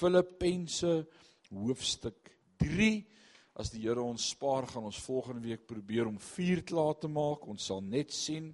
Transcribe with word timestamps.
Filippense 0.00 1.06
hoofstuk 1.50 2.30
3. 2.56 3.06
As 3.54 3.70
die 3.70 3.84
Here 3.84 4.02
ons 4.02 4.30
spaar, 4.32 4.66
gaan 4.66 4.88
ons 4.88 4.98
volgende 5.04 5.44
week 5.44 5.66
probeer 5.68 6.08
om 6.08 6.18
4 6.18 6.64
klaar 6.64 6.96
te 6.98 7.06
maak. 7.06 7.46
Ons 7.46 7.68
sal 7.70 7.84
net 7.84 8.10
sien. 8.16 8.50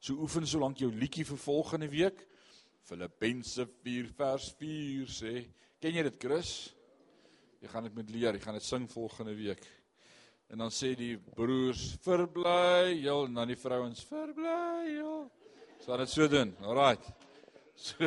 So 0.00 0.16
oefen 0.24 0.46
solank 0.48 0.78
jou 0.80 0.88
liedjie 0.96 1.26
vir 1.28 1.38
volgende 1.42 1.86
week. 1.92 2.22
Filippense 2.88 3.66
4 3.84 4.06
vers 4.16 4.46
4 4.56 5.10
sê. 5.12 5.32
Ken 5.80 5.92
jy 5.92 6.04
dit, 6.06 6.16
Chris? 6.22 6.52
Jy 7.60 7.68
gaan 7.68 7.84
dit 7.84 7.98
met 7.98 8.08
leer. 8.08 8.38
Jy 8.38 8.44
gaan 8.46 8.56
dit 8.56 8.64
sing 8.64 8.86
volgende 8.88 9.34
week. 9.36 9.66
En 10.50 10.64
dan 10.64 10.72
sê 10.72 10.94
die 10.98 11.18
broers 11.36 11.82
verbly, 12.02 12.96
jul 13.04 13.28
en 13.28 13.36
dan 13.42 13.52
die 13.52 13.58
vrouens 13.60 14.00
verbly, 14.08 14.94
jul. 14.96 15.20
Sal 15.84 16.00
dit 16.02 16.14
so 16.14 16.28
doen. 16.28 16.54
Alraait. 16.64 17.04
So. 17.80 18.04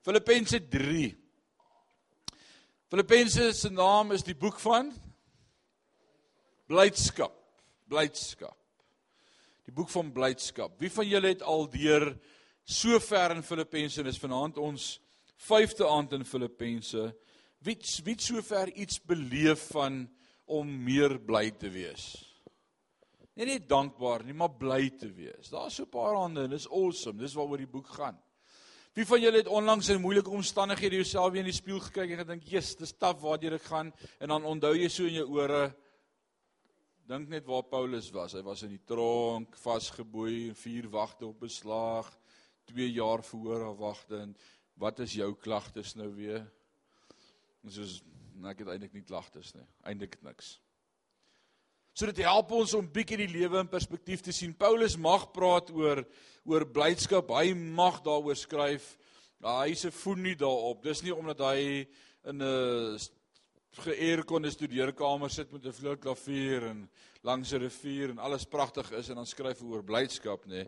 Filippense 0.00 0.62
3. 0.72 1.10
Filippense 2.88 3.50
se 3.52 3.68
naam 3.68 4.14
is 4.16 4.24
die 4.24 4.36
boek 4.38 4.56
van 4.62 4.88
blydskap. 6.72 7.34
Blydskap. 7.84 8.56
Die 9.66 9.74
boek 9.74 9.90
van 9.90 10.12
blydskap. 10.14 10.76
Wie 10.78 10.90
van 10.92 11.08
julle 11.08 11.32
het 11.34 11.42
al 11.42 11.66
deur 11.70 12.12
so 12.66 12.98
ver 13.02 13.34
in 13.34 13.42
Filippense 13.42 14.00
en 14.00 14.10
is 14.10 14.20
vanaand 14.22 14.58
ons 14.62 14.96
vyfde 15.48 15.86
aand 15.88 16.14
in 16.16 16.24
Filippense. 16.24 17.08
Wie 17.66 17.76
wie 18.04 18.16
so 18.22 18.42
ver 18.42 18.70
iets 18.74 19.00
beleef 19.02 19.68
van 19.72 20.04
om 20.46 20.70
meer 20.84 21.18
bly 21.18 21.50
te 21.50 21.70
wees? 21.70 22.14
Nie 23.36 23.46
net 23.50 23.66
dankbaar 23.68 24.24
nie, 24.24 24.34
maar 24.34 24.54
bly 24.56 24.86
te 24.96 25.10
wees. 25.12 25.50
Daar's 25.50 25.74
so 25.74 25.82
'n 25.82 25.90
paar 25.90 26.14
hande 26.14 26.44
en 26.44 26.50
dis 26.50 26.70
awesome. 26.70 27.18
Dis 27.18 27.34
waaroor 27.34 27.58
die 27.58 27.66
boek 27.66 27.88
gaan. 27.88 28.18
Wie 28.94 29.04
van 29.04 29.20
julle 29.20 29.36
het 29.36 29.48
onlangs 29.48 29.88
in 29.88 30.00
moeilike 30.00 30.30
omstandighede 30.30 30.96
jouself 30.96 31.32
weer 31.32 31.44
in 31.44 31.50
die 31.50 31.52
spieël 31.52 31.80
gekyk 31.80 32.10
en 32.10 32.18
gedink, 32.18 32.42
"Jesus, 32.42 32.76
dis 32.76 32.92
taaf 32.92 33.20
waartoe 33.20 33.54
ek 33.54 33.62
gaan." 33.62 33.92
En 34.20 34.28
dan 34.28 34.44
onthou 34.44 34.74
jy 34.74 34.88
so 34.88 35.04
in 35.04 35.12
jou 35.12 35.28
ore 35.28 35.76
dink 37.06 37.30
net 37.30 37.46
waar 37.46 37.62
Paulus 37.70 38.08
was. 38.14 38.34
Hy 38.34 38.42
was 38.46 38.64
in 38.66 38.72
die 38.74 38.82
tronk, 38.86 39.54
vasgeboei, 39.62 40.52
vier 40.58 40.88
wagte 40.90 41.28
op 41.28 41.44
beslag, 41.44 42.08
2 42.72 42.88
jaar 42.96 43.22
verhoor 43.22 43.68
afwagte 43.68 44.18
en 44.24 44.32
wat 44.82 44.98
is 45.04 45.14
jou 45.16 45.30
klagtes 45.38 45.94
nou 45.96 46.08
weer? 46.16 46.42
En 47.62 47.72
soos 47.72 48.00
nou 48.36 48.50
ek 48.50 48.64
het 48.64 48.72
eintlik 48.74 48.96
nie 48.96 49.06
klagtes 49.06 49.54
nie. 49.54 49.64
Eintlik 49.86 50.18
niks. 50.26 50.56
So 51.96 52.10
dit 52.10 52.24
help 52.26 52.50
ons 52.52 52.74
om 52.76 52.88
bietjie 52.92 53.22
die 53.22 53.30
lewe 53.30 53.62
in 53.62 53.70
perspektief 53.70 54.20
te 54.26 54.34
sien. 54.34 54.52
Paulus 54.52 54.98
mag 55.00 55.30
praat 55.32 55.70
oor 55.72 56.02
oor 56.46 56.66
blydskap. 56.68 57.30
Hy 57.32 57.54
mag 57.54 58.02
daaroor 58.04 58.36
skryf. 58.38 58.92
Hy 59.42 59.72
se 59.78 59.90
voet 59.94 60.20
nie 60.20 60.34
daarop. 60.38 60.82
Dis 60.84 61.00
nie 61.06 61.14
omdat 61.14 61.40
hy 61.46 61.86
in 62.26 62.42
'n 62.42 62.98
geairkonde 63.82 64.50
studeerkamer 64.50 65.30
sit 65.30 65.50
met 65.52 65.66
'n 65.66 65.72
vloerklavier 65.72 66.62
en 66.66 66.90
langs 67.22 67.52
'n 67.52 67.60
rivier 67.60 68.10
en 68.10 68.18
alles 68.18 68.44
pragtig 68.44 68.90
is 68.92 69.08
en 69.08 69.14
dan 69.14 69.26
skryf 69.26 69.60
hy 69.60 69.66
oor 69.66 69.84
blydskap, 69.84 70.46
nê. 70.46 70.66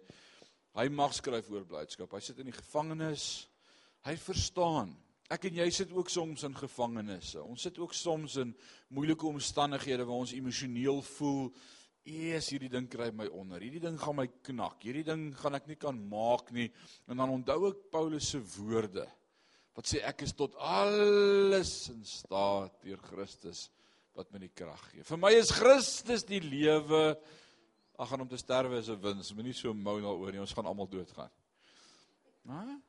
Hy 0.74 0.88
mag 0.88 1.14
skryf 1.14 1.50
oor 1.50 1.64
blydskap. 1.64 2.12
Hy 2.12 2.20
sit 2.20 2.38
in 2.38 2.44
die 2.44 2.52
gevangenis. 2.52 3.48
Hy 4.04 4.16
verstaan. 4.16 4.96
Ek 5.30 5.44
en 5.44 5.54
jy 5.54 5.70
sit 5.70 5.92
ook 5.92 6.08
soms 6.08 6.42
in 6.42 6.54
gevangenisse. 6.54 7.42
Ons 7.42 7.62
sit 7.62 7.78
ook 7.78 7.94
soms 7.94 8.36
in 8.36 8.56
moeilike 8.88 9.26
omstandighede 9.26 10.04
waar 10.04 10.16
ons 10.16 10.32
emosioneel 10.32 11.02
voel, 11.02 11.52
"Eers 12.04 12.50
hierdie 12.50 12.70
ding 12.70 12.88
kry 12.88 13.10
my 13.10 13.26
onder. 13.26 13.60
Hierdie 13.60 13.80
ding 13.80 13.98
gaan 14.00 14.16
my 14.16 14.28
knak. 14.42 14.82
Hierdie 14.82 15.04
ding 15.04 15.34
gaan 15.36 15.54
ek 15.54 15.66
nie 15.66 15.76
kan 15.76 16.08
maak 16.08 16.50
nie." 16.52 16.72
En 17.08 17.16
dan 17.16 17.30
onthou 17.30 17.68
ek 17.68 17.90
Paulus 17.90 18.28
se 18.30 18.40
woorde 18.40 19.08
wat 19.78 19.86
sê 19.86 20.00
ek 20.02 20.24
is 20.26 20.34
tot 20.34 20.56
alles 20.58 21.70
in 21.92 22.00
staat 22.02 22.80
deur 22.82 22.98
Christus 23.12 23.68
wat 24.18 24.32
my 24.34 24.40
die 24.42 24.50
krag 24.50 24.80
gee. 24.90 25.04
Vir 25.06 25.20
my 25.22 25.30
is 25.38 25.52
Christus 25.54 26.24
die 26.26 26.40
lewe. 26.42 27.14
Ag 27.94 28.10
gaan 28.10 28.24
om 28.24 28.30
te 28.30 28.40
sterwe 28.40 28.80
is 28.82 28.90
'n 28.90 28.98
wins. 28.98 29.30
Moenie 29.34 29.54
so 29.54 29.72
mou 29.72 30.00
daaroor 30.02 30.32
nie. 30.32 30.40
Ons 30.40 30.52
gaan 30.52 30.66
almal 30.66 30.90
doodgaan. 30.90 31.30
Hæ? 32.48 32.80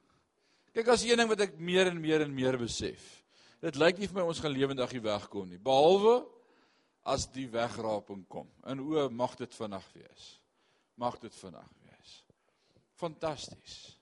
Kyk 0.73 0.87
as 0.87 1.03
een 1.03 1.17
ding 1.17 1.29
wat 1.29 1.41
ek 1.41 1.59
meer 1.59 1.87
en 1.87 2.01
meer 2.01 2.21
en 2.21 2.33
meer 2.33 2.57
besef. 2.57 3.23
Dit 3.61 3.75
lyk 3.75 3.99
nie 3.99 4.07
vir 4.07 4.15
my 4.15 4.27
ons 4.27 4.39
gaan 4.39 4.51
lewendig 4.51 4.91
hier 4.91 5.01
wegkom 5.01 5.49
nie, 5.49 5.59
behalwe 5.59 6.25
as 7.03 7.27
die 7.27 7.47
wegraping 7.47 8.27
kom. 8.27 8.47
En 8.63 8.79
o, 8.79 9.09
mag 9.09 9.35
dit 9.35 9.55
vinnig 9.55 9.85
wees. 9.93 10.39
Mag 10.95 11.19
dit 11.19 11.35
vinnig 11.35 11.69
wees. 11.83 12.23
Fantasties. 12.95 13.98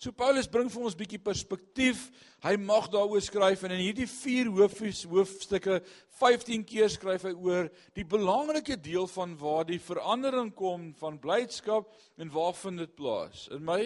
So 0.00 0.14
Paulus 0.16 0.46
bring 0.48 0.70
vir 0.72 0.84
ons 0.88 0.94
bietjie 0.96 1.18
perspektief. 1.20 2.06
Hy 2.40 2.54
mag 2.56 2.86
daaroor 2.88 3.20
skryf 3.20 3.66
en 3.66 3.74
in 3.74 3.82
hierdie 3.82 4.06
4 4.08 4.48
hoofies 4.48 5.02
hoofstukke 5.04 5.82
15 6.16 6.62
keer 6.64 6.88
skryf 6.88 7.26
hy 7.28 7.34
oor 7.36 7.68
die 7.98 8.06
belangrike 8.08 8.78
deel 8.80 9.04
van 9.12 9.34
waar 9.36 9.66
die 9.68 9.76
verandering 9.76 10.54
kom 10.56 10.86
van 11.02 11.18
blydskap 11.20 11.92
en 12.16 12.32
waar 12.32 12.56
vind 12.62 12.80
dit 12.80 12.94
plaas? 12.96 13.44
In 13.52 13.60
my 13.68 13.82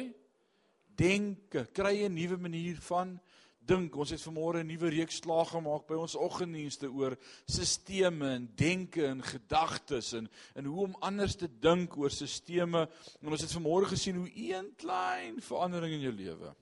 denke, 0.94 1.66
kry 1.74 2.06
'n 2.06 2.14
nuwe 2.14 2.38
manier 2.38 2.78
van 2.86 3.18
dink. 3.66 3.96
Ons 3.96 4.10
het 4.10 4.22
vanmôre 4.22 4.62
'n 4.62 4.66
nuwe 4.66 4.88
reeks 4.88 5.16
slaag 5.22 5.50
gemaak 5.50 5.86
by 5.86 5.94
ons 5.94 6.16
oggenddienste 6.16 6.90
oor 6.90 7.16
sisteme 7.46 8.34
en 8.34 8.52
denke 8.54 9.06
en 9.06 9.22
gedagtes 9.22 10.12
en 10.12 10.28
en 10.54 10.64
hoe 10.64 10.82
om 10.84 10.96
anders 11.00 11.34
te 11.36 11.48
dink 11.60 11.96
oor 11.96 12.10
sisteme. 12.10 12.88
En 13.20 13.28
ons 13.28 13.40
het 13.40 13.52
vanmôre 13.52 13.86
gesien 13.86 14.16
hoe 14.16 14.30
een 14.34 14.74
klein 14.76 15.40
verandering 15.40 15.92
in 15.92 16.00
jou 16.00 16.12
lewe 16.12 16.54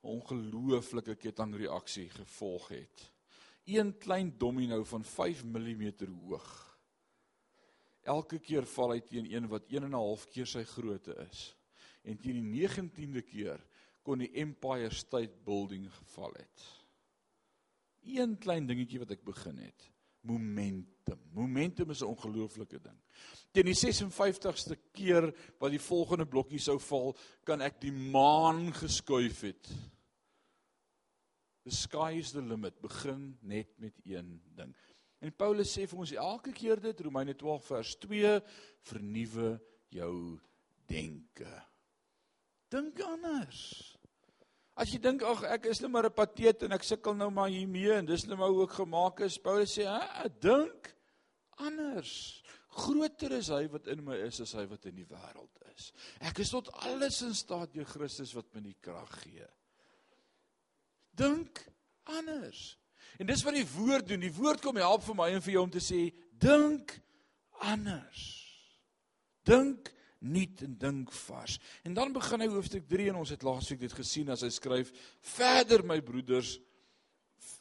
ongelooflike 0.00 1.16
kettingreaksie 1.16 2.08
gevolg 2.10 2.68
het. 2.68 3.10
Een 3.64 3.98
klein 3.98 4.34
domino 4.38 4.84
van 4.84 5.04
5 5.04 5.44
mm 5.44 5.92
hoog. 6.22 6.78
Elke 8.02 8.38
keer 8.38 8.64
val 8.64 8.94
hy 8.94 9.00
teen 9.04 9.26
een 9.28 9.48
wat 9.48 9.66
1 9.68 9.82
en 9.82 9.90
'n 9.90 10.00
half 10.00 10.28
keer 10.32 10.46
sy 10.46 10.64
grootte 10.64 11.14
is 11.30 11.54
en 12.02 12.16
teen 12.16 12.38
die 12.38 12.68
19de 12.68 13.22
keer 13.22 13.60
kon 14.08 14.24
die 14.24 14.32
Empire 14.40 14.88
State 14.94 15.36
Building 15.44 15.84
geval 15.92 16.32
het. 16.38 16.66
Een 18.08 18.38
klein 18.40 18.64
dingetjie 18.64 19.02
wat 19.02 19.12
ek 19.12 19.24
begin 19.26 19.58
het. 19.60 19.88
Momentum. 20.28 21.20
Momentum 21.36 21.90
is 21.92 22.00
'n 22.00 22.08
ongelooflike 22.08 22.80
ding. 22.80 22.96
Teen 23.52 23.68
die 23.68 23.76
56ste 23.76 24.78
keer 24.92 25.28
wat 25.58 25.70
die 25.70 25.80
volgende 25.80 26.26
blokkie 26.26 26.58
sou 26.58 26.78
val, 26.80 27.16
kan 27.44 27.60
ek 27.60 27.80
die 27.80 27.92
maan 27.92 28.72
geskuif 28.72 29.40
het. 29.40 29.68
The 31.64 31.70
sky 31.70 32.16
is 32.18 32.32
the 32.32 32.42
limit. 32.42 32.80
Begin 32.80 33.36
net 33.40 33.78
met 33.78 33.94
een 34.04 34.40
ding. 34.54 34.74
En 35.20 35.36
Paulus 35.36 35.78
sê 35.78 35.86
vir 35.86 35.98
ons 35.98 36.12
elke 36.12 36.52
keer 36.52 36.80
dit 36.80 37.00
Romeine 37.00 37.34
12 37.34 37.64
vers 37.66 37.96
2 37.96 38.40
vernuwe 38.80 39.60
jou 39.88 40.40
denke. 40.86 41.62
Dink 42.68 43.00
anders. 43.00 43.97
As 44.78 44.92
jy 44.94 45.00
dink 45.02 45.24
ag 45.26 45.42
ek 45.56 45.66
is 45.72 45.80
net 45.82 45.90
maar 45.90 46.06
'n 46.06 46.14
pateet 46.14 46.62
en 46.62 46.72
ek 46.72 46.86
sukkel 46.86 47.14
nou 47.14 47.30
maar 47.34 47.50
hiermee 47.50 47.92
en 47.98 48.06
dis 48.06 48.26
net 48.26 48.38
maar 48.38 48.52
hoe 48.54 48.62
ek 48.62 48.78
gemaak 48.78 49.20
is. 49.26 49.38
Paulus 49.38 49.74
sê, 49.74 49.84
"Hæ, 49.84 50.28
dink 50.40 50.94
anders. 51.58 52.42
Groter 52.68 53.32
is 53.32 53.48
hy 53.48 53.66
wat 53.66 53.88
in 53.88 54.04
my 54.04 54.14
is 54.14 54.40
as 54.40 54.52
hy 54.52 54.66
wat 54.66 54.86
in 54.86 54.94
die 54.94 55.06
wêreld 55.06 55.50
is. 55.74 55.92
Ek 56.20 56.38
is 56.38 56.50
tot 56.50 56.70
alles 56.72 57.22
in 57.22 57.34
staat 57.34 57.72
deur 57.72 57.84
Christus 57.84 58.34
wat 58.34 58.54
my 58.54 58.60
die 58.60 58.76
krag 58.80 59.22
gee." 59.22 59.46
Dink 61.14 61.66
anders. 62.04 62.78
En 63.18 63.26
dis 63.26 63.42
wat 63.42 63.54
die 63.54 63.66
woord 63.66 64.08
doen. 64.08 64.20
Die 64.20 64.34
woord 64.34 64.60
kom 64.60 64.76
help 64.76 65.02
vir 65.02 65.14
my 65.14 65.30
en 65.34 65.42
vir 65.42 65.52
jou 65.52 65.62
om 65.62 65.70
te 65.70 65.82
sê, 65.82 66.14
dink 66.38 67.00
anders. 67.60 68.44
Dink 69.42 69.92
nuut 70.20 70.62
en 70.66 70.74
dink 70.78 71.12
vars. 71.12 71.58
En 71.86 71.94
dan 71.94 72.12
begin 72.14 72.42
hy 72.42 72.48
hoofstuk 72.50 72.86
3 72.90 73.10
en 73.12 73.20
ons 73.22 73.32
het 73.34 73.44
laasweek 73.46 73.82
dit 73.84 73.94
gesien 74.00 74.30
as 74.34 74.42
hy 74.42 74.50
skryf: 74.50 74.92
"Verder 75.20 75.84
my 75.86 76.00
broeders, 76.02 76.58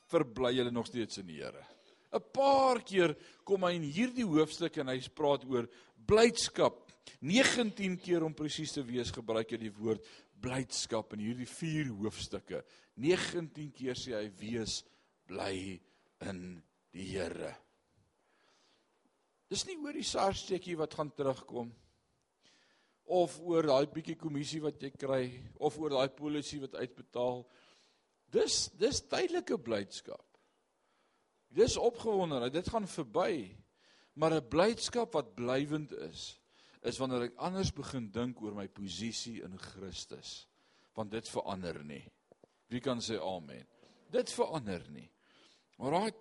verbly 0.09 0.55
julle 0.57 0.71
nog 0.71 0.87
steeds 0.87 1.17
in 1.17 1.27
die 1.27 1.41
Here." 1.41 1.65
'n 2.13 2.23
Paar 2.33 2.81
keer 2.81 3.15
kom 3.43 3.63
hy 3.63 3.75
in 3.75 3.83
hierdie 3.83 4.25
hoofstuk 4.25 4.77
en 4.77 4.87
hy 4.87 4.99
praat 5.13 5.43
oor 5.45 5.67
blydskap. 6.07 6.85
19 7.21 7.97
keer 7.97 8.23
om 8.23 8.33
presies 8.33 8.71
te 8.71 8.83
wees 8.83 9.11
gebruik 9.11 9.51
hy 9.51 9.57
die 9.57 9.73
woord 9.73 10.05
blydskap 10.41 11.13
in 11.13 11.19
hierdie 11.19 11.47
4 11.47 11.89
hoofstukke. 11.89 12.63
19 12.95 13.71
keer 13.71 13.95
sê 13.95 14.15
hy 14.15 14.29
wees 14.39 14.83
bly 15.27 15.79
in 16.21 16.63
die 16.91 17.05
Here. 17.13 17.55
Dis 19.49 19.65
nie 19.65 19.77
oor 19.77 19.93
die 19.93 20.03
SARS-stekkie 20.03 20.75
wat 20.75 20.93
gaan 20.93 21.11
terugkom 21.15 21.69
nie. 21.69 21.86
Of 23.07 23.37
oor 23.39 23.63
daai 23.67 23.87
bietjie 23.91 24.17
kommissie 24.19 24.59
wat 24.63 24.81
jy 24.83 24.91
kry 24.91 25.21
of 25.63 25.77
oor 25.79 25.95
daai 25.95 26.09
polisie 26.11 26.59
wat 26.63 26.75
uitbetaal. 26.75 27.45
Dis 28.31 28.67
dis 28.75 28.99
tydelike 29.07 29.57
blydskap. 29.63 30.25
Dis 31.47 31.77
opgewondenheid, 31.79 32.53
dit 32.53 32.69
gaan 32.69 32.87
verby. 32.87 33.55
Maar 34.19 34.33
'n 34.33 34.47
blydskap 34.49 35.13
wat 35.13 35.35
blywend 35.35 35.91
is, 35.91 36.39
is 36.81 36.97
wanneer 36.97 37.21
ek 37.29 37.37
anders 37.37 37.71
begin 37.71 38.11
dink 38.11 38.41
oor 38.41 38.55
my 38.55 38.67
posisie 38.67 39.41
in 39.43 39.57
Christus. 39.57 40.47
Want 40.93 41.11
dit 41.11 41.29
verander 41.29 41.83
nie. 41.83 42.03
Wie 42.67 42.79
kan 42.79 42.99
sê 42.99 43.19
amen? 43.21 43.67
Dit 44.11 44.31
verander 44.31 44.83
nie. 44.89 45.09
Alraai. 45.77 46.11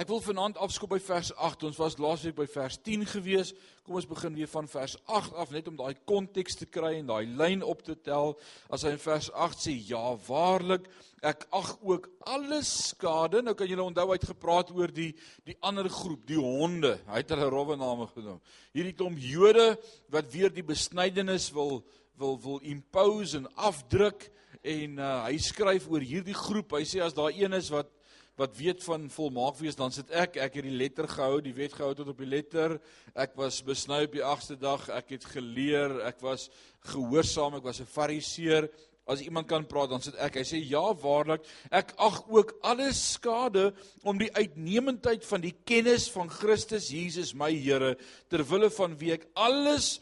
Ek 0.00 0.08
wil 0.08 0.20
vanaand 0.24 0.56
afskop 0.62 0.94
by 0.94 0.98
vers 1.02 1.28
8. 1.34 1.66
Ons 1.68 1.78
was 1.80 1.96
laasweek 2.00 2.36
by 2.38 2.46
vers 2.50 2.78
10 2.86 3.04
gewees. 3.10 3.50
Kom 3.84 3.98
ons 3.98 4.08
begin 4.08 4.36
weer 4.36 4.48
van 4.50 4.68
vers 4.70 4.94
8 5.04 5.36
af 5.42 5.52
net 5.52 5.68
om 5.68 5.76
daai 5.76 5.98
konteks 6.08 6.56
te 6.60 6.68
kry 6.70 6.94
en 6.98 7.10
daai 7.10 7.28
lyn 7.38 7.64
op 7.66 7.82
te 7.84 7.96
tel. 7.96 8.34
As 8.72 8.86
hy 8.86 8.94
in 8.96 9.02
vers 9.02 9.28
8 9.34 9.66
sê 9.66 9.74
ja, 9.90 10.02
waarlik, 10.28 10.88
ek 11.26 11.44
ag 11.56 11.74
ook 11.82 12.08
alles 12.30 12.70
skade. 12.92 13.42
Nou 13.44 13.56
kan 13.58 13.68
julle 13.68 13.84
onthou 13.84 14.08
hy 14.08 14.18
het 14.20 14.30
gepraat 14.30 14.72
oor 14.76 14.92
die 14.94 15.10
die 15.48 15.58
ander 15.60 15.90
groep, 15.92 16.24
die 16.28 16.40
honde. 16.40 16.96
Hy 17.10 17.22
het 17.22 17.36
hulle 17.36 17.50
rowwe 17.52 17.76
name 17.80 18.08
genoem. 18.14 18.40
Hierdie 18.76 18.96
klomp 18.96 19.20
Jode 19.20 19.74
wat 20.14 20.32
weer 20.32 20.52
die 20.54 20.66
besnydenis 20.66 21.50
wil 21.56 21.82
wil 22.18 22.38
wil 22.42 22.58
impose 22.66 23.38
en 23.38 23.46
afdruk 23.54 24.24
en 24.66 24.96
uh, 24.98 25.10
hy 25.28 25.36
skryf 25.42 25.86
oor 25.90 26.02
hierdie 26.02 26.34
groep. 26.34 26.74
Hy 26.74 26.86
sê 26.88 27.02
as 27.04 27.14
daar 27.14 27.30
een 27.34 27.54
is 27.54 27.70
wat 27.70 27.92
wat 28.38 28.56
weet 28.56 28.84
van 28.86 29.08
volmaak 29.10 29.56
wees, 29.58 29.76
dan 29.76 29.90
sit 29.94 30.12
ek. 30.14 30.36
Ek 30.38 30.60
het 30.60 30.66
die 30.68 30.76
letter 30.78 31.08
gehou, 31.10 31.40
die 31.42 31.54
wet 31.56 31.74
gehou 31.74 31.90
tot 31.98 32.12
op 32.12 32.20
die 32.22 32.28
letter. 32.30 32.76
Ek 33.18 33.34
was 33.38 33.58
besny 33.66 34.04
op 34.06 34.14
die 34.14 34.22
8ste 34.22 34.56
dag. 34.60 34.84
Ek 34.94 35.10
het 35.16 35.26
geleer, 35.32 35.96
ek 36.06 36.22
was 36.22 36.46
gehoorsaam, 36.92 37.58
ek 37.58 37.66
was 37.66 37.80
'n 37.82 37.90
fariseer. 37.90 38.70
As 39.08 39.20
iemand 39.24 39.48
kan 39.48 39.66
praat, 39.66 39.90
dan 39.90 40.02
sit 40.02 40.14
ek. 40.14 40.36
Hy 40.36 40.44
sê 40.44 40.58
ja, 40.68 40.94
waarlik, 40.94 41.42
ek 41.70 41.94
ag 41.96 42.28
ook 42.28 42.58
alles 42.62 43.12
skade 43.12 43.72
om 44.04 44.18
die 44.18 44.32
uitnemendheid 44.36 45.24
van 45.24 45.40
die 45.40 45.56
kennis 45.64 46.10
van 46.10 46.28
Christus 46.28 46.90
Jesus 46.90 47.34
my 47.34 47.50
Here 47.50 47.96
ter 48.28 48.44
wille 48.44 48.70
van 48.70 48.98
wie 48.98 49.12
ek 49.12 49.26
alles 49.34 50.00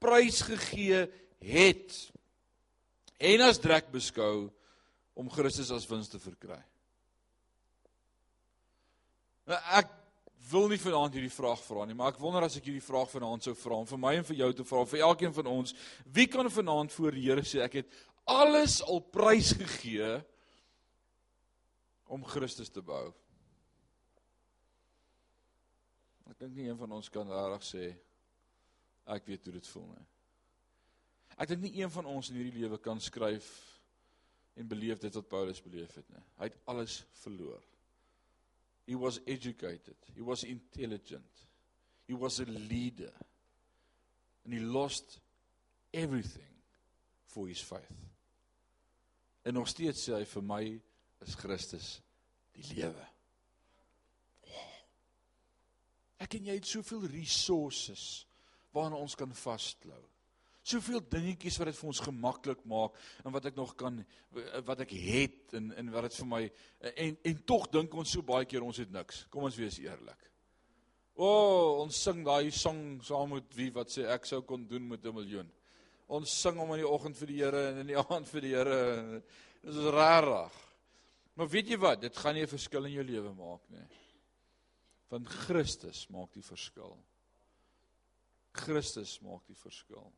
prysgegee 0.00 1.08
het 1.40 2.10
en 3.18 3.40
as 3.40 3.58
drek 3.58 3.90
beskou 3.92 4.50
om 5.14 5.30
Christus 5.30 5.70
as 5.70 5.86
wins 5.90 6.08
te 6.08 6.18
verkry. 6.18 6.67
Nou 9.48 9.58
ek 9.78 9.94
wil 10.50 10.68
nie 10.68 10.80
vanaand 10.80 11.16
hierdie 11.16 11.32
vraag 11.32 11.60
vra 11.64 11.84
nie, 11.88 11.96
maar 11.96 12.12
ek 12.12 12.20
wonder 12.20 12.44
as 12.44 12.56
ek 12.60 12.68
hierdie 12.68 12.84
vraag 12.84 13.08
vanaand 13.12 13.46
sou 13.46 13.54
vra 13.56 13.78
om 13.82 13.88
vir 13.88 14.00
my 14.00 14.14
en 14.18 14.26
vir 14.28 14.40
jou 14.42 14.48
te 14.56 14.66
vra, 14.68 14.82
vir 14.88 15.04
elkeen 15.06 15.34
van 15.36 15.48
ons, 15.52 15.74
wie 16.16 16.26
kan 16.30 16.48
vanaand 16.52 16.92
voor 16.94 17.16
die 17.16 17.24
Here 17.28 17.44
sê 17.44 17.62
ek 17.64 17.80
het 17.80 17.96
alles 18.28 18.78
al 18.84 19.00
prys 19.12 19.54
gegee 19.56 20.18
om 22.12 22.24
Christus 22.28 22.72
te 22.72 22.84
behou? 22.84 23.10
Ek 26.28 26.44
dink 26.44 26.54
nie 26.56 26.68
een 26.68 26.78
van 26.80 26.92
ons 26.98 27.08
kan 27.12 27.28
regtig 27.32 27.66
sê 27.68 27.88
ek 29.08 29.24
weet 29.28 29.48
hoe 29.48 29.56
dit 29.56 29.72
voel 29.72 29.88
nie. 29.94 30.06
Ek 31.40 31.48
dink 31.48 31.64
nie 31.64 31.74
een 31.80 31.92
van 31.92 32.08
ons 32.10 32.28
in 32.28 32.36
hierdie 32.36 32.60
lewe 32.60 32.80
kan 32.84 33.00
skryf 33.00 33.48
en 34.58 34.68
beleef 34.68 35.00
dit 35.00 35.16
wat 35.16 35.28
Paulus 35.30 35.64
beleef 35.64 35.96
het 35.96 36.08
nie. 36.12 36.24
Hy 36.36 36.50
het 36.50 36.60
alles 36.68 37.00
verloor. 37.22 37.64
He 38.88 38.94
was 38.94 39.20
educated. 39.26 39.96
He 40.14 40.22
was 40.22 40.44
intelligent. 40.44 41.30
He 42.06 42.14
was 42.14 42.40
a 42.40 42.46
leader. 42.46 43.12
And 44.44 44.54
he 44.54 44.60
lost 44.60 45.18
everything 45.92 46.54
for 47.26 47.46
his 47.46 47.60
faith. 47.60 48.08
En 49.44 49.54
nog 49.54 49.68
steeds 49.68 50.06
sê 50.08 50.16
hy 50.16 50.24
vir 50.24 50.44
my 50.44 50.62
is 51.24 51.36
Christus 51.36 51.90
die 52.56 52.64
lewe. 52.72 53.04
Ek 56.18 56.38
en 56.38 56.48
jy 56.48 56.56
het 56.56 56.72
soveel 56.72 57.04
resources 57.12 58.06
waarna 58.72 58.96
ons 58.96 59.14
kan 59.20 59.36
vasklou. 59.36 60.00
Soveel 60.68 61.00
dingetjies 61.00 61.56
wat 61.60 61.70
dit 61.70 61.78
vir 61.78 61.88
ons 61.88 62.00
gemaklik 62.04 62.64
maak 62.68 62.96
en 63.24 63.32
wat 63.32 63.46
ek 63.48 63.56
nog 63.56 63.74
kan 63.80 64.02
wat 64.68 64.82
ek 64.84 64.92
het 64.92 65.54
en 65.56 65.70
en 65.80 65.92
wat 65.94 66.08
dit 66.08 66.18
vir 66.20 66.28
my 66.28 66.42
en 67.04 67.20
en 67.30 67.44
tog 67.48 67.68
dink 67.72 67.94
ons 67.94 68.16
so 68.16 68.26
baie 68.26 68.48
keer 68.48 68.66
ons 68.66 68.80
het 68.82 68.92
niks. 68.92 69.24
Kom 69.32 69.48
ons 69.48 69.56
wees 69.56 69.78
eerlik. 69.80 70.28
O, 71.18 71.26
oh, 71.26 71.80
ons 71.82 71.96
sing 71.98 72.20
daai 72.22 72.52
song 72.54 73.00
saam 73.02 73.32
met 73.34 73.56
wie 73.58 73.72
wat 73.74 73.90
sê 73.90 74.04
ek 74.06 74.28
sou 74.28 74.42
kon 74.46 74.68
doen 74.70 74.84
met 74.92 75.04
'n 75.04 75.14
miljoen. 75.14 75.48
Ons 76.08 76.30
sing 76.30 76.56
hom 76.56 76.70
in 76.76 76.84
die 76.84 76.88
oggend 76.88 77.16
vir 77.16 77.26
die 77.26 77.40
Here 77.40 77.62
en 77.70 77.80
in 77.82 77.90
die 77.90 77.98
aand 78.04 78.28
vir 78.28 78.40
die 78.40 78.54
Here. 78.54 79.22
Dit 79.62 79.74
is 79.74 79.90
rarig. 79.92 80.54
Maar 81.34 81.48
weet 81.48 81.72
jy 81.72 81.78
wat? 81.78 82.00
Dit 82.00 82.16
gaan 82.16 82.34
nie 82.34 82.42
'n 82.42 82.54
verskil 82.54 82.84
in 82.84 82.92
jou 82.92 83.04
lewe 83.04 83.34
maak 83.34 83.68
nie. 83.70 83.86
Want 85.10 85.28
Christus 85.28 86.06
maak 86.08 86.32
die 86.32 86.42
verskil. 86.42 86.96
Christus 88.52 89.20
maak 89.20 89.46
die 89.46 89.58
verskil. 89.58 90.12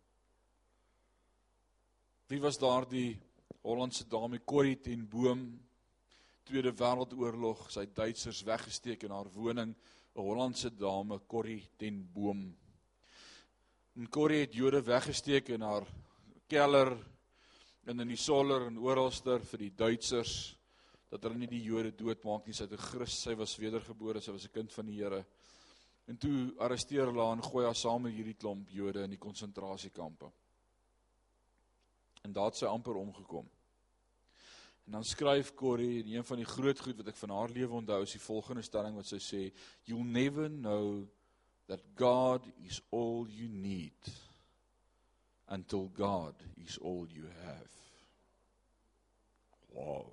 Wie 2.31 2.39
was 2.39 2.61
daardie 2.63 3.19
Hollandse 3.65 4.05
dame 4.07 4.39
Corrie 4.45 4.77
ten 4.79 5.09
Boom? 5.09 5.41
Tweede 6.47 6.71
Wêreldoorlog, 6.71 7.65
sy 7.75 7.89
Duitsers 7.91 8.45
weggesteek 8.47 9.03
in 9.03 9.11
haar 9.11 9.27
woning, 9.35 9.73
'n 9.75 10.23
Hollandse 10.23 10.71
dame 10.71 11.19
Corrie 11.27 11.65
ten 11.77 11.99
Boom. 12.15 12.45
En 13.97 14.09
Corrie 14.09 14.45
het 14.45 14.55
Jode 14.55 14.81
weggesteek 14.83 15.49
in 15.49 15.63
haar 15.63 15.89
keller 16.47 16.93
en 17.87 18.01
in 18.01 18.09
die 18.09 18.17
soller 18.17 18.69
en 18.69 18.79
oralster 18.79 19.41
vir 19.41 19.59
die 19.59 19.75
Duitsers 19.75 20.57
dat 21.11 21.25
hulle 21.25 21.39
nie 21.39 21.51
die 21.51 21.65
Jode 21.65 21.91
doodmaak 21.91 22.47
nie. 22.47 22.55
Sy 22.55 22.63
het 22.63 22.73
'n 22.73 22.77
Christus, 22.77 23.23
sy 23.23 23.35
was 23.35 23.57
wedergebore, 23.59 24.21
sy 24.21 24.31
was 24.31 24.45
'n 24.45 24.53
kind 24.53 24.73
van 24.73 24.87
die 24.87 25.03
Here. 25.03 25.27
En 26.07 26.17
toe 26.17 26.55
arresteer 26.59 27.07
hulle 27.07 27.25
haar 27.25 27.37
en 27.37 27.43
gooi 27.43 27.65
haar 27.65 27.75
saam 27.75 28.03
met 28.03 28.13
hierdie 28.13 28.39
klomp 28.39 28.71
Jode 28.71 29.03
in 29.03 29.11
die 29.11 29.19
konsentrasiekampe. 29.19 30.31
En 32.21 32.33
daar 32.33 32.51
het 32.51 32.57
sy 32.61 32.69
amper 32.69 32.95
omgekom. 32.95 33.49
En 34.85 34.93
dan 34.93 35.05
skryf 35.05 35.55
Corrie 35.55 36.03
en 36.03 36.13
een 36.13 36.25
van 36.25 36.37
die 36.37 36.49
groot 36.49 36.81
goed 36.81 36.97
wat 36.97 37.13
ek 37.13 37.19
van 37.21 37.31
haar 37.31 37.53
lewe 37.55 37.79
onthou 37.79 38.01
is 38.03 38.17
die 38.17 38.23
volgende 38.25 38.65
stelling 38.67 38.97
wat 38.99 39.07
sy 39.07 39.21
sê, 39.23 39.43
you'll 39.87 40.07
never 40.07 40.49
know 40.51 41.05
that 41.71 41.85
God 41.95 42.49
is 42.67 42.81
all 42.91 43.29
you 43.31 43.47
need 43.49 44.11
until 45.47 45.91
God 45.95 46.43
is 46.57 46.79
all 46.83 47.07
you 47.07 47.29
have. 47.45 47.79
Wow. 49.71 50.11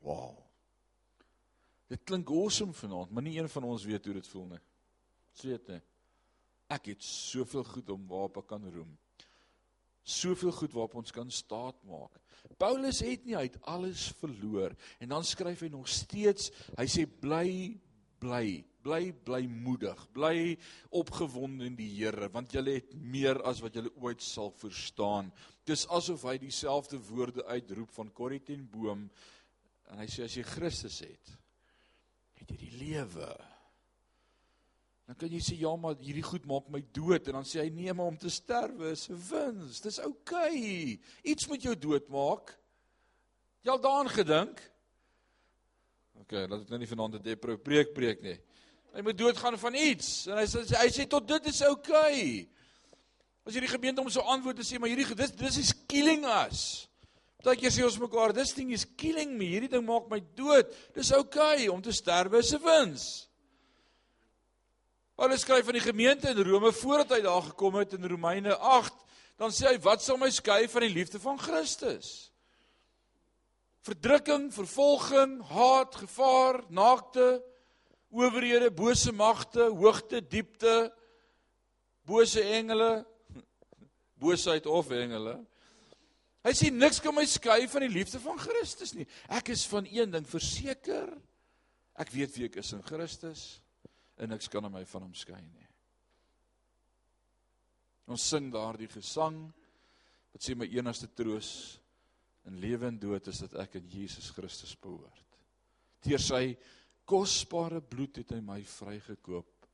Wow. 0.00 0.38
Dit 1.90 2.06
klink 2.06 2.30
awesome 2.30 2.72
vanaand, 2.72 3.10
maar 3.10 3.26
nie 3.26 3.38
een 3.40 3.50
van 3.50 3.66
ons 3.66 3.84
weet 3.84 4.04
hoe 4.04 4.14
dit 4.20 4.28
voel 4.30 4.46
nie. 4.54 4.62
Sweet 5.34 5.66
nie. 5.74 5.82
Ek 6.70 6.92
het 6.92 7.02
soveel 7.02 7.66
goed 7.66 7.90
om 7.90 8.06
waarop 8.06 8.44
ek 8.44 8.52
kan 8.54 8.70
roem 8.70 8.94
soveel 10.02 10.52
goed 10.52 10.72
waarop 10.74 10.98
ons 11.02 11.12
kan 11.14 11.30
staat 11.30 11.76
maak. 11.88 12.16
Paulus 12.60 13.00
het 13.04 13.24
nie 13.28 13.36
uit 13.36 13.56
alles 13.68 14.10
verloor 14.20 14.74
en 14.98 15.12
dan 15.12 15.24
skryf 15.24 15.64
hy 15.64 15.70
nog 15.72 15.88
steeds, 15.88 16.50
hy 16.78 16.86
sê 16.88 17.06
bly 17.06 17.76
bly, 18.20 18.60
bly 18.84 19.12
bly 19.24 19.40
moedig, 19.48 20.00
bly 20.16 20.56
opgewonde 20.96 21.68
in 21.68 21.76
die 21.78 21.88
Here 21.94 22.28
want 22.32 22.52
jy 22.54 22.64
het 22.68 22.92
meer 22.94 23.40
as 23.48 23.62
wat 23.64 23.76
jy 23.76 23.86
ooit 24.00 24.22
sal 24.24 24.52
verstaan. 24.60 25.30
Dis 25.68 25.86
asof 25.88 26.26
hy 26.28 26.36
dieselfde 26.40 27.00
woorde 27.10 27.46
uitroep 27.48 27.92
van 27.96 28.12
Corrie 28.12 28.42
ten 28.44 28.66
Boom 28.68 29.08
en 29.90 30.02
hy 30.02 30.08
sê 30.10 30.26
as 30.26 30.36
jy 30.36 30.44
Christus 30.46 31.00
het, 31.02 31.32
het 32.38 32.52
jy 32.52 32.60
die 32.60 32.76
lewe. 32.78 33.32
Dan 35.10 35.18
kan 35.18 35.32
jy 35.34 35.40
sê 35.42 35.56
ja, 35.58 35.70
maar 35.74 35.96
hierdie 35.98 36.22
goed 36.22 36.44
maak 36.46 36.68
my 36.70 36.78
dood 36.94 37.26
en 37.26 37.40
dan 37.40 37.46
sê 37.48 37.64
hy 37.64 37.70
nee, 37.74 37.90
maar 37.90 38.12
om 38.12 38.18
te 38.20 38.30
sterwe 38.30 38.92
is 38.94 39.08
'n 39.10 39.16
wins. 39.18 39.80
Dis 39.82 39.98
oukei. 39.98 40.44
Okay. 40.46 41.00
Iets 41.32 41.48
moet 41.50 41.62
jou 41.66 41.74
doodmaak. 41.74 42.52
Jy 43.66 43.72
al 43.72 43.80
daaraan 43.80 44.08
gedink? 44.08 44.60
OK, 46.14 46.30
laat 46.46 46.60
ek 46.62 46.70
nou 46.70 46.78
nie 46.78 46.86
vanaand 46.86 47.14
'n 47.18 47.22
depro 47.22 47.56
preek 47.58 47.90
preek 47.92 48.22
nie. 48.22 48.38
Hy 48.94 49.02
moet 49.02 49.18
doodgaan 49.18 49.58
van 49.58 49.74
iets 49.74 50.28
en 50.28 50.38
hy 50.38 50.46
sê 50.46 50.62
hy 50.78 50.88
sê 50.88 51.08
tot 51.08 51.26
dit 51.26 51.46
is 51.46 51.60
oukei. 51.62 52.46
Okay. 52.46 52.48
As 53.44 53.54
hierdie 53.54 53.74
gemeente 53.74 54.00
om 54.00 54.08
so 54.08 54.20
antwoord 54.20 54.62
te 54.62 54.62
sê, 54.62 54.78
maar 54.78 54.94
hierdie 54.94 55.16
dis 55.16 55.32
dis 55.32 55.58
is 55.58 55.74
killing 55.88 56.24
us. 56.24 56.86
Partykeer 57.42 57.72
sê 57.72 57.82
ons 57.82 57.98
mekaar, 57.98 58.32
this 58.32 58.52
thing 58.52 58.70
is 58.70 58.86
killing 58.96 59.36
me. 59.36 59.58
Hierdie 59.58 59.74
ding 59.74 59.84
maak 59.84 60.06
my 60.08 60.22
dood. 60.36 60.70
Dis 60.94 61.10
oukei 61.10 61.66
okay. 61.66 61.68
om 61.68 61.82
te 61.82 61.90
sterwe 61.90 62.38
is 62.38 62.54
'n 62.54 62.62
wins. 62.62 63.29
Paulus 65.20 65.42
skryf 65.44 65.66
aan 65.68 65.76
die 65.76 65.84
gemeente 65.84 66.30
in 66.32 66.38
Rome 66.48 66.70
voordat 66.72 67.10
hy 67.12 67.18
daar 67.26 67.42
gekom 67.50 67.74
het 67.76 67.90
in 67.92 68.06
Romeine 68.08 68.54
8, 68.56 69.02
dan 69.36 69.52
sê 69.52 69.66
hy 69.68 69.74
wat 69.84 70.00
sal 70.00 70.16
my 70.16 70.30
skei 70.32 70.62
van 70.72 70.86
die 70.86 70.94
liefde 70.94 71.20
van 71.20 71.36
Christus? 71.36 72.30
Verdrukking, 73.84 74.46
vervolging, 74.54 75.36
haat, 75.50 76.00
gevaar, 76.00 76.62
naakte, 76.72 77.26
owerhede, 78.08 78.72
bose 78.72 79.12
magte, 79.12 79.68
hoogte, 79.68 80.24
diepte, 80.24 80.88
bose 82.08 82.40
engele, 82.56 83.04
boosheid 84.24 84.64
of 84.72 84.88
engele. 84.88 85.36
Hy 86.48 86.56
sê 86.56 86.72
niks 86.72 87.04
kan 87.04 87.12
my 87.12 87.28
skei 87.28 87.66
van 87.68 87.84
die 87.84 87.92
liefde 87.92 88.24
van 88.24 88.40
Christus 88.40 88.96
nie. 88.96 89.04
Ek 89.28 89.52
is 89.52 89.68
van 89.68 89.84
een 89.84 90.16
ding 90.16 90.24
verseker. 90.24 91.12
Ek 92.00 92.08
weet 92.16 92.40
wie 92.40 92.48
ek 92.48 92.62
is 92.64 92.72
in 92.72 92.88
Christus 92.88 93.59
en 94.20 94.28
niks 94.28 94.48
kan 94.52 94.68
my 94.68 94.84
van 94.84 95.06
hom 95.06 95.14
skei 95.16 95.40
nie. 95.40 95.68
Ons 98.10 98.26
sing 98.32 98.50
daardie 98.52 98.90
gesang 98.90 99.38
wat 100.32 100.44
sê 100.44 100.56
my 100.58 100.68
enigste 100.68 101.08
troos 101.16 101.78
in 102.48 102.58
lewe 102.60 102.88
en 102.88 102.98
dood 103.00 103.28
is 103.30 103.42
dat 103.44 103.56
ek 103.64 103.78
in 103.80 103.88
Jesus 103.92 104.30
Christus 104.34 104.74
behoort. 104.80 105.38
Deur 106.04 106.22
sy 106.22 106.44
kosbare 107.08 107.80
bloed 107.82 108.20
het 108.22 108.34
hy 108.34 108.40
my 108.44 108.60
vrygekoop. 108.66 109.68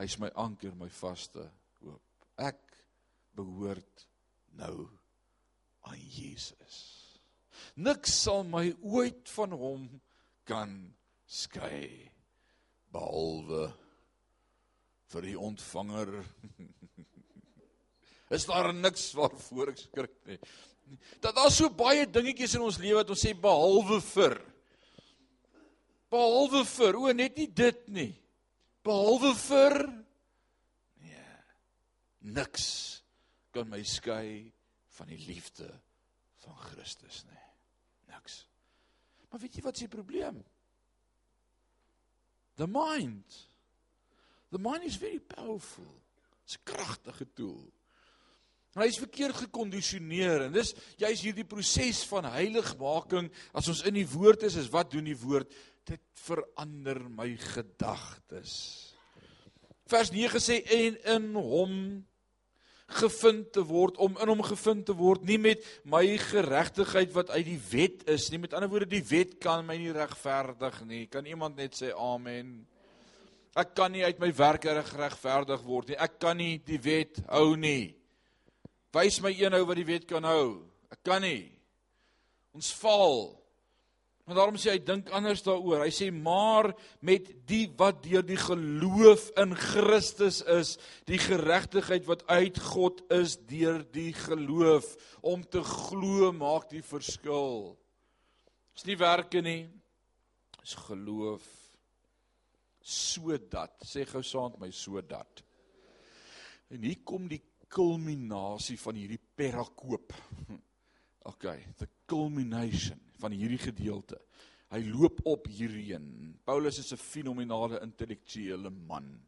Hy's 0.00 0.18
my 0.20 0.30
anker, 0.40 0.72
my 0.76 0.88
vaste 0.92 1.44
hoop. 1.82 2.26
Ek 2.40 2.60
behoort 3.36 4.06
nou 4.58 4.88
aan 5.88 6.00
Jesus. 6.12 6.80
Niks 7.76 8.14
sal 8.24 8.44
my 8.48 8.66
ooit 8.82 9.28
van 9.36 9.54
hom 9.56 9.86
kan 10.48 10.74
skei 11.28 12.10
behalwe 12.92 13.70
vir 15.12 15.28
die 15.28 15.38
ontvanger. 15.38 16.12
Is 18.36 18.46
daar 18.48 18.72
niks 18.74 19.10
waarvoor 19.16 19.74
ek 19.74 19.82
skrik 19.82 20.14
nie. 20.28 20.38
Dat 21.24 21.36
daar 21.36 21.52
so 21.52 21.68
baie 21.72 22.06
dingetjies 22.08 22.56
in 22.56 22.64
ons 22.64 22.80
lewe 22.80 23.00
wat 23.00 23.12
ons 23.12 23.24
sê 23.24 23.34
behalwe 23.36 24.00
vir. 24.12 24.38
Behalwe 26.12 26.64
vir, 26.68 26.98
o 27.00 27.12
net 27.16 27.38
nie 27.40 27.48
dit 27.48 27.84
nie. 27.92 28.10
Behalwe 28.84 29.32
vir 29.38 29.76
nee. 31.04 31.28
Niks 32.36 32.66
kan 33.52 33.68
my 33.68 33.80
skei 33.86 34.50
van 34.96 35.12
die 35.12 35.20
liefde 35.28 35.68
van 36.44 36.58
Christus 36.68 37.22
nie. 37.28 37.46
Niks. 38.12 38.42
Maar 39.30 39.40
weet 39.44 39.56
jy 39.56 39.64
wat 39.64 39.80
se 39.80 39.88
probleem? 39.92 40.42
The 42.60 42.68
mind. 42.68 43.38
The 44.52 44.60
mind 44.60 44.84
is 44.84 45.00
very 45.00 45.18
powerful. 45.18 45.88
Dit's 46.44 46.58
'n 46.60 46.64
kragtige 46.64 47.26
tool. 47.34 47.72
Hy 48.72 48.86
is 48.88 49.00
verkeerd 49.00 49.36
gekondisioneer 49.36 50.46
en 50.46 50.52
dis 50.52 50.72
juis 50.96 51.20
hierdie 51.20 51.44
proses 51.44 52.04
van 52.08 52.24
heiligmaking 52.24 53.28
as 53.52 53.68
ons 53.68 53.82
in 53.84 53.94
die 53.94 54.08
woord 54.08 54.46
is, 54.48 54.56
is 54.56 54.70
wat 54.72 54.90
doen 54.90 55.04
die 55.04 55.18
woord? 55.18 55.52
Dit 55.84 56.00
verander 56.16 57.02
my 57.10 57.36
gedagtes. 57.36 58.94
Vers 59.84 60.12
9 60.14 60.40
sê 60.40 60.62
en 60.64 60.96
in 61.16 61.28
hom 61.36 61.76
gevind 62.92 63.52
te 63.52 63.64
word 63.64 63.96
om 64.00 64.16
in 64.20 64.28
hom 64.28 64.42
gevind 64.44 64.86
te 64.88 64.96
word 64.96 65.24
nie 65.28 65.38
met 65.40 65.64
my 65.88 66.04
geregtigheid 66.20 67.12
wat 67.14 67.32
uit 67.32 67.46
die 67.48 67.60
wet 67.70 68.04
is 68.10 68.28
nie 68.32 68.40
met 68.42 68.52
ander 68.56 68.70
woorde 68.72 68.90
die 68.90 69.04
wet 69.08 69.38
kan 69.40 69.64
my 69.66 69.78
nie 69.80 69.94
regverdig 69.96 70.80
nie 70.88 71.06
kan 71.12 71.28
iemand 71.28 71.56
net 71.60 71.76
sê 71.78 71.92
amen 71.96 72.52
ek 73.58 73.74
kan 73.76 73.92
nie 73.92 74.04
uit 74.04 74.20
my 74.22 74.30
werke 74.36 74.72
geregverdig 74.88 75.62
word 75.66 75.92
nie. 75.92 76.00
Ek 76.00 76.18
kan 76.22 76.38
nie 76.40 76.56
die 76.64 76.80
wet 76.80 77.20
hou 77.28 77.54
nie. 77.60 77.92
Wys 78.92 79.20
my 79.24 79.32
een 79.36 79.56
ou 79.56 79.64
wat 79.68 79.80
die 79.80 79.88
wet 79.88 80.08
kan 80.08 80.24
hou. 80.28 80.64
Ek 80.92 81.00
kan 81.04 81.24
nie. 81.24 81.52
Ons 82.56 82.72
val. 82.80 83.32
Maar 84.24 84.38
daarom 84.38 84.58
sê 84.60 84.74
hy 84.74 84.80
dink 84.84 85.08
anders 85.12 85.42
daaroor. 85.44 85.82
Hy 85.84 85.92
sê 85.92 86.10
maar 86.14 86.70
met 87.04 87.30
die 87.48 87.64
wat 87.80 88.02
deur 88.04 88.24
die 88.24 88.38
geloof 88.38 89.30
in 89.40 89.56
Christus 89.58 90.42
is, 90.46 90.76
die 91.10 91.20
geregtigheid 91.20 92.06
wat 92.08 92.26
uit 92.30 92.60
God 92.72 93.02
is 93.12 93.38
deur 93.48 93.82
die 93.92 94.12
geloof. 94.16 94.92
Om 95.20 95.44
te 95.44 95.64
glo 95.66 96.30
maak 96.36 96.70
die 96.70 96.84
verskil. 96.84 97.72
Dis 98.76 98.86
nie 98.88 99.00
werke 99.00 99.42
nie. 99.44 99.66
Dis 100.62 100.76
geloof 100.86 101.61
sodat 102.82 103.82
sê 103.86 104.04
gou 104.04 104.22
met 104.50 104.60
my 104.60 104.70
sodat. 104.70 105.42
En 106.70 106.82
hier 106.82 107.02
kom 107.04 107.28
die 107.28 107.42
kulminasie 107.72 108.78
van 108.80 108.98
hierdie 108.98 109.20
perakoop. 109.36 110.12
OK, 111.30 111.46
the 111.78 111.88
culmination 112.06 113.00
van 113.22 113.32
hierdie 113.36 113.60
gedeelte. 113.62 114.18
Hy 114.72 114.80
loop 114.88 115.20
op 115.28 115.46
hierheen. 115.52 116.34
Paulus 116.44 116.78
is 116.78 116.92
'n 116.92 117.00
fenominale 117.00 117.80
intellektuele 117.84 118.70
man. 118.70 119.20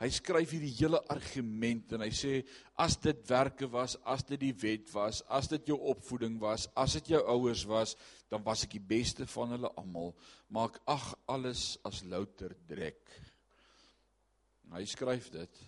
Hy 0.00 0.08
skryf 0.16 0.54
hierdie 0.54 0.72
hele 0.78 1.00
argument 1.12 1.92
en 1.92 2.00
hy 2.06 2.08
sê 2.16 2.38
as 2.80 2.96
dit 3.04 3.18
werke 3.28 3.68
was, 3.68 3.98
as 4.08 4.24
dit 4.24 4.40
die 4.40 4.54
wet 4.62 4.88
was, 4.94 5.20
as 5.28 5.50
dit 5.52 5.68
jou 5.68 5.76
opvoeding 5.92 6.38
was, 6.40 6.64
as 6.72 6.96
dit 6.96 7.12
jou 7.12 7.20
ouers 7.34 7.66
was, 7.68 7.92
dan 8.32 8.40
was 8.46 8.64
ek 8.64 8.78
die 8.78 8.86
beste 8.94 9.26
van 9.28 9.52
hulle 9.58 9.72
almal, 9.80 10.14
maar 10.48 10.72
ek 10.72 10.80
ag 10.94 11.10
alles 11.36 11.74
as 11.84 12.00
louter 12.08 12.56
drek. 12.70 13.02
Hy 14.72 14.86
skryf 14.88 15.28
dit 15.34 15.62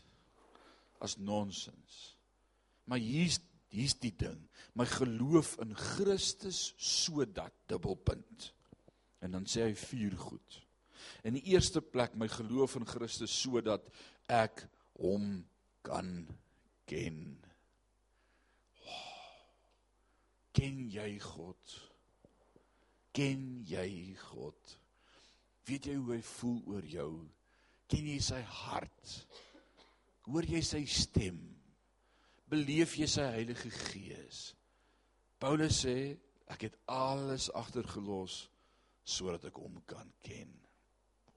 as 1.02 1.18
nonsens. 1.20 2.00
Maar 2.86 3.02
hier's 3.02 3.40
hier's 3.72 3.96
die 3.96 4.12
ding. 4.12 4.36
My 4.76 4.84
geloof 4.88 5.54
in 5.64 5.72
Christus 5.76 6.72
sodat 6.76 7.54
dubbelpunt. 7.72 8.50
En 9.24 9.32
dan 9.32 9.48
sê 9.48 9.64
hy 9.64 9.76
vier 9.78 10.16
goed. 10.20 10.58
In 11.26 11.38
die 11.38 11.44
eerste 11.54 11.82
plek 11.82 12.14
my 12.18 12.28
geloof 12.30 12.76
in 12.78 12.86
Christus 12.88 13.32
sodat 13.32 13.88
ek 14.30 14.64
hom 15.00 15.44
kan 15.86 16.10
ken. 16.90 17.22
Oh, 18.86 19.08
ken 20.54 20.84
jy 20.92 21.16
God? 21.22 21.78
Ken 23.16 23.46
jy 23.68 23.88
God? 24.28 24.76
Weet 25.68 25.88
jy 25.88 25.96
hoe 25.98 26.16
hy 26.16 26.22
voel 26.34 26.60
oor 26.74 26.86
jou? 26.86 27.10
Ken 27.90 28.06
jy 28.08 28.20
sy 28.24 28.40
hart? 28.62 29.16
Hoor 30.28 30.46
jy 30.46 30.62
sy 30.64 30.84
stem? 30.88 31.42
beleef 32.52 32.98
jy 33.00 33.08
sy 33.08 33.24
Heilige 33.32 33.70
Gees. 33.72 34.52
Paulus 35.40 35.82
sê 35.86 35.96
ek 36.52 36.66
het 36.68 36.74
alles 36.92 37.48
agtergelos 37.56 38.42
sodat 39.08 39.46
ek 39.48 39.56
hom 39.62 39.78
kan 39.88 40.10
ken. 40.24 40.52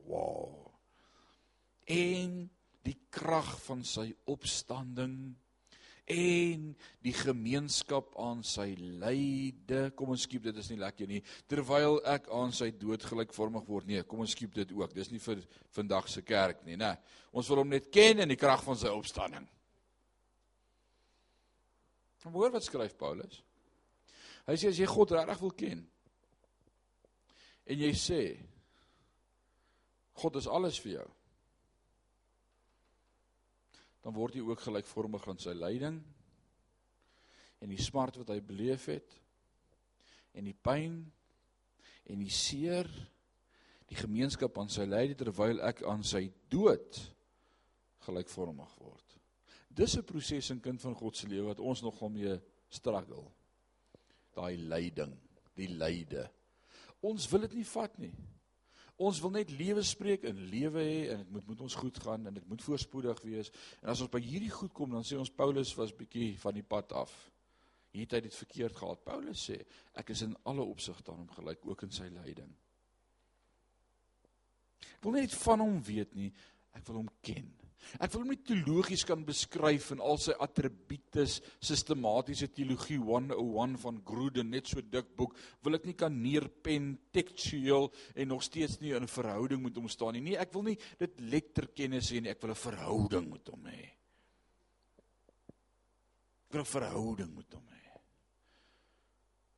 Wow. 0.06 0.74
En 1.88 2.50
die 2.86 2.98
krag 3.14 3.50
van 3.66 3.82
sy 3.88 4.12
opstanding 4.30 5.34
en 6.06 6.68
die 7.02 7.14
gemeenskap 7.18 8.12
aan 8.22 8.44
sy 8.46 8.68
lyde. 8.78 9.88
Kom 9.98 10.12
ons 10.14 10.28
skiep 10.28 10.44
dit 10.46 10.60
is 10.62 10.70
nie 10.70 10.78
lekker 10.82 11.10
nie. 11.10 11.22
Terwyl 11.50 11.98
ek 12.14 12.30
aan 12.34 12.54
sy 12.54 12.70
dood 12.78 13.04
gelykvormig 13.10 13.66
word. 13.66 13.90
Nee, 13.90 14.06
kom 14.06 14.22
ons 14.22 14.36
skiep 14.38 14.54
dit 14.54 14.76
ook. 14.78 14.94
Dis 14.94 15.10
nie 15.10 15.22
vir 15.24 15.42
vandag 15.74 16.10
se 16.12 16.22
kerk 16.26 16.62
nie, 16.68 16.78
né? 16.78 16.94
Ons 17.34 17.50
wil 17.50 17.64
hom 17.64 17.74
net 17.74 17.90
ken 17.94 18.22
in 18.22 18.30
die 18.30 18.40
krag 18.40 18.62
van 18.66 18.78
sy 18.78 18.94
opstanding. 18.94 19.50
Maar 22.26 22.34
hoor 22.34 22.54
wat 22.56 22.66
skryf 22.66 22.96
Paulus? 22.98 23.42
Hy 24.46 24.56
sê 24.58 24.70
as 24.70 24.80
jy 24.82 24.88
God 24.90 25.14
regtig 25.14 25.42
wil 25.42 25.54
ken 25.58 25.84
en 27.66 27.80
jy 27.82 27.92
sê 27.98 28.22
God 30.22 30.38
is 30.38 30.48
alles 30.48 30.78
vir 30.82 31.00
jou. 31.00 31.06
Dan 34.06 34.14
word 34.14 34.38
jy 34.38 34.44
ook 34.46 34.62
gelykvormig 34.62 35.24
aan 35.26 35.42
sy 35.42 35.56
lyding 35.58 35.98
en 37.64 37.72
die 37.72 37.82
smart 37.82 38.20
wat 38.22 38.30
hy 38.30 38.38
beleef 38.46 38.86
het 38.92 39.16
en 40.38 40.46
die 40.46 40.54
pyn 40.54 41.00
en 42.14 42.22
die 42.22 42.34
seer 42.34 42.86
die 43.90 43.98
gemeenskap 43.98 44.58
aan 44.62 44.70
sy 44.70 44.86
lyde 44.86 45.18
terwyl 45.18 45.62
ek 45.66 45.82
aan 45.90 46.06
sy 46.06 46.28
dood 46.54 47.00
gelykvormig 48.06 48.78
word. 48.82 49.18
Dis 49.70 49.98
'n 49.98 50.06
proses 50.06 50.52
in 50.52 50.62
kind 50.62 50.82
van 50.82 50.96
God 50.96 51.18
se 51.18 51.28
lewe 51.28 51.48
wat 51.48 51.60
ons 51.60 51.82
nogal 51.82 52.10
mee 52.10 52.40
struggle. 52.70 53.26
Daai 54.34 54.58
lyding, 54.58 55.18
die 55.56 55.68
lyde. 55.68 56.30
Ons 57.02 57.28
wil 57.32 57.42
dit 57.42 57.54
nie 57.54 57.66
vat 57.74 57.98
nie. 57.98 58.14
Ons 58.96 59.20
wil 59.20 59.34
net 59.36 59.50
lewe 59.52 59.82
spreek 59.84 60.24
en 60.30 60.38
lewe 60.48 60.80
hê 60.80 61.00
en 61.12 61.24
dit 61.24 61.32
moet 61.36 61.48
met 61.52 61.62
ons 61.66 61.78
goed 61.82 61.98
gaan 62.00 62.28
en 62.30 62.36
dit 62.38 62.46
moet 62.48 62.62
voorspoedig 62.64 63.22
wees. 63.28 63.52
En 63.82 63.92
as 63.92 64.04
ons 64.06 64.12
by 64.12 64.22
hierdie 64.24 64.52
goed 64.54 64.72
kom, 64.74 64.94
dan 64.96 65.04
sê 65.04 65.18
ons 65.20 65.32
Paulus 65.36 65.74
was 65.76 65.92
bietjie 65.96 66.38
van 66.40 66.56
die 66.56 66.64
pad 66.64 66.96
af. 66.96 67.12
Hier 67.92 68.08
het 68.08 68.16
hy 68.16 68.22
dit 68.28 68.38
verkeerd 68.38 68.80
gehad. 68.80 69.04
Paulus 69.04 69.44
sê, 69.50 69.60
ek 70.00 70.14
is 70.16 70.24
in 70.24 70.38
alle 70.48 70.64
opsigte 70.64 71.12
aan 71.12 71.26
hom 71.26 71.36
gelyk, 71.36 71.68
ook 71.68 71.84
in 71.88 71.92
sy 71.96 72.08
lyding. 72.12 72.52
Ek 74.96 75.04
wil 75.04 75.20
net 75.20 75.36
van 75.44 75.64
hom 75.64 75.78
weet 75.84 76.16
nie, 76.16 76.32
ek 76.76 76.88
wil 76.88 77.04
hom 77.04 77.12
ken. 77.24 77.52
Ek 78.02 78.12
wil 78.12 78.24
hom 78.24 78.32
nie 78.34 78.42
teologies 78.44 79.06
kan 79.08 79.22
beskryf 79.26 79.92
in 79.94 80.02
al 80.04 80.18
sy 80.20 80.34
attribute, 80.42 81.26
sistematiese 81.64 82.50
teologie 82.52 82.98
101 83.00 83.78
van 83.82 84.00
Gruden, 84.08 84.50
net 84.52 84.68
so 84.72 84.82
dik 84.82 85.14
boek, 85.18 85.36
wil 85.64 85.78
ek 85.78 85.86
nie 85.88 85.96
kan 85.98 86.16
neerpen 86.16 86.96
tekstueel 87.16 87.92
en 88.16 88.32
nog 88.34 88.44
steeds 88.44 88.80
nie 88.82 88.96
in 88.96 89.04
'n 89.04 89.08
verhouding 89.08 89.62
met 89.64 89.76
hom 89.76 89.88
staan 89.88 90.14
nie. 90.14 90.22
Nee, 90.22 90.38
ek 90.38 90.54
wil 90.54 90.64
nie 90.64 90.78
dit 91.00 91.20
letterkennis 91.20 92.12
hê 92.12 92.22
nie, 92.22 92.32
ek 92.32 92.42
wil 92.42 92.52
'n 92.52 92.56
verhouding 92.56 93.30
met 93.32 93.48
hom 93.48 93.64
hê. 93.66 93.84
Ek 96.46 96.52
wil 96.52 96.62
'n 96.62 96.66
verhouding 96.66 97.36
met 97.36 97.54
hom 97.54 97.68
hê. 97.70 98.00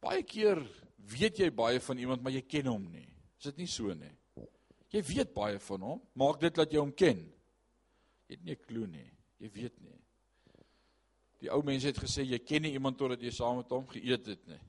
Baie 0.01 0.23
keer 0.23 0.61
weet 0.97 1.39
jy 1.39 1.49
baie 1.49 1.79
van 1.79 1.97
iemand, 1.97 2.21
maar 2.21 2.33
jy 2.33 2.41
ken 2.41 2.65
hom 2.65 2.91
nie. 2.91 3.07
Is 3.39 3.45
dit 3.45 3.57
nie 3.57 3.67
so 3.67 3.93
nie? 3.93 4.13
Jy 4.89 5.01
weet 5.01 5.33
baie 5.33 5.59
van 5.59 5.81
hom, 5.81 6.01
maak 6.13 6.39
dit 6.39 6.53
dat 6.53 6.71
jy 6.71 6.79
hom 6.79 6.93
ken. 6.93 7.33
Jy 8.27 8.35
het 8.35 8.43
nie 8.43 8.55
'n 8.55 8.65
klou 8.67 8.87
nie. 8.87 9.11
Jy 9.39 9.49
weet 9.51 9.81
nie. 9.81 9.99
Die 11.39 11.51
ou 11.51 11.63
mense 11.63 11.87
het 11.87 11.97
gesê 11.97 12.23
jy 12.23 12.39
ken 12.39 12.61
nie 12.61 12.73
iemand 12.73 12.97
totdat 12.97 13.21
jy 13.21 13.31
saam 13.31 13.57
met 13.57 13.69
hom 13.69 13.87
geëet 13.87 14.25
het 14.25 14.47
nie. 14.47 14.59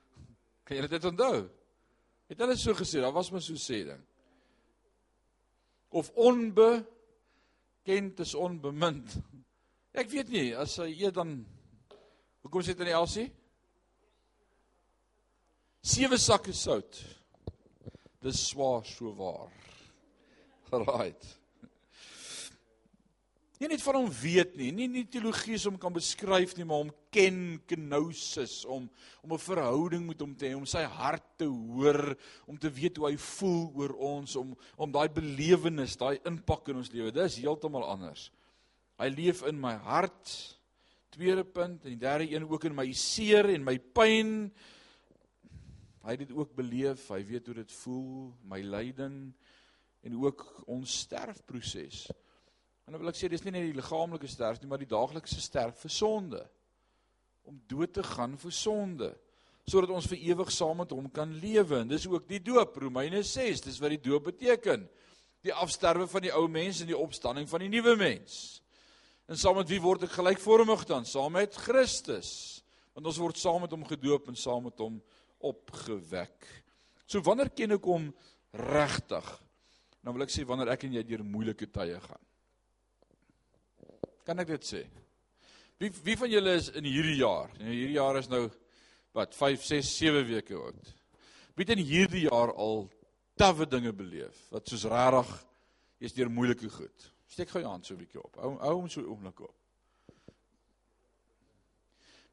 Kan 0.64 0.76
jy 0.76 0.88
dit 0.88 1.04
onthou? 1.04 1.50
Het 2.28 2.38
hulle 2.38 2.56
so 2.56 2.74
gesê? 2.74 3.00
Daar 3.00 3.12
was 3.12 3.30
maar 3.30 3.42
so 3.42 3.54
sê 3.54 3.84
ding. 3.84 4.04
Of 5.90 6.10
onbekend 6.14 8.20
is 8.20 8.34
onbemind. 8.34 9.16
Ek 10.00 10.10
weet 10.10 10.28
nie, 10.28 10.56
as 10.56 10.76
hy 10.76 10.90
eet 10.90 11.14
dan 11.14 11.46
Hoekom 12.44 12.60
sê 12.60 12.74
dit 12.74 12.82
in 12.84 12.90
die 12.90 12.96
Elsie? 12.96 13.28
Sewe 15.84 16.18
sakke 16.20 16.52
sout. 16.52 16.98
Dis 18.24 18.42
swaar 18.50 18.84
so 18.88 19.14
waar. 19.16 19.52
Right. 20.74 21.22
Nie 23.64 23.70
net 23.70 23.80
van 23.80 23.96
hom 23.96 24.10
weet 24.12 24.58
nie, 24.60 24.66
nie 24.76 24.86
nie 24.92 25.06
teologie 25.08 25.54
is 25.56 25.62
om 25.64 25.78
kan 25.80 25.92
beskryf 25.94 26.50
nie, 26.58 26.66
maar 26.68 26.82
om 26.84 26.90
ken 27.08 27.38
kenosis, 27.64 28.58
om 28.68 28.90
om 29.24 29.32
'n 29.32 29.40
verhouding 29.40 30.02
met 30.06 30.20
hom 30.20 30.34
te 30.36 30.50
hê, 30.50 30.54
om 30.54 30.66
sy 30.66 30.82
hart 30.84 31.24
te 31.38 31.46
hoor, 31.46 32.14
om 32.46 32.58
te 32.58 32.68
weet 32.68 32.98
hoe 32.98 33.08
hy 33.08 33.16
voel 33.16 33.72
oor 33.74 33.94
ons, 33.96 34.36
om 34.36 34.54
om 34.76 34.92
daai 34.92 35.08
belewenis, 35.08 35.96
daai 35.96 36.20
impak 36.26 36.68
in 36.68 36.76
ons 36.76 36.92
lewe. 36.92 37.10
Dis 37.10 37.38
heeltemal 37.40 37.88
anders. 37.88 38.30
Hy 38.98 39.08
leef 39.08 39.40
in 39.48 39.58
my 39.58 39.72
hart. 39.76 40.58
Tweede 41.08 41.44
punt 41.44 41.84
en 41.84 41.90
die 41.90 41.96
derde 41.96 42.28
een 42.28 42.44
ook 42.44 42.64
in 42.64 42.74
my 42.74 42.92
seer 42.92 43.48
en 43.48 43.64
my 43.64 43.78
pyn. 43.78 44.52
Hy 46.04 46.10
het 46.10 46.18
dit 46.18 46.36
ook 46.36 46.54
beleef. 46.54 47.08
Hy 47.08 47.24
weet 47.24 47.46
hoe 47.46 47.54
dit 47.54 47.72
voel, 47.72 48.34
my 48.44 48.60
lyding 48.60 49.32
en 50.02 50.20
ook 50.20 50.64
ons 50.66 50.98
sterfproses. 51.00 52.10
En 52.84 52.92
dan 52.92 53.00
wil 53.00 53.12
ek 53.12 53.18
sê 53.18 53.30
dis 53.32 53.44
nie 53.46 53.54
net 53.54 53.68
die 53.70 53.78
liggaamlike 53.78 54.28
sterf 54.28 54.60
nie, 54.60 54.68
maar 54.68 54.82
die 54.82 54.90
daaglikse 54.90 55.40
sterf 55.40 55.80
vir 55.84 55.92
sonde. 55.92 56.42
Om 57.48 57.60
dood 57.68 57.94
te 57.96 58.04
gaan 58.14 58.36
vir 58.40 58.54
sonde 58.54 59.14
sodat 59.64 59.94
ons 59.96 60.08
vir 60.10 60.20
ewig 60.28 60.50
saam 60.52 60.82
met 60.82 60.90
hom 60.92 61.06
kan 61.12 61.30
lewe. 61.40 61.78
En 61.80 61.88
dis 61.88 62.06
ook 62.08 62.26
die 62.28 62.40
doop, 62.44 62.76
Romeine 62.82 63.22
6, 63.24 63.62
dis 63.64 63.80
wat 63.80 63.94
die 63.94 64.02
doop 64.10 64.28
beteken. 64.28 64.84
Die 65.44 65.54
afsterwe 65.56 66.06
van 66.08 66.24
die 66.24 66.32
ou 66.36 66.44
mens 66.52 66.82
en 66.82 66.90
die 66.90 66.98
opstanding 66.98 67.48
van 67.48 67.64
die 67.64 67.70
nuwe 67.72 67.94
mens. 68.00 68.60
En 69.28 69.40
saam 69.40 69.56
met 69.56 69.70
wie 69.72 69.80
word 69.80 70.04
ek 70.04 70.18
gelykvormig 70.18 70.84
dan? 70.88 71.08
Saam 71.08 71.32
met 71.38 71.56
Christus. 71.64 72.60
Want 72.92 73.08
ons 73.08 73.20
word 73.20 73.40
saam 73.40 73.64
met 73.64 73.72
hom 73.72 73.86
gedoop 73.88 74.28
en 74.28 74.36
saam 74.38 74.68
met 74.68 74.84
hom 74.84 75.00
opgewek. 75.44 76.44
So 77.08 77.24
wanneer 77.24 77.48
ken 77.56 77.76
ek 77.78 77.88
hom 77.88 78.10
regtig? 78.52 79.32
Dan 80.04 80.12
wil 80.12 80.26
ek 80.26 80.32
sê 80.32 80.44
wanneer 80.44 80.74
ek 80.76 80.84
en 80.84 80.96
jy 80.98 81.06
deur 81.08 81.24
moeilike 81.24 81.70
tye 81.72 81.96
gaan. 82.04 82.24
Kan 84.24 84.40
ek 84.40 84.48
dit 84.54 84.66
sê? 84.66 84.82
Wie 85.80 85.90
wie 86.04 86.16
van 86.16 86.30
julle 86.30 86.54
is 86.56 86.70
in 86.72 86.86
hierdie 86.88 87.18
jaar? 87.20 87.50
Nou 87.60 87.70
hierdie 87.70 87.98
jaar 87.98 88.18
is 88.20 88.30
nou 88.32 88.46
wat 89.14 89.34
5, 89.36 89.62
6, 89.62 89.90
7 89.98 90.26
weke 90.26 90.56
oud. 90.58 90.92
Wie 91.54 91.66
het 91.66 91.74
in 91.76 91.84
hierdie 91.84 92.24
jaar 92.26 92.52
al 92.54 92.88
tawwe 93.38 93.66
dinge 93.66 93.92
beleef 93.92 94.38
wat 94.54 94.70
soos 94.70 94.86
regtig 94.90 95.34
jy's 96.02 96.14
deur 96.16 96.30
moeilike 96.30 96.70
goed. 96.70 97.10
Steek 97.30 97.50
gou 97.50 97.62
jou 97.62 97.70
hand 97.70 97.86
so 97.86 97.94
'n 97.94 97.98
bietjie 97.98 98.22
op. 98.22 98.36
Hou 98.36 98.56
hou 98.58 98.74
hom 98.80 98.88
so 98.88 99.00
'n 99.00 99.10
oomblik 99.10 99.40
op. 99.40 99.54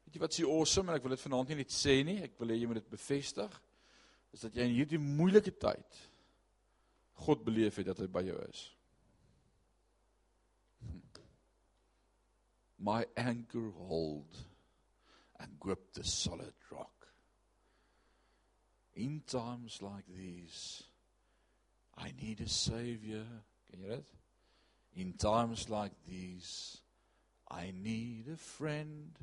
Weet 0.04 0.14
jy 0.14 0.20
wat 0.20 0.34
s'ie 0.34 0.46
awesome 0.46 0.90
en 0.90 0.96
ek 0.96 1.02
wil 1.02 1.16
dit 1.16 1.26
vanaand 1.26 1.48
nie 1.48 1.56
net 1.56 1.70
sê 1.70 2.04
nie, 2.04 2.22
ek 2.22 2.38
wil 2.38 2.48
hê 2.48 2.60
jy 2.60 2.66
moet 2.66 2.80
dit 2.82 2.90
bevestig. 2.90 3.62
Is 4.32 4.40
dat 4.40 4.54
jy 4.54 4.62
in 4.62 4.74
hierdie 4.74 4.98
moeilike 4.98 5.58
tyd 5.58 6.08
God 7.22 7.44
beleef 7.44 7.76
het 7.76 7.86
dat 7.86 7.98
hy 7.98 8.06
by 8.06 8.22
jou 8.22 8.38
is. 8.48 8.72
My 12.84 13.06
anchor 13.16 13.70
hold 13.86 14.36
and 15.38 15.60
grip 15.60 15.92
the 15.94 16.02
solid 16.02 16.52
rock. 16.72 17.06
In 18.96 19.22
times 19.24 19.80
like 19.80 20.04
these 20.08 20.82
I 21.96 22.10
need 22.20 22.40
a 22.40 22.48
savior. 22.48 23.24
Ken 23.70 23.84
jy 23.84 23.92
dit? 23.94 24.10
In 24.96 25.12
times 25.14 25.68
like 25.70 25.94
these 26.08 26.80
I 27.48 27.70
need 27.70 28.26
a 28.32 28.36
friend. 28.36 29.14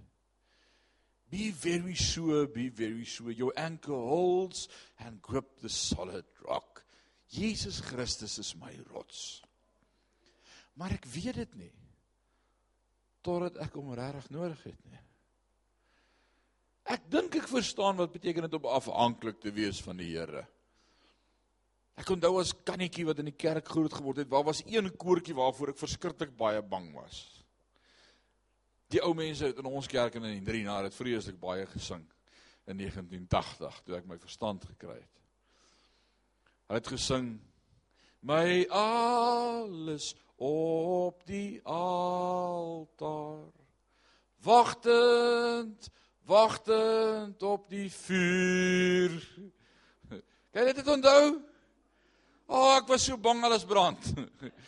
Be 1.30 1.52
very 1.52 1.96
sure, 1.96 2.48
be 2.48 2.70
very 2.70 3.04
sure 3.04 3.30
your 3.30 3.52
anchor 3.58 3.92
holds 3.92 4.70
and 5.04 5.22
grip 5.22 5.60
the 5.60 5.70
solid 5.70 6.24
rock. 6.48 6.86
Jesus 7.30 7.82
Christus 7.82 8.40
is 8.40 8.56
my 8.56 8.72
rots. 8.94 9.42
Maar 10.80 10.96
ek 10.96 11.06
weet 11.12 11.36
dit 11.44 11.56
nie 11.60 11.74
totdat 13.26 13.60
ek 13.64 13.76
hom 13.76 13.94
regtig 13.98 14.30
nodig 14.34 14.62
het 14.70 14.80
nie. 14.90 15.02
Ek 16.90 17.04
dink 17.12 17.36
ek 17.38 17.50
verstaan 17.52 18.00
wat 18.00 18.14
beteken 18.16 18.48
dit 18.48 18.56
om 18.58 18.70
afhanklik 18.72 19.38
te 19.44 19.52
wees 19.54 19.82
van 19.86 20.00
die 20.02 20.10
Here. 20.16 20.46
Ek 22.00 22.10
onthou 22.16 22.40
as 22.40 22.56
kannetjie 22.66 23.06
wat 23.10 23.20
in 23.22 23.28
die 23.30 23.36
kerk 23.38 23.68
groot 23.68 23.94
geword 23.94 24.24
het, 24.24 24.30
waar 24.32 24.48
was 24.48 24.64
een 24.66 24.88
koortjie 24.98 25.36
waarvoor 25.38 25.74
ek 25.74 25.82
verskriklik 25.82 26.32
baie 26.40 26.62
bang 26.64 26.88
was. 26.96 27.20
Die 28.90 29.02
ou 29.06 29.12
mense 29.14 29.52
het 29.52 29.60
in 29.62 29.68
ons 29.70 29.90
kerk 29.92 30.16
in 30.18 30.26
die 30.26 30.46
3 30.48 30.64
jaar 30.66 30.88
het 30.88 30.96
vreeslik 30.96 31.38
baie 31.42 31.68
gesing 31.70 32.06
in 32.70 32.80
1980 32.80 33.82
toe 33.86 33.98
ek 34.00 34.08
my 34.10 34.18
verstand 34.22 34.66
gekry 34.72 34.98
het. 34.98 35.22
Hulle 36.70 36.80
het 36.80 36.90
gesing 36.90 37.30
my 38.26 38.66
alles 38.74 40.14
op 40.40 41.26
die 41.28 41.60
altaar 41.68 43.52
wagtend 44.44 45.90
wagtend 46.26 47.44
op 47.44 47.70
die 47.70 47.90
vuur 47.92 49.18
Kan 50.54 50.66
jy 50.66 50.74
dit 50.74 50.88
onthou? 50.90 51.26
O, 52.50 52.58
oh, 52.58 52.70
ek 52.80 52.88
was 52.90 53.04
so 53.06 53.18
bang 53.22 53.44
alles 53.46 53.66
brand. 53.70 54.02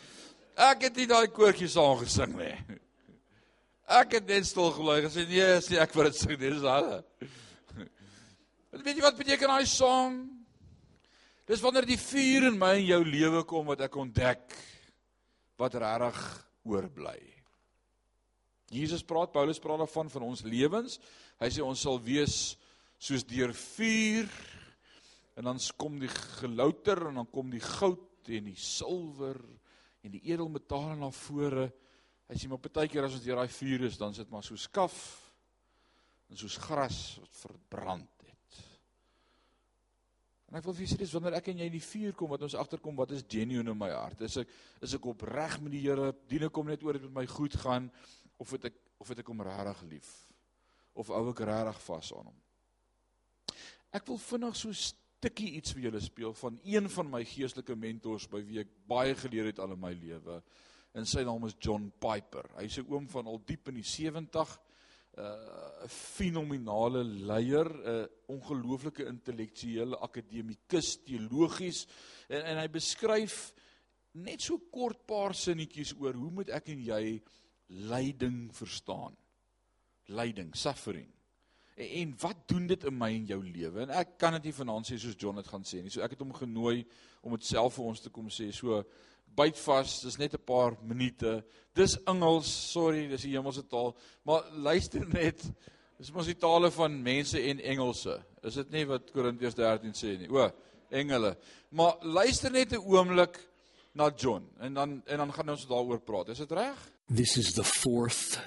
Ek 0.70 0.84
het 0.86 0.98
nie 1.00 1.08
daai 1.10 1.26
koortjies 1.34 1.74
saam 1.74 1.96
gesing 2.04 2.36
nie. 2.38 2.52
Ek 4.00 4.14
het 4.14 4.28
net 4.30 4.46
stil 4.46 4.70
gebly 4.76 5.00
gesê 5.08 5.24
nee, 5.26 5.48
sê 5.64 5.80
ek 5.82 5.96
wil 5.96 6.06
dit 6.06 6.16
sing, 6.16 6.36
dis 6.38 6.62
al. 6.68 6.86
Weet 8.70 8.94
jy 8.94 9.02
wat 9.04 9.18
beteken 9.18 9.50
daai 9.50 9.66
song? 9.68 10.20
Dis 11.50 11.60
wanneer 11.60 11.84
die 11.88 11.98
vuur 12.00 12.46
in 12.52 12.60
my 12.60 12.76
en 12.78 12.86
jou 12.86 13.00
lewe 13.04 13.42
kom 13.50 13.66
wat 13.68 13.82
ek 13.84 13.98
ontdek 13.98 14.54
wat 15.62 15.78
regtig 15.78 16.18
oorbly. 16.66 17.20
Jesus 18.72 19.04
praat, 19.04 19.32
Paulus 19.34 19.60
praat 19.60 19.82
daarvan 19.82 20.10
van 20.10 20.24
ons 20.30 20.44
lewens. 20.48 20.96
Hy 21.42 21.50
sê 21.52 21.64
ons 21.64 21.80
sal 21.84 22.00
wees 22.02 22.54
soos 23.02 23.24
deur 23.28 23.52
vuur 23.56 24.30
en 25.36 25.48
dan 25.48 25.60
kom 25.80 25.98
die 26.00 26.10
gelouter 26.12 27.08
en 27.08 27.20
dan 27.20 27.28
kom 27.32 27.50
die 27.52 27.62
goud 27.62 28.30
en 28.32 28.48
die 28.50 28.58
silwer 28.58 29.40
en 30.02 30.14
die 30.14 30.22
edelmetale 30.30 30.96
na 30.98 31.10
vore. 31.14 31.68
Hy 32.30 32.38
sê 32.38 32.48
maar 32.48 32.62
partykeer 32.62 33.08
as 33.08 33.18
ons 33.18 33.24
deur 33.24 33.42
daai 33.42 33.52
vuur 33.52 33.86
is, 33.88 33.98
dan 34.00 34.14
sit 34.16 34.30
maar 34.32 34.44
so 34.46 34.58
skaf 34.60 34.96
en 36.32 36.38
soos 36.40 36.56
gras 36.62 37.02
wat 37.20 37.40
verbrand. 37.42 38.11
En 40.52 40.58
ek 40.58 40.66
wil 40.68 40.74
vir 40.76 40.84
julle 40.84 40.92
sê 40.92 41.00
dis 41.00 41.12
wanneer 41.16 41.38
ek 41.38 41.46
en 41.48 41.60
jy 41.62 41.66
in 41.70 41.72
die 41.72 41.80
vuur 41.80 42.12
kom 42.12 42.28
wat 42.34 42.42
ons 42.44 42.54
agterkom 42.60 42.98
wat 42.98 43.14
is 43.16 43.22
genuine 43.24 43.72
in 43.72 43.78
my 43.80 43.88
hart. 43.88 44.20
Is 44.26 44.34
ek 44.42 44.50
is 44.84 44.92
ek 44.98 45.06
opreg 45.08 45.54
met 45.64 45.72
die 45.72 45.80
Here? 45.86 46.10
Dien 46.28 46.44
ek 46.44 46.58
hom 46.60 46.68
net 46.68 46.82
oor 46.84 46.98
dit 46.98 47.06
met 47.06 47.22
my 47.22 47.24
goed 47.30 47.56
gaan 47.62 47.86
of 48.36 48.52
het 48.52 48.66
ek 48.68 48.76
of 49.00 49.08
het 49.08 49.22
ek 49.22 49.30
hom 49.32 49.40
regtig 49.48 49.80
lief? 49.94 50.10
Of 50.92 51.08
hou 51.08 51.22
ek 51.30 51.40
regtig 51.48 51.78
vas 51.86 52.10
aan 52.18 52.28
hom? 52.28 52.36
Ek 53.96 54.04
wil 54.10 54.20
vinnig 54.20 54.58
so 54.60 54.76
stukkie 54.76 55.54
iets 55.56 55.72
vir 55.72 55.86
julle 55.86 56.04
speel 56.04 56.36
van 56.36 56.60
een 56.68 56.90
van 56.98 57.08
my 57.14 57.22
geestelike 57.32 57.78
mentors 57.78 58.28
by 58.28 58.42
wie 58.44 58.60
ek 58.60 58.76
baie 58.92 59.16
geleer 59.24 59.48
het 59.54 59.62
al 59.64 59.72
in 59.72 59.80
my 59.80 59.94
lewe. 59.96 60.36
En 60.92 61.08
sy 61.08 61.24
naam 61.24 61.48
is 61.48 61.56
John 61.64 61.88
Piper. 61.96 62.44
Hy's 62.60 62.76
'n 62.76 62.92
oom 62.92 63.08
van 63.08 63.24
al 63.26 63.40
diep 63.40 63.72
in 63.72 63.80
die 63.80 63.88
70 63.88 64.52
'n 64.52 64.71
uh, 65.18 65.88
fenominale 65.88 67.04
leier, 67.04 67.68
'n 67.68 67.88
uh, 67.88 68.06
ongelooflike 68.32 69.06
intellektuele 69.06 69.98
akademikus, 69.98 70.96
teologies 71.04 71.86
en, 72.28 72.40
en 72.42 72.60
hy 72.62 72.68
beskryf 72.68 73.52
net 74.12 74.40
so 74.40 74.58
kort 74.70 75.06
paar 75.06 75.34
sinnetjies 75.34 75.94
oor 76.00 76.14
hoe 76.14 76.30
moet 76.30 76.52
ek 76.52 76.68
en 76.72 76.80
jy 76.84 77.22
lyding 77.88 78.52
verstaan. 78.54 79.16
Lyding, 80.12 80.52
suffering. 80.56 81.08
En, 81.76 81.88
en 81.88 82.14
wat 82.20 82.48
doen 82.48 82.66
dit 82.66 82.84
in 82.84 82.96
my 82.98 83.08
en 83.14 83.26
jou 83.26 83.40
lewe? 83.44 83.86
En 83.86 83.94
ek 84.02 84.18
kan 84.20 84.36
dit 84.36 84.50
nie 84.50 84.56
vanaand 84.56 84.88
sê 84.88 84.98
soos 85.00 85.16
John 85.18 85.40
dit 85.40 85.48
gaan 85.48 85.64
sê 85.64 85.80
nie. 85.80 85.92
So 85.92 86.04
ek 86.04 86.16
het 86.16 86.24
hom 86.24 86.34
genooi 86.36 86.84
om 87.22 87.36
dit 87.36 87.48
self 87.48 87.78
vir 87.78 87.88
ons 87.92 88.04
te 88.04 88.12
kom 88.12 88.28
sê. 88.32 88.50
So 88.52 88.82
byt 89.36 89.58
vas, 89.58 90.00
dis 90.00 90.18
net 90.18 90.34
'n 90.34 90.44
paar 90.44 90.76
minute. 90.82 91.44
Dis 91.74 91.96
Engels, 92.06 92.46
sorry, 92.72 93.08
dis 93.08 93.22
die 93.22 93.36
hemelse 93.36 93.62
taal, 93.68 93.96
maar 94.24 94.44
luister 94.52 95.06
net. 95.08 95.42
Dis 95.98 96.12
mos 96.12 96.26
die 96.26 96.34
tale 96.34 96.70
van 96.70 97.02
mense 97.02 97.38
en 97.38 97.60
Engelse. 97.60 98.22
Is 98.42 98.54
dit 98.54 98.70
nie 98.70 98.84
wat 98.86 99.12
Korintiërs 99.12 99.54
13 99.54 99.92
sê 99.94 100.18
nie? 100.18 100.28
O, 100.28 100.50
engele. 100.90 101.36
Maar 101.70 101.94
luister 102.02 102.50
net 102.50 102.72
'n 102.72 102.82
oomblik 102.82 103.38
na 103.94 104.10
John 104.16 104.48
en 104.58 104.74
dan 104.74 105.02
en 105.06 105.18
dan 105.18 105.32
gaan 105.32 105.50
ons 105.50 105.66
daaroor 105.66 106.00
praat. 106.00 106.28
Is 106.28 106.38
dit 106.38 106.52
reg? 106.52 106.90
This 107.14 107.36
is 107.36 107.52
the 107.52 107.64
fourth 107.64 108.40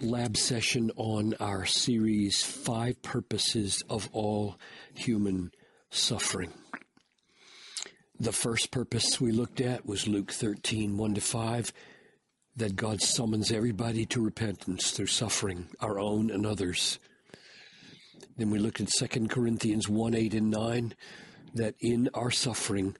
lab 0.00 0.36
session 0.36 0.90
on 0.96 1.34
our 1.40 1.66
series 1.66 2.44
Five 2.44 3.00
Purposes 3.02 3.82
of 3.88 4.08
All 4.12 4.56
Human 4.94 5.52
Suffering. 5.90 6.52
The 8.18 8.32
first 8.32 8.70
purpose 8.70 9.20
we 9.20 9.30
looked 9.30 9.60
at 9.60 9.84
was 9.84 10.08
Luke 10.08 10.32
13, 10.32 10.96
1 10.96 11.14
to 11.14 11.20
5, 11.20 11.72
that 12.56 12.74
God 12.74 13.02
summons 13.02 13.52
everybody 13.52 14.06
to 14.06 14.24
repentance 14.24 14.90
through 14.90 15.08
suffering, 15.08 15.68
our 15.80 16.00
own 16.00 16.30
and 16.30 16.46
others. 16.46 16.98
Then 18.38 18.48
we 18.48 18.58
looked 18.58 18.80
at 18.80 18.88
2 18.88 19.28
Corinthians 19.28 19.86
1, 19.86 20.14
8 20.14 20.32
and 20.32 20.50
9, 20.50 20.94
that 21.54 21.74
in 21.78 22.08
our 22.14 22.30
suffering, 22.30 22.96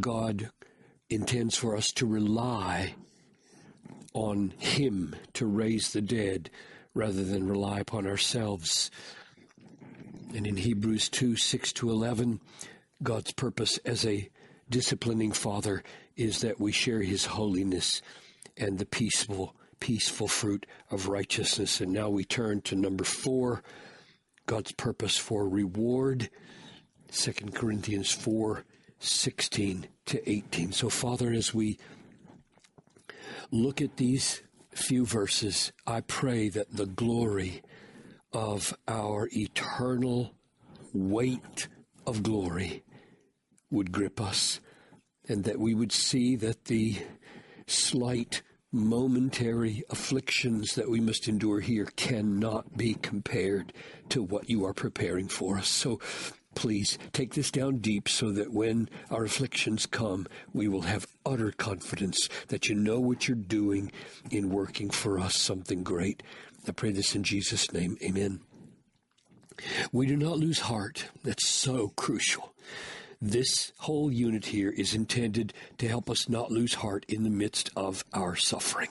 God 0.00 0.50
intends 1.08 1.56
for 1.56 1.74
us 1.74 1.90
to 1.92 2.06
rely 2.06 2.94
on 4.12 4.52
Him 4.58 5.16
to 5.32 5.46
raise 5.46 5.94
the 5.94 6.02
dead 6.02 6.50
rather 6.92 7.24
than 7.24 7.48
rely 7.48 7.80
upon 7.80 8.06
ourselves. 8.06 8.90
And 10.34 10.46
in 10.46 10.58
Hebrews 10.58 11.08
2 11.08 11.36
6 11.36 11.72
to 11.74 11.90
11, 11.90 12.40
God's 13.02 13.32
purpose 13.32 13.78
as 13.78 14.04
a 14.04 14.28
disciplining 14.70 15.32
Father 15.32 15.82
is 16.16 16.40
that 16.40 16.60
we 16.60 16.72
share 16.72 17.02
His 17.02 17.26
holiness 17.26 18.02
and 18.56 18.78
the 18.78 18.86
peaceful, 18.86 19.54
peaceful 19.80 20.28
fruit 20.28 20.66
of 20.90 21.08
righteousness. 21.08 21.80
And 21.80 21.92
now 21.92 22.08
we 22.08 22.24
turn 22.24 22.60
to 22.62 22.76
number 22.76 23.04
four 23.04 23.62
God's 24.46 24.72
purpose 24.72 25.16
for 25.16 25.48
reward. 25.48 26.30
2 27.12 27.32
Corinthians 27.54 28.12
4 28.12 28.64
16 29.00 29.86
to 30.06 30.30
18. 30.30 30.72
So, 30.72 30.88
Father, 30.88 31.30
as 31.32 31.54
we 31.54 31.78
look 33.52 33.80
at 33.80 33.96
these 33.96 34.42
few 34.72 35.06
verses, 35.06 35.72
I 35.86 36.00
pray 36.00 36.48
that 36.48 36.76
the 36.76 36.86
glory 36.86 37.62
of 38.32 38.76
our 38.86 39.28
eternal 39.32 40.34
weight 40.92 41.68
of 42.06 42.22
glory 42.22 42.82
would 43.70 43.92
grip 43.92 44.20
us 44.20 44.60
and 45.28 45.44
that 45.44 45.58
we 45.58 45.74
would 45.74 45.92
see 45.92 46.36
that 46.36 46.66
the 46.66 46.96
slight 47.66 48.42
momentary 48.72 49.82
afflictions 49.90 50.74
that 50.74 50.90
we 50.90 51.00
must 51.00 51.28
endure 51.28 51.60
here 51.60 51.86
cannot 51.96 52.76
be 52.76 52.94
compared 52.94 53.72
to 54.08 54.22
what 54.22 54.48
you 54.48 54.64
are 54.64 54.74
preparing 54.74 55.28
for 55.28 55.58
us. 55.58 55.68
So 55.68 55.98
please 56.54 56.98
take 57.12 57.34
this 57.34 57.50
down 57.50 57.78
deep 57.78 58.08
so 58.08 58.32
that 58.32 58.52
when 58.52 58.90
our 59.10 59.24
afflictions 59.24 59.86
come, 59.86 60.26
we 60.52 60.68
will 60.68 60.82
have 60.82 61.06
utter 61.24 61.52
confidence 61.52 62.28
that 62.48 62.68
you 62.68 62.74
know 62.74 63.00
what 63.00 63.26
you're 63.28 63.36
doing 63.36 63.90
in 64.30 64.50
working 64.50 64.90
for 64.90 65.18
us 65.18 65.36
something 65.36 65.82
great. 65.82 66.22
I 66.66 66.72
pray 66.72 66.92
this 66.92 67.14
in 67.14 67.22
Jesus' 67.22 67.72
name. 67.72 67.96
Amen. 68.02 68.40
We 69.92 70.06
do 70.06 70.16
not 70.16 70.38
lose 70.38 70.60
heart. 70.60 71.06
That's 71.24 71.48
so 71.48 71.88
crucial. 71.96 72.52
This 73.20 73.72
whole 73.78 74.12
unit 74.12 74.46
here 74.46 74.70
is 74.70 74.94
intended 74.94 75.52
to 75.78 75.88
help 75.88 76.08
us 76.08 76.28
not 76.28 76.52
lose 76.52 76.74
heart 76.74 77.04
in 77.08 77.24
the 77.24 77.30
midst 77.30 77.70
of 77.74 78.04
our 78.12 78.36
suffering. 78.36 78.90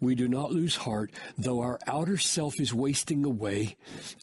We 0.00 0.16
do 0.16 0.26
not 0.26 0.50
lose 0.50 0.76
heart, 0.76 1.12
though 1.38 1.60
our 1.60 1.78
outer 1.86 2.16
self 2.16 2.60
is 2.60 2.74
wasting 2.74 3.24
away, 3.24 3.76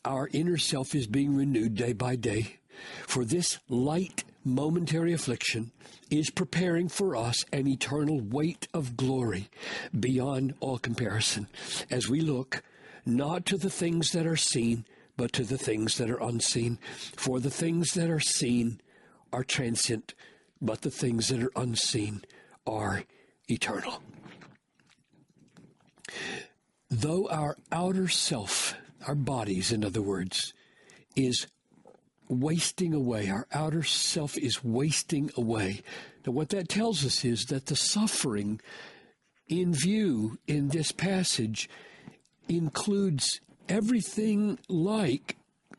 our 0.03 0.29
inner 0.33 0.57
self 0.57 0.93
is 0.93 1.07
being 1.07 1.35
renewed 1.35 1.75
day 1.75 1.93
by 1.93 2.17
day. 2.17 2.57
For 3.05 3.23
this 3.23 3.59
light 3.69 4.25
momentary 4.43 5.13
affliction 5.13 5.71
is 6.09 6.29
preparing 6.29 6.89
for 6.89 7.15
us 7.15 7.45
an 7.53 7.67
eternal 7.67 8.19
weight 8.19 8.67
of 8.73 8.97
glory 8.97 9.49
beyond 9.97 10.53
all 10.59 10.79
comparison 10.79 11.47
as 11.89 12.09
we 12.09 12.21
look 12.21 12.61
not 13.05 13.45
to 13.45 13.57
the 13.57 13.69
things 13.69 14.11
that 14.11 14.27
are 14.27 14.37
seen, 14.37 14.85
but 15.15 15.31
to 15.33 15.43
the 15.43 15.57
things 15.57 15.97
that 15.97 16.09
are 16.09 16.21
unseen. 16.21 16.77
For 17.15 17.39
the 17.39 17.49
things 17.49 17.93
that 17.93 18.09
are 18.09 18.19
seen 18.19 18.81
are 19.31 19.43
transient, 19.43 20.13
but 20.61 20.81
the 20.81 20.91
things 20.91 21.27
that 21.29 21.41
are 21.41 21.51
unseen 21.55 22.23
are 22.65 23.03
eternal. 23.49 24.01
Though 26.89 27.27
our 27.29 27.57
outer 27.71 28.07
self, 28.07 28.75
our 29.05 29.15
bodies, 29.15 29.71
in 29.71 29.83
other 29.83 30.01
words, 30.01 30.53
is 31.15 31.47
wasting 32.29 32.93
away, 32.93 33.29
our 33.29 33.47
outer 33.53 33.83
self 33.83 34.37
is 34.37 34.63
wasting 34.63 35.31
away. 35.35 35.81
Now, 36.25 36.33
what 36.33 36.49
that 36.49 36.69
tells 36.69 37.05
us 37.05 37.23
is 37.25 37.45
that 37.45 37.67
the 37.67 37.75
suffering 37.75 38.61
in 39.47 39.73
view 39.73 40.37
in 40.47 40.69
this 40.69 40.91
passage 40.91 41.69
includes 42.49 43.39
everything 43.69 44.59
like 44.67 45.37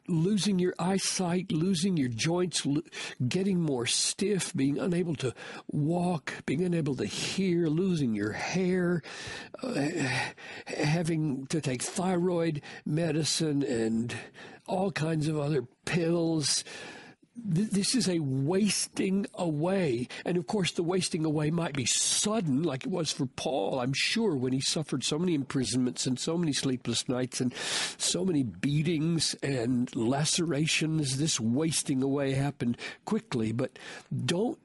losing 0.08 0.58
your 0.58 0.74
eyesight, 0.78 1.52
losing 1.52 1.96
your 1.96 2.08
joints, 2.08 2.64
lo- 2.64 2.82
getting 3.28 3.60
more 3.60 3.86
stiff, 3.86 4.54
being 4.54 4.78
unable 4.78 5.14
to 5.16 5.34
walk, 5.70 6.32
being 6.46 6.64
unable 6.64 6.96
to 6.96 7.04
hear, 7.04 7.68
losing 7.68 8.14
your 8.14 8.32
hair, 8.32 9.02
uh, 9.62 9.88
having 10.66 11.46
to 11.46 11.60
take 11.60 11.82
thyroid 11.82 12.62
medicine 12.84 13.62
and 13.62 14.16
all 14.66 14.90
kinds 14.90 15.28
of 15.28 15.38
other 15.38 15.62
pills. 15.84 16.64
Th- 17.54 17.70
This 17.70 17.94
is 17.94 18.08
a 18.08 18.18
wasting 18.20 19.26
away. 19.34 20.08
And 20.24 20.36
of 20.36 20.46
course, 20.46 20.72
the 20.72 20.82
wasting 20.82 21.24
away 21.24 21.50
might 21.50 21.74
be 21.74 21.86
sudden, 21.86 22.62
like 22.62 22.84
it 22.84 22.90
was 22.90 23.12
for 23.12 23.26
Paul, 23.26 23.80
I'm 23.80 23.92
sure, 23.94 24.34
when 24.36 24.52
he 24.52 24.60
suffered 24.60 25.04
so 25.04 25.18
many 25.18 25.34
imprisonments 25.34 26.06
and 26.06 26.18
so 26.18 26.36
many 26.36 26.52
sleepless 26.52 27.08
nights 27.08 27.40
and 27.40 27.54
so 27.96 28.24
many 28.24 28.42
beatings 28.42 29.34
and 29.42 29.94
lacerations. 29.94 31.18
This 31.18 31.38
wasting 31.40 32.02
away 32.02 32.32
happened 32.32 32.76
quickly. 33.04 33.52
But 33.52 33.78
don't 34.24 34.58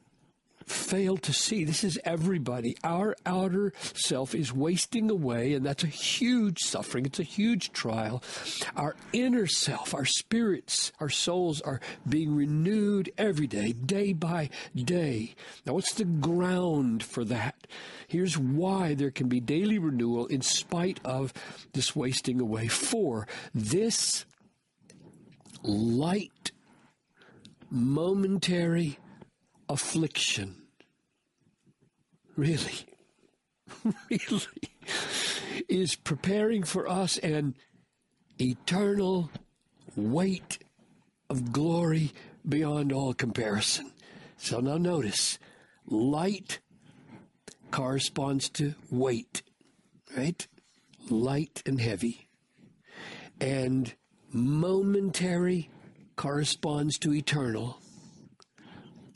fail 0.65 1.17
to 1.17 1.33
see 1.33 1.63
this 1.63 1.83
is 1.83 1.99
everybody. 2.03 2.75
Our 2.83 3.15
outer 3.25 3.73
self 3.93 4.35
is 4.35 4.53
wasting 4.53 5.09
away, 5.09 5.53
and 5.53 5.65
that's 5.65 5.83
a 5.83 5.87
huge 5.87 6.59
suffering. 6.59 7.05
It's 7.05 7.19
a 7.19 7.23
huge 7.23 7.71
trial. 7.71 8.23
Our 8.75 8.95
inner 9.11 9.47
self, 9.47 9.93
our 9.93 10.05
spirits, 10.05 10.91
our 10.99 11.09
souls 11.09 11.61
are 11.61 11.79
being 12.07 12.35
renewed 12.35 13.11
every 13.17 13.47
day, 13.47 13.73
day 13.73 14.13
by 14.13 14.49
day. 14.75 15.35
Now, 15.65 15.73
what's 15.73 15.93
the 15.93 16.05
ground 16.05 17.03
for 17.03 17.23
that? 17.25 17.67
Here's 18.07 18.37
why 18.37 18.93
there 18.93 19.11
can 19.11 19.27
be 19.27 19.39
daily 19.39 19.79
renewal 19.79 20.27
in 20.27 20.41
spite 20.41 20.99
of 21.03 21.33
this 21.73 21.95
wasting 21.95 22.39
away. 22.39 22.67
For 22.67 23.27
this 23.53 24.25
light, 25.63 26.51
momentary 27.69 28.99
affliction. 29.73 30.55
Really, 32.37 32.85
really 34.09 34.41
is 35.67 35.95
preparing 35.95 36.63
for 36.63 36.87
us 36.87 37.17
an 37.17 37.55
eternal 38.39 39.29
weight 39.95 40.59
of 41.29 41.51
glory 41.51 42.11
beyond 42.47 42.91
all 42.91 43.13
comparison. 43.13 43.91
So 44.37 44.59
now 44.59 44.77
notice 44.77 45.39
light 45.87 46.59
corresponds 47.71 48.49
to 48.49 48.75
weight, 48.91 49.41
right? 50.15 50.47
Light 51.09 51.61
and 51.65 51.81
heavy. 51.81 52.27
And 53.39 53.93
momentary 54.31 55.69
corresponds 56.15 56.97
to 56.99 57.13
eternal. 57.13 57.79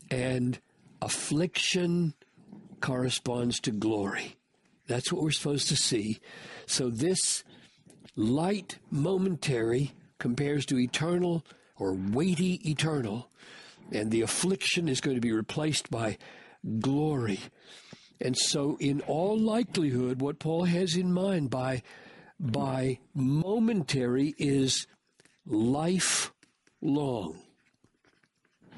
And 0.09 0.59
affliction 1.01 2.13
corresponds 2.81 3.59
to 3.61 3.71
glory. 3.71 4.35
That's 4.87 5.11
what 5.11 5.21
we're 5.21 5.31
supposed 5.31 5.67
to 5.69 5.75
see. 5.75 6.19
So 6.65 6.89
this 6.89 7.43
light 8.15 8.79
momentary 8.89 9.93
compares 10.19 10.65
to 10.67 10.79
eternal 10.79 11.45
or 11.77 11.93
weighty 11.93 12.69
eternal, 12.69 13.29
and 13.91 14.11
the 14.11 14.21
affliction 14.21 14.89
is 14.89 15.01
going 15.01 15.15
to 15.15 15.21
be 15.21 15.31
replaced 15.31 15.91
by 15.91 16.17
glory. 16.79 17.39
And 18.19 18.35
so, 18.35 18.77
in 18.79 19.01
all 19.01 19.37
likelihood, 19.37 20.21
what 20.21 20.39
Paul 20.39 20.65
has 20.65 20.95
in 20.95 21.13
mind 21.13 21.51
by, 21.51 21.83
by 22.39 22.97
momentary 23.13 24.33
is 24.39 24.87
lifelong. 25.45 26.01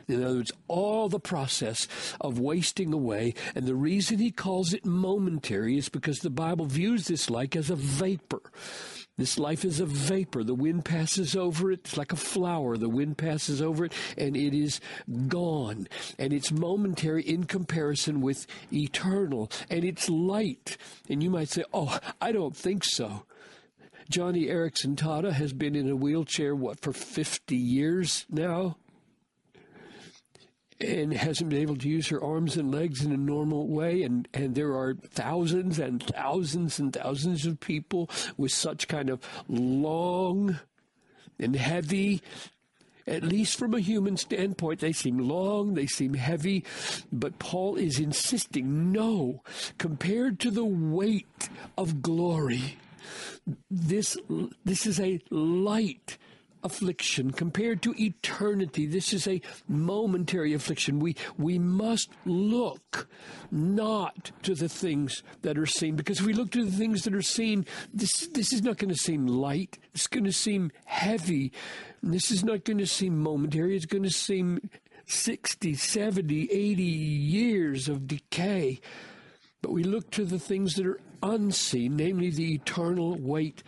In 0.10 0.24
other 0.24 0.38
words, 0.38 0.52
all 0.68 1.08
the 1.08 1.20
process 1.20 1.88
of 2.20 2.40
wasting 2.40 2.94
away. 2.94 3.34
And 3.56 3.66
the 3.66 3.76
reason 3.76 4.18
he 4.18 4.32
calls 4.32 4.74
it 4.74 4.86
momentary 4.86 5.78
is 5.78 5.90
because 5.90 6.20
the 6.20 6.30
Bible 6.30 6.66
views 6.66 7.08
this 7.08 7.30
like 7.30 7.56
as 7.56 7.70
a 7.70 7.76
vapor. 7.76 8.42
This 9.18 9.38
life 9.38 9.66
is 9.66 9.82
a 9.82 9.86
vapor. 9.86 10.46
The 10.46 10.56
wind 10.56 10.86
passes 10.86 11.36
over 11.36 11.74
it. 11.74 11.82
It's 11.84 11.98
like 11.98 12.14
a 12.14 12.16
flower. 12.16 12.78
The 12.78 12.88
wind 12.88 13.18
passes 13.18 13.62
over 13.62 13.86
it 13.86 13.94
and 14.18 14.38
it 14.38 14.54
is 14.54 14.80
gone. 15.28 15.90
And 16.18 16.32
it's 16.32 16.54
momentary 16.54 17.24
in 17.24 17.44
comparison 17.44 18.22
with 18.22 18.48
eternal. 18.72 19.52
And 19.70 19.84
it's 19.84 20.10
light. 20.10 20.78
And 21.10 21.22
you 21.22 21.30
might 21.30 21.50
say, 21.50 21.66
oh, 21.74 22.00
I 22.22 22.32
don't 22.32 22.56
think 22.56 22.86
so. 22.86 23.26
Johnny 24.10 24.48
Erickson 24.48 24.96
Tata 24.96 25.34
has 25.34 25.52
been 25.52 25.76
in 25.76 25.90
a 25.90 25.96
wheelchair, 25.98 26.56
what, 26.56 26.80
for 26.80 26.94
50 26.94 27.56
years 27.56 28.26
now? 28.30 28.78
And 30.82 31.14
hasn't 31.14 31.50
been 31.50 31.62
able 31.62 31.76
to 31.78 31.90
use 31.90 32.08
her 32.08 32.24
arms 32.24 32.56
and 32.56 32.74
legs 32.74 33.04
in 33.04 33.12
a 33.12 33.18
normal 33.18 33.68
way. 33.68 34.04
And, 34.04 34.28
and 34.34 34.56
there 34.56 34.72
are 34.72 34.96
thousands 35.12 35.80
and 35.80 36.02
thousands 36.02 36.80
and 36.80 36.94
thousands 36.94 37.46
of 37.46 37.60
people 37.60 38.10
with 38.38 38.52
such 38.52 38.88
kind 38.88 39.10
of 39.10 39.20
long 39.48 40.60
and 41.40 41.56
heavy. 41.56 42.22
At 43.08 43.24
least 43.24 43.58
from 43.58 43.74
a 43.74 43.80
human 43.80 44.18
standpoint, 44.18 44.82
they 44.82 44.94
seem 44.94 45.18
long, 45.18 45.74
they 45.74 45.88
seem 45.88 46.14
heavy, 46.14 46.64
but 47.12 47.40
Paul 47.40 47.76
is 47.76 47.98
insisting 47.98 48.92
no, 48.92 49.42
compared 49.80 50.40
to 50.42 50.52
the 50.52 50.66
weight 50.66 51.50
of 51.76 52.04
glory, 52.04 52.78
this, 53.72 54.16
this 54.64 54.86
is 54.86 55.00
a 55.00 55.20
light 55.32 56.20
affliction 56.64 57.32
compared 57.32 57.82
to 57.84 57.94
eternity. 58.02 58.86
This 58.86 59.14
is 59.14 59.28
a 59.28 59.42
momentary 59.68 60.54
affliction. 60.54 61.00
We, 61.00 61.16
we 61.38 61.60
must 61.60 62.10
look 62.26 63.08
not 63.52 64.32
to 64.44 64.56
the 64.56 64.70
things 64.70 65.24
that 65.42 65.58
are 65.58 65.66
seen, 65.66 65.96
because 65.96 66.20
if 66.20 66.26
we 66.26 66.34
look 66.34 66.52
to 66.52 66.66
the 66.66 66.78
things 66.78 67.04
that 67.04 67.14
are 67.14 67.22
seen, 67.22 67.66
this, 67.94 68.28
this 68.28 68.54
is 68.54 68.64
not 68.64 68.78
going 68.78 68.94
to 68.94 69.00
seem 69.00 69.28
light. 69.28 69.78
It's 69.94 70.08
going 70.08 70.26
to 70.26 70.34
seem 70.34 70.72
heavy. 70.86 71.52
This 72.02 72.32
is 72.32 72.44
not 72.44 72.64
going 72.64 72.78
to 72.78 72.88
seem 72.88 73.18
momentary. 73.18 73.76
It's 73.76 73.86
going 73.86 74.04
to 74.04 74.10
seem 74.10 74.70
60, 75.06 75.74
70, 75.74 76.52
80 76.52 76.84
years 76.84 77.90
of 77.90 78.08
decay. 78.08 78.80
But 79.62 79.72
we 79.72 79.84
look 79.84 80.10
to 80.12 80.26
the 80.26 80.40
things 80.40 80.76
that 80.76 80.86
are 80.86 81.00
unseen, 81.22 81.98
namely 81.98 82.30
the 82.30 82.54
eternal 82.54 83.16
weight 83.16 83.64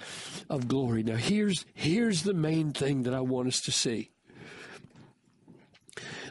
of 0.50 0.68
glory. 0.68 1.04
Now, 1.04 1.18
here's, 1.18 1.66
here's 1.74 2.24
the 2.24 2.34
main 2.34 2.72
thing 2.72 3.04
that 3.04 3.14
I 3.14 3.22
want 3.22 3.48
us 3.48 3.62
to 3.62 3.72
see. 3.72 4.10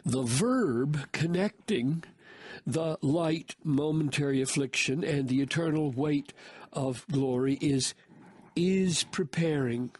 The 0.03 0.23
verb 0.23 1.11
connecting 1.11 2.03
the 2.65 2.97
light 3.01 3.55
momentary 3.63 4.41
affliction 4.41 5.03
and 5.03 5.27
the 5.27 5.41
eternal 5.41 5.91
weight 5.91 6.33
of 6.73 7.05
glory 7.11 7.57
is 7.61 7.93
is 8.55 9.03
preparing. 9.05 9.91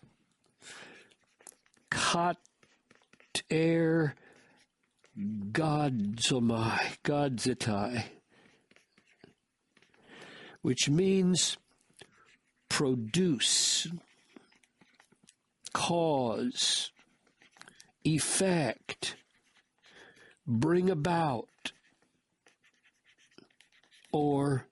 Kat 1.89 2.38
er 3.52 4.15
godzomai 5.17 6.97
godzetai 7.04 8.04
which 10.62 10.89
means 10.89 11.58
produce, 12.69 13.88
cause, 15.74 16.91
effect, 18.04 19.15
bring 20.47 20.89
about, 20.89 21.47
or 24.12 24.65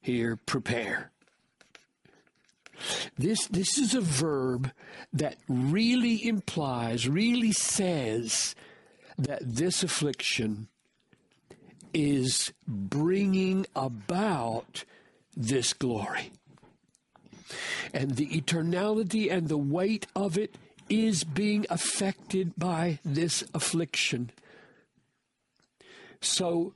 here, 0.00 0.36
prepare. 0.46 1.10
This, 3.16 3.46
this 3.48 3.76
is 3.76 3.94
a 3.94 4.00
verb 4.00 4.70
that 5.12 5.36
really 5.48 6.24
implies, 6.26 7.08
really 7.08 7.52
says 7.52 8.54
that 9.18 9.40
this 9.42 9.82
affliction 9.82 10.68
is 11.92 12.52
bringing 12.66 13.66
about 13.74 14.84
this 15.36 15.72
glory. 15.72 16.32
And 17.94 18.16
the 18.16 18.26
eternality 18.28 19.32
and 19.32 19.48
the 19.48 19.58
weight 19.58 20.06
of 20.14 20.36
it 20.36 20.56
is 20.88 21.24
being 21.24 21.66
affected 21.70 22.52
by 22.56 22.98
this 23.04 23.44
affliction. 23.54 24.30
So 26.20 26.74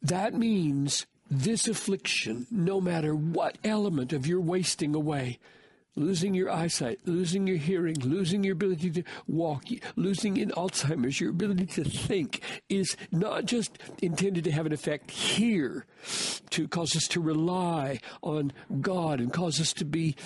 that 0.00 0.34
means 0.34 1.06
this 1.30 1.68
affliction, 1.68 2.46
no 2.50 2.80
matter 2.80 3.14
what 3.14 3.58
element 3.64 4.12
of 4.12 4.26
your 4.26 4.40
wasting 4.40 4.94
away, 4.94 5.38
losing 5.94 6.34
your 6.34 6.50
eyesight, 6.50 7.00
losing 7.04 7.46
your 7.46 7.56
hearing, 7.56 7.96
losing 8.00 8.44
your 8.44 8.54
ability 8.54 8.90
to 8.90 9.02
walk, 9.26 9.64
losing 9.96 10.36
in 10.36 10.50
Alzheimer's, 10.50 11.20
your 11.20 11.30
ability 11.30 11.66
to 11.66 11.84
think 11.84 12.40
is 12.68 12.96
not 13.10 13.44
just 13.44 13.78
intended 14.00 14.44
to 14.44 14.52
have 14.52 14.66
an 14.66 14.72
effect 14.72 15.10
here 15.10 15.86
to 16.50 16.66
cause 16.68 16.96
us 16.96 17.06
to 17.08 17.20
rely 17.20 18.00
on 18.22 18.52
God 18.80 19.20
and 19.20 19.32
cause 19.32 19.60
us 19.60 19.72
to 19.74 19.84
be 19.84 20.16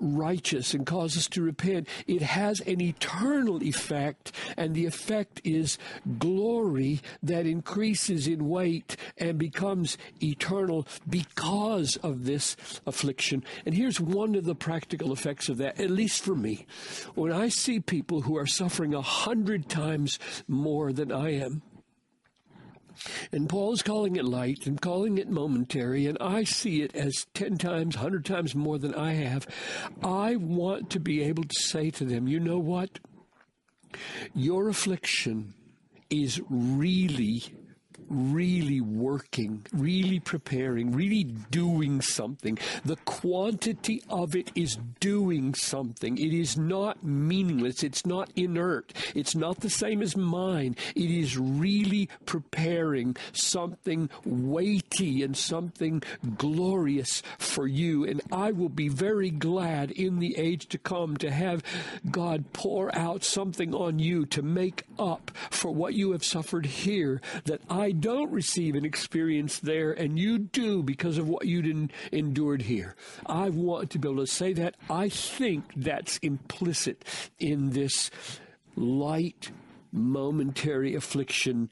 righteous 0.00 0.74
and 0.74 0.86
cause 0.86 1.16
us 1.16 1.28
to 1.28 1.42
repent. 1.42 1.88
It 2.06 2.22
has 2.22 2.60
an 2.60 2.80
eternal 2.80 3.62
effect, 3.62 4.32
and 4.56 4.74
the 4.74 4.86
effect 4.86 5.40
is 5.44 5.78
glory 6.18 7.00
that 7.22 7.46
increases 7.46 8.26
in 8.26 8.48
weight 8.48 8.96
and 9.18 9.38
becomes 9.38 9.98
eternal 10.22 10.86
because 11.08 11.96
of 11.96 12.24
this 12.24 12.56
affliction. 12.86 13.44
And 13.64 13.74
here's 13.74 14.00
one 14.00 14.34
of 14.34 14.44
the 14.44 14.54
practical 14.54 15.12
effects 15.12 15.48
of 15.48 15.58
that, 15.58 15.80
at 15.80 15.90
least 15.90 16.24
for 16.24 16.34
me. 16.34 16.66
When 17.14 17.32
I 17.32 17.48
see 17.48 17.80
people 17.80 18.22
who 18.22 18.36
are 18.36 18.46
suffering 18.46 18.94
a 18.94 19.02
hundred 19.02 19.68
times 19.68 20.18
more 20.48 20.92
than 20.92 21.12
I 21.12 21.34
am, 21.34 21.62
and 23.32 23.48
Paul 23.48 23.72
is 23.72 23.82
calling 23.82 24.16
it 24.16 24.24
light 24.24 24.66
and 24.66 24.80
calling 24.80 25.18
it 25.18 25.28
momentary, 25.28 26.06
and 26.06 26.18
I 26.20 26.44
see 26.44 26.82
it 26.82 26.94
as 26.94 27.26
10 27.34 27.58
times, 27.58 27.96
100 27.96 28.24
times 28.24 28.54
more 28.54 28.78
than 28.78 28.94
I 28.94 29.12
have. 29.14 29.46
I 30.02 30.36
want 30.36 30.90
to 30.90 31.00
be 31.00 31.22
able 31.22 31.44
to 31.44 31.60
say 31.60 31.90
to 31.90 32.04
them, 32.04 32.28
you 32.28 32.40
know 32.40 32.58
what? 32.58 32.98
Your 34.34 34.68
affliction 34.68 35.54
is 36.10 36.40
really 36.48 37.42
really 38.10 38.80
working, 38.80 39.64
really 39.72 40.18
preparing, 40.18 40.90
really 40.92 41.24
doing 41.24 42.00
something. 42.00 42.58
The 42.84 42.96
quantity 42.96 44.02
of 44.10 44.34
it 44.34 44.50
is 44.54 44.76
doing 44.98 45.54
something. 45.54 46.18
It 46.18 46.34
is 46.34 46.58
not 46.58 47.04
meaningless. 47.04 47.82
It's 47.82 48.04
not 48.04 48.30
inert. 48.34 48.92
It's 49.14 49.34
not 49.34 49.60
the 49.60 49.70
same 49.70 50.02
as 50.02 50.16
mine. 50.16 50.76
It 50.96 51.10
is 51.10 51.38
really 51.38 52.08
preparing 52.26 53.16
something 53.32 54.10
weighty 54.24 55.22
and 55.22 55.36
something 55.36 56.02
glorious 56.36 57.22
for 57.38 57.66
you. 57.66 58.04
And 58.04 58.20
I 58.32 58.50
will 58.50 58.68
be 58.68 58.88
very 58.88 59.30
glad 59.30 59.92
in 59.92 60.18
the 60.18 60.36
age 60.36 60.66
to 60.68 60.78
come 60.78 61.16
to 61.18 61.30
have 61.30 61.62
God 62.10 62.52
pour 62.52 62.94
out 62.96 63.22
something 63.22 63.74
on 63.74 63.98
you 63.98 64.26
to 64.26 64.42
make 64.42 64.84
up 64.98 65.30
for 65.50 65.70
what 65.70 65.94
you 65.94 66.12
have 66.12 66.24
suffered 66.24 66.66
here 66.66 67.20
that 67.44 67.60
I 67.70 67.92
don't 68.00 68.30
receive 68.30 68.74
an 68.74 68.84
experience 68.84 69.58
there, 69.58 69.92
and 69.92 70.18
you 70.18 70.38
do 70.38 70.82
because 70.82 71.18
of 71.18 71.28
what 71.28 71.46
you 71.46 71.62
didn't 71.62 71.92
endured 72.12 72.62
here. 72.62 72.96
I 73.26 73.50
want 73.50 73.90
to 73.90 73.98
be 73.98 74.08
able 74.08 74.24
to 74.24 74.26
say 74.26 74.52
that. 74.54 74.76
I 74.88 75.08
think 75.08 75.64
that's 75.76 76.18
implicit 76.18 77.04
in 77.38 77.70
this 77.70 78.10
light, 78.76 79.50
momentary 79.92 80.94
affliction 80.94 81.70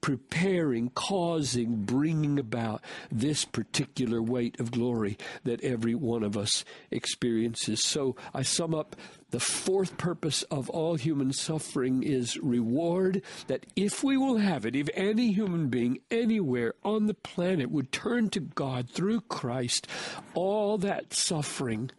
preparing, 0.00 0.90
causing, 0.90 1.84
bringing 1.84 2.38
about 2.38 2.82
this 3.10 3.44
particular 3.44 4.22
weight 4.22 4.58
of 4.58 4.70
glory 4.70 5.18
that 5.44 5.62
every 5.62 5.94
one 5.94 6.22
of 6.22 6.36
us 6.36 6.64
experiences. 6.90 7.84
So 7.84 8.16
I 8.32 8.42
sum 8.42 8.74
up 8.74 8.96
the 9.30 9.40
fourth 9.40 9.96
purpose 9.96 10.42
of 10.44 10.68
all 10.70 10.96
human 10.96 11.32
suffering 11.32 12.02
is 12.02 12.36
reward. 12.38 13.22
That 13.46 13.66
if 13.76 14.02
we 14.02 14.16
will 14.16 14.38
have 14.38 14.66
it, 14.66 14.76
if 14.76 14.88
any 14.94 15.32
human 15.32 15.68
being 15.68 15.98
anywhere 16.10 16.74
on 16.84 17.06
the 17.06 17.14
planet 17.14 17.70
would 17.70 17.92
turn 17.92 18.30
to 18.30 18.40
God 18.40 18.88
through 18.90 19.22
Christ, 19.22 19.86
all 20.34 20.78
that 20.78 21.14
suffering 21.14 21.90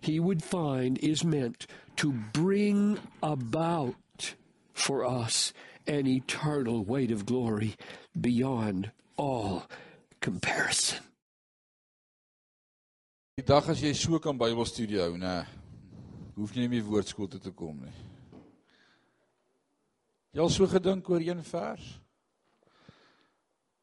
he 0.00 0.18
would 0.18 0.42
find 0.42 0.98
is 0.98 1.24
meant 1.24 1.66
to 1.96 2.12
bring 2.12 2.98
about 3.22 4.34
for 4.72 5.04
us 5.04 5.52
an 5.86 6.06
eternal 6.06 6.84
weight 6.84 7.10
of 7.10 7.26
glory 7.26 7.76
beyond 8.18 8.90
all 9.16 9.66
comparison. 10.20 10.98
Die 13.36 13.44
dag 13.44 13.68
as 13.68 13.82
jy 13.82 13.92
so 13.92 14.18
kan 14.18 14.38
Bybelstudie 14.38 14.96
hou, 14.96 15.18
nê, 15.20 15.44
hoef 16.36 16.54
nie 16.54 16.68
meer 16.68 16.84
woordskool 16.84 17.28
toe 17.32 17.40
te 17.40 17.52
kom 17.56 17.80
nie. 17.80 17.94
Jy 20.36 20.44
al 20.44 20.52
so 20.52 20.68
gedink 20.68 21.08
oor 21.08 21.22
een 21.24 21.40
vers? 21.44 21.94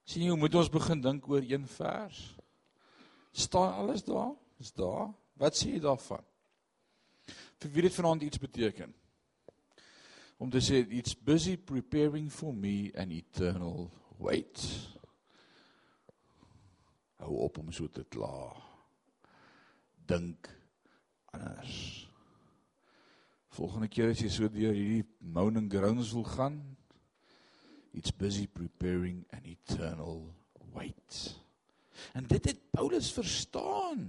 sien 0.04 0.26
jy 0.26 0.34
hoe 0.34 0.40
moet 0.40 0.56
ons 0.60 0.70
begin 0.70 1.02
dink 1.02 1.28
oor 1.32 1.46
een 1.48 1.64
vers? 1.78 2.20
Staan 3.34 3.74
alles 3.82 4.04
daar? 4.06 4.36
Is 4.62 4.74
daar? 4.78 5.10
Wat 5.40 5.58
sê 5.58 5.72
jy 5.74 5.80
daarvan? 5.82 6.22
Vir 7.64 7.72
wie 7.74 7.86
dit 7.88 7.96
vanaand 7.96 8.28
iets 8.28 8.42
beteken? 8.44 8.94
Om 10.38 10.52
te 10.54 10.62
sê 10.62 10.84
it's 10.92 11.16
busy 11.16 11.56
preparing 11.58 12.30
for 12.32 12.54
me 12.54 12.92
an 13.00 13.16
eternal 13.16 13.88
wait. 14.20 14.62
Hou 17.24 17.40
op 17.48 17.58
om 17.58 17.72
so 17.72 17.88
te 17.88 18.04
kla. 18.04 18.52
Dink 20.06 20.52
anders. 21.32 22.13
Volgende 23.54 23.90
keer 23.92 24.10
as 24.10 24.22
jy 24.24 24.32
so 24.34 24.50
deur 24.50 24.74
hierdie 24.74 25.04
moaning 25.34 25.70
grounds 25.70 26.14
wil 26.16 26.26
gaan, 26.26 26.58
it's 27.94 28.10
busy 28.10 28.48
preparing 28.50 29.22
an 29.30 29.46
eternal 29.46 30.24
wait. 30.74 31.20
En 32.18 32.26
dit 32.26 32.50
het 32.50 32.62
Paulus 32.74 33.12
verstaan. 33.14 34.08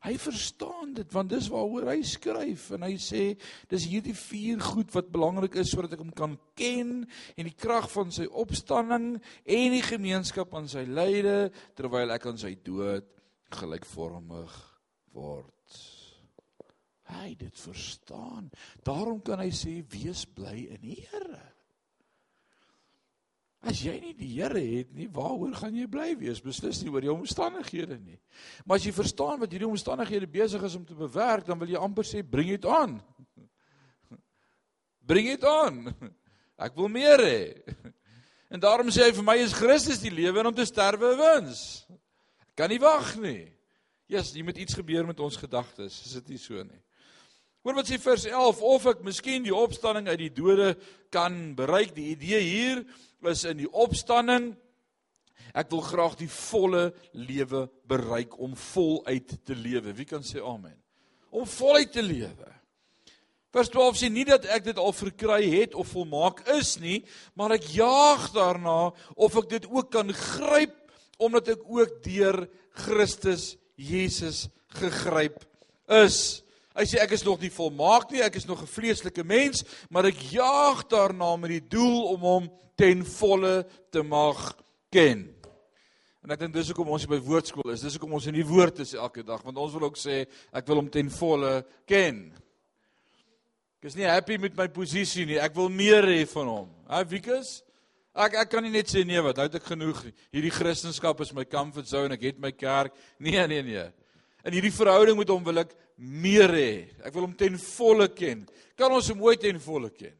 Hy 0.00 0.14
verstaan 0.16 0.94
dit 0.96 1.12
want 1.12 1.28
dis 1.28 1.50
waaroor 1.52 1.90
hy 1.92 1.98
skryf 2.08 2.70
en 2.72 2.86
hy 2.86 2.94
sê 2.96 3.24
dis 3.68 3.84
hierdie 3.90 4.16
vier 4.16 4.62
goed 4.64 4.88
wat 4.96 5.12
belangrik 5.12 5.58
is 5.60 5.74
sodat 5.74 5.98
ek 5.98 6.00
hom 6.00 6.14
kan 6.16 6.38
ken 6.56 7.02
en 7.04 7.44
die 7.44 7.52
krag 7.52 7.90
van 7.92 8.08
sy 8.16 8.24
opstanding 8.32 9.18
en 9.44 9.76
die 9.76 9.84
gemeenskap 9.84 10.56
aan 10.56 10.72
sy 10.72 10.86
lyde 10.88 11.50
terwyl 11.76 12.16
ek 12.16 12.30
aan 12.32 12.40
sy 12.40 12.54
dood 12.64 13.12
gelykvormig 13.60 14.56
word. 15.12 15.59
Hy 17.10 17.34
dit 17.38 17.58
verstaan. 17.58 18.50
Daarom 18.86 19.20
kan 19.24 19.42
hy 19.42 19.50
sê 19.54 19.80
wees 19.92 20.24
bly 20.24 20.68
in 20.76 20.84
die 20.84 21.00
Here. 21.02 21.40
As 23.60 23.82
jy 23.84 23.98
nie 24.00 24.14
die 24.16 24.30
Here 24.38 24.62
het 24.62 24.94
nie, 24.96 25.08
waaroor 25.12 25.52
gaan 25.58 25.76
jy 25.76 25.84
bly 25.90 26.14
wees? 26.20 26.40
Beslis 26.40 26.80
nie 26.80 26.92
oor 26.94 27.04
jou 27.04 27.18
omstandighede 27.18 27.98
nie. 28.00 28.16
Maar 28.64 28.80
as 28.80 28.86
jy 28.88 28.94
verstaan 28.96 29.42
wat 29.42 29.52
hierdie 29.52 29.68
omstandighede 29.68 30.30
besig 30.30 30.64
is 30.64 30.78
om 30.78 30.86
te 30.88 30.96
bewerk, 30.96 31.44
dan 31.48 31.60
wil 31.60 31.68
jy 31.68 31.80
amper 31.80 32.08
sê 32.08 32.24
bring 32.24 32.54
dit 32.54 32.68
aan. 32.68 32.98
Bring 35.10 35.26
dit 35.26 35.44
aan. 35.44 35.88
Ek 36.66 36.76
wil 36.78 36.92
meer 36.92 37.24
hê. 37.24 37.40
En 38.50 38.58
daarom 38.58 38.88
sê 38.90 39.04
hy 39.06 39.12
vir 39.14 39.22
my 39.22 39.36
is 39.38 39.52
Christus 39.54 40.00
die 40.02 40.10
lewe 40.10 40.40
en 40.40 40.48
om 40.50 40.54
te 40.54 40.64
sterwe 40.66 41.12
wins. 41.14 41.84
Ek 42.42 42.56
kan 42.58 42.72
nie 42.72 42.80
wag 42.82 43.12
nie. 43.22 43.44
Jesus, 44.10 44.32
jy 44.34 44.42
moet 44.42 44.58
iets 44.58 44.74
gebeur 44.74 45.06
met 45.06 45.20
ons 45.22 45.36
gedagtes. 45.38 46.00
Is 46.08 46.16
dit 46.18 46.32
nie 46.32 46.40
so 46.42 46.64
nie? 46.66 46.80
Hoor 47.60 47.76
wat 47.76 47.90
sê 47.90 47.98
vers 48.00 48.24
11 48.24 48.60
of 48.64 48.86
ek 48.94 49.02
miskien 49.04 49.44
die 49.44 49.52
opstanding 49.52 50.08
uit 50.08 50.22
die 50.22 50.32
dode 50.32 50.72
kan 51.12 51.34
bereik. 51.58 51.92
Die 51.92 52.14
idee 52.14 52.40
hier 52.40 52.84
is 53.28 53.44
in 53.44 53.60
die 53.60 53.68
opstanding 53.68 54.54
ek 55.52 55.68
wil 55.72 55.82
graag 55.84 56.14
die 56.20 56.30
volle 56.30 56.86
lewe 57.12 57.66
bereik 57.90 58.38
om 58.40 58.54
voluit 58.56 59.34
te 59.44 59.56
lewe. 59.56 59.92
Wie 59.98 60.08
kan 60.08 60.24
sê 60.24 60.40
amen? 60.40 60.76
Om 61.30 61.44
voluit 61.44 61.92
te 61.92 62.04
lewe. 62.04 62.48
Vers 63.50 63.70
12 63.74 63.98
sê 63.98 64.08
nie 64.14 64.24
dat 64.28 64.46
ek 64.54 64.68
dit 64.68 64.78
al 64.78 64.94
verkry 64.94 65.42
het 65.50 65.74
of 65.74 65.90
volmaak 65.90 66.44
is 66.54 66.76
nie, 66.78 67.00
maar 67.34 67.56
ek 67.56 67.66
jaag 67.74 68.28
daarna 68.32 68.92
of 69.18 69.38
ek 69.42 69.50
dit 69.50 69.66
ook 69.66 69.90
kan 69.90 70.14
gryp 70.14 70.76
omdat 71.20 71.56
ek 71.58 71.64
ook 71.66 71.98
deur 72.06 72.46
Christus 72.86 73.56
Jesus 73.76 74.46
gegryp 74.78 75.42
is. 75.90 76.40
Hy 76.78 76.86
sê 76.86 77.00
ek 77.02 77.16
is 77.16 77.24
nog 77.26 77.40
nie 77.42 77.50
volmaak 77.50 78.12
nie, 78.12 78.22
ek 78.22 78.36
is 78.38 78.46
nog 78.46 78.62
'n 78.62 78.70
vleeslike 78.70 79.24
mens, 79.24 79.64
maar 79.90 80.06
ek 80.06 80.20
jaag 80.30 80.86
daarna 80.86 81.36
met 81.36 81.50
die 81.50 81.68
doel 81.68 82.14
om 82.14 82.20
hom 82.20 82.50
ten 82.76 83.04
volle 83.04 83.66
te 83.90 84.02
mag 84.02 84.56
ken. 84.90 85.34
En 86.22 86.30
ek 86.30 86.38
dink 86.38 86.54
dis 86.54 86.68
hoekom 86.68 86.88
ons 86.88 87.06
by 87.06 87.18
woordskool 87.18 87.72
is. 87.72 87.80
Dis 87.80 87.96
hoekom 87.96 88.12
ons 88.12 88.26
in 88.26 88.34
die 88.34 88.46
woord 88.46 88.78
is 88.78 88.94
elke 88.94 89.22
dag, 89.22 89.42
want 89.42 89.56
ons 89.56 89.72
wil 89.72 89.88
ook 89.88 89.96
sê 89.96 90.26
ek 90.52 90.66
wil 90.68 90.76
hom 90.76 90.90
ten 90.90 91.10
volle 91.10 91.64
ken. 91.86 92.32
Ek 93.80 93.88
is 93.88 93.96
nie 93.96 94.04
happy 94.04 94.36
met 94.36 94.56
my 94.56 94.68
posisie 94.68 95.24
nie. 95.26 95.38
Ek 95.40 95.54
wil 95.56 95.70
meer 95.72 96.04
hê 96.04 96.26
van 96.28 96.46
hom. 96.46 96.68
Hy 96.86 97.04
Wikus? 97.08 97.62
Ek 98.14 98.34
ek 98.42 98.50
kan 98.52 98.62
nie 98.62 98.74
net 98.74 98.90
sê 98.92 99.04
nee 99.06 99.20
wat, 99.22 99.38
nou 99.38 99.46
het 99.46 99.56
ek 99.56 99.70
genoeg. 99.70 100.02
Hierdie 100.34 100.52
Christendom 100.52 101.22
is 101.24 101.32
my 101.32 101.46
comfort 101.48 101.88
zone. 101.88 102.14
Ek 102.14 102.22
het 102.28 102.38
my 102.38 102.52
kerk. 102.52 102.92
Nee, 103.18 103.46
nee, 103.48 103.62
nee. 103.62 103.86
In 104.44 104.56
hierdie 104.56 104.72
verhouding 104.72 105.18
met 105.18 105.28
hom 105.32 105.44
wil 105.44 105.62
ek 105.62 105.74
meer 106.00 106.52
hê. 106.54 106.72
Ek 107.04 107.12
wil 107.14 107.28
hom 107.28 107.36
ten 107.36 107.58
volle 107.60 108.08
ken. 108.16 108.46
Kan 108.78 108.92
ons 108.96 109.10
hom 109.12 109.22
ooit 109.26 109.42
ten 109.42 109.60
volle 109.60 109.90
ken? 109.92 110.16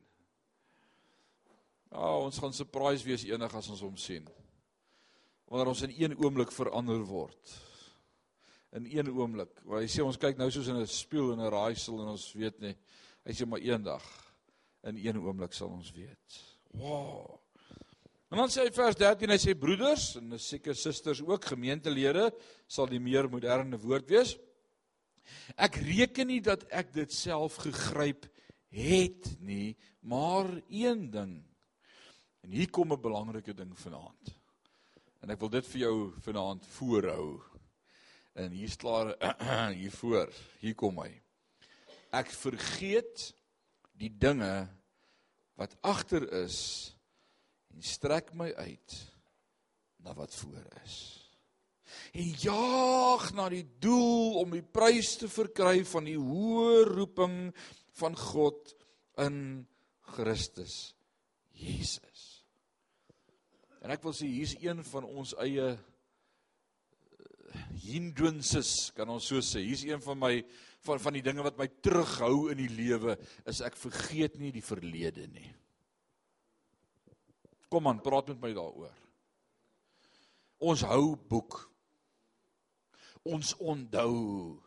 Ja, 1.91 2.13
ons 2.21 2.39
gaan 2.39 2.55
surprise 2.55 3.07
wees 3.07 3.25
enig 3.27 3.57
as 3.57 3.71
ons 3.73 3.83
hom 3.83 3.97
sien. 3.99 4.29
Wanneer 5.51 5.73
ons 5.73 5.83
in 5.83 5.95
een 5.97 6.15
oomblik 6.21 6.53
verander 6.55 7.03
word. 7.09 7.57
In 8.79 8.87
een 8.87 9.11
oomblik. 9.11 9.57
Want 9.65 9.83
hy 9.83 9.91
sê 9.91 10.05
ons 10.05 10.21
kyk 10.21 10.39
nou 10.39 10.51
soos 10.53 10.69
in 10.71 10.79
'n 10.79 10.87
spieël 10.87 11.33
en 11.33 11.41
'n 11.41 11.51
raaisel 11.51 11.99
en 12.01 12.13
ons 12.15 12.33
weet 12.35 12.61
nie. 12.61 12.77
Hy 13.27 13.33
sê 13.33 13.47
maar 13.47 13.59
eendag 13.59 14.05
in 14.85 14.97
een 14.97 15.19
oomblik 15.19 15.53
sal 15.53 15.69
ons 15.69 15.91
weet. 15.93 16.39
Wow. 16.73 17.40
En 18.31 18.39
dan 18.39 18.53
sê 18.53 18.65
hy 18.67 18.73
vers 18.75 18.97
13 18.97 19.35
hy 19.35 19.39
sê 19.43 19.57
broeders 19.59 20.15
en 20.21 20.39
seker 20.39 20.77
susters 20.79 21.23
ook 21.27 21.51
gemeentelede 21.51 22.31
sal 22.71 22.87
die 22.87 23.03
meer 23.03 23.29
moderne 23.29 23.79
woord 23.83 24.11
wees. 24.11 24.37
Ek 25.59 25.77
reken 25.83 26.31
nie 26.31 26.41
dat 26.41 26.65
ek 26.71 26.95
dit 26.95 27.13
self 27.13 27.59
gegryp 27.67 28.29
het 28.71 29.33
nie, 29.43 29.75
maar 30.07 30.47
een 30.71 31.09
ding 31.11 31.41
En 32.41 32.51
hier 32.51 32.71
kom 32.71 32.93
'n 32.93 33.01
belangrike 33.01 33.55
ding 33.55 33.79
vanaand. 33.79 34.35
En 35.21 35.31
ek 35.31 35.41
wil 35.41 35.49
dit 35.49 35.67
vir 35.67 35.81
jou 35.81 36.13
vanaand 36.21 36.67
voorhou. 36.67 37.43
En 38.33 38.51
hier's 38.51 38.77
klaar 38.77 39.17
hier 39.81 39.93
voor. 39.93 40.33
Hier 40.61 40.75
kom 40.75 40.99
hy. 40.99 41.23
Ek 42.11 42.31
vergeet 42.31 43.35
die 43.93 44.11
dinge 44.19 44.69
wat 45.55 45.77
agter 45.81 46.25
is 46.43 46.97
en 47.75 47.83
strek 47.85 48.35
my 48.35 48.51
uit 48.55 48.99
na 50.05 50.15
wat 50.17 50.35
voor 50.35 50.67
is. 50.85 50.99
En 52.13 52.33
jaag 52.43 53.33
na 53.35 53.49
die 53.53 53.67
doel 53.83 54.41
om 54.43 54.55
die 54.55 54.65
prys 54.65 55.17
te 55.21 55.29
verkry 55.31 55.85
van 55.87 56.07
die 56.07 56.19
hoë 56.19 56.87
roeping 56.91 57.37
van 58.01 58.17
God 58.17 58.75
in 59.21 59.37
Christus 60.15 60.95
Jesus. 61.61 62.45
En 63.81 63.93
ek 63.93 64.03
wil 64.05 64.15
sê 64.17 64.29
hier's 64.29 64.57
een 64.61 64.83
van 64.87 65.07
ons 65.09 65.35
eie 65.41 65.69
eh, 65.73 65.79
hindrances, 67.85 68.91
kan 68.97 69.09
ons 69.13 69.29
so 69.33 69.41
sê. 69.45 69.63
Hier's 69.65 69.85
een 69.89 70.03
van 70.05 70.19
my 70.21 70.35
van 70.85 71.01
van 71.01 71.13
die 71.13 71.25
dinge 71.25 71.45
wat 71.45 71.59
my 71.61 71.67
terughou 71.85 72.49
in 72.53 72.61
die 72.63 72.71
lewe 72.73 73.19
is 73.51 73.61
ek 73.65 73.77
vergeet 73.77 74.39
nie 74.41 74.53
die 74.55 74.65
verlede 74.65 75.27
nie. 75.29 75.51
Kom 77.71 77.87
aan, 77.87 78.03
praat 78.03 78.33
met 78.33 78.41
my 78.43 78.51
daaroor. 78.57 78.97
Ons 80.61 80.83
hou 80.91 81.15
boek. 81.31 81.61
Ons 83.31 83.53
onthou. 83.63 84.59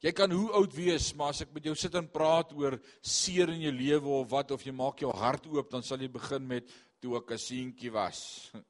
Jy 0.00 0.12
kan 0.14 0.30
hoe 0.32 0.52
oud 0.54 0.72
wees, 0.78 1.10
maar 1.18 1.34
as 1.34 1.42
ek 1.42 1.52
met 1.52 1.64
jou 1.66 1.74
sit 1.76 1.94
en 1.98 2.06
praat 2.08 2.54
oor 2.56 2.78
seer 3.02 3.50
in 3.50 3.64
jou 3.66 3.72
lewe 3.74 4.12
of 4.20 4.28
wat 4.30 4.54
of 4.54 4.62
jy 4.64 4.72
maak 4.72 5.02
jou 5.02 5.10
hart 5.12 5.48
oop, 5.50 5.68
dan 5.72 5.82
sal 5.84 6.00
jy 6.00 6.08
begin 6.14 6.46
met 6.46 6.70
toe 7.02 7.16
ek 7.18 7.32
'n 7.34 7.38
seentjie 7.38 7.92
was. 7.92 8.50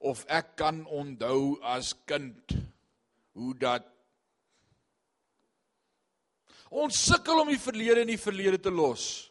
Of 0.00 0.24
ek 0.32 0.56
kan 0.56 0.86
onthou 0.86 1.60
as 1.60 1.92
kind 2.08 2.54
hoe 3.36 3.52
dat 3.54 3.84
ons 6.70 6.96
sukkel 6.96 7.42
om 7.42 7.50
die 7.52 7.60
verlede 7.60 8.00
in 8.00 8.14
die 8.14 8.16
verlede 8.16 8.56
te 8.56 8.70
los. 8.72 9.28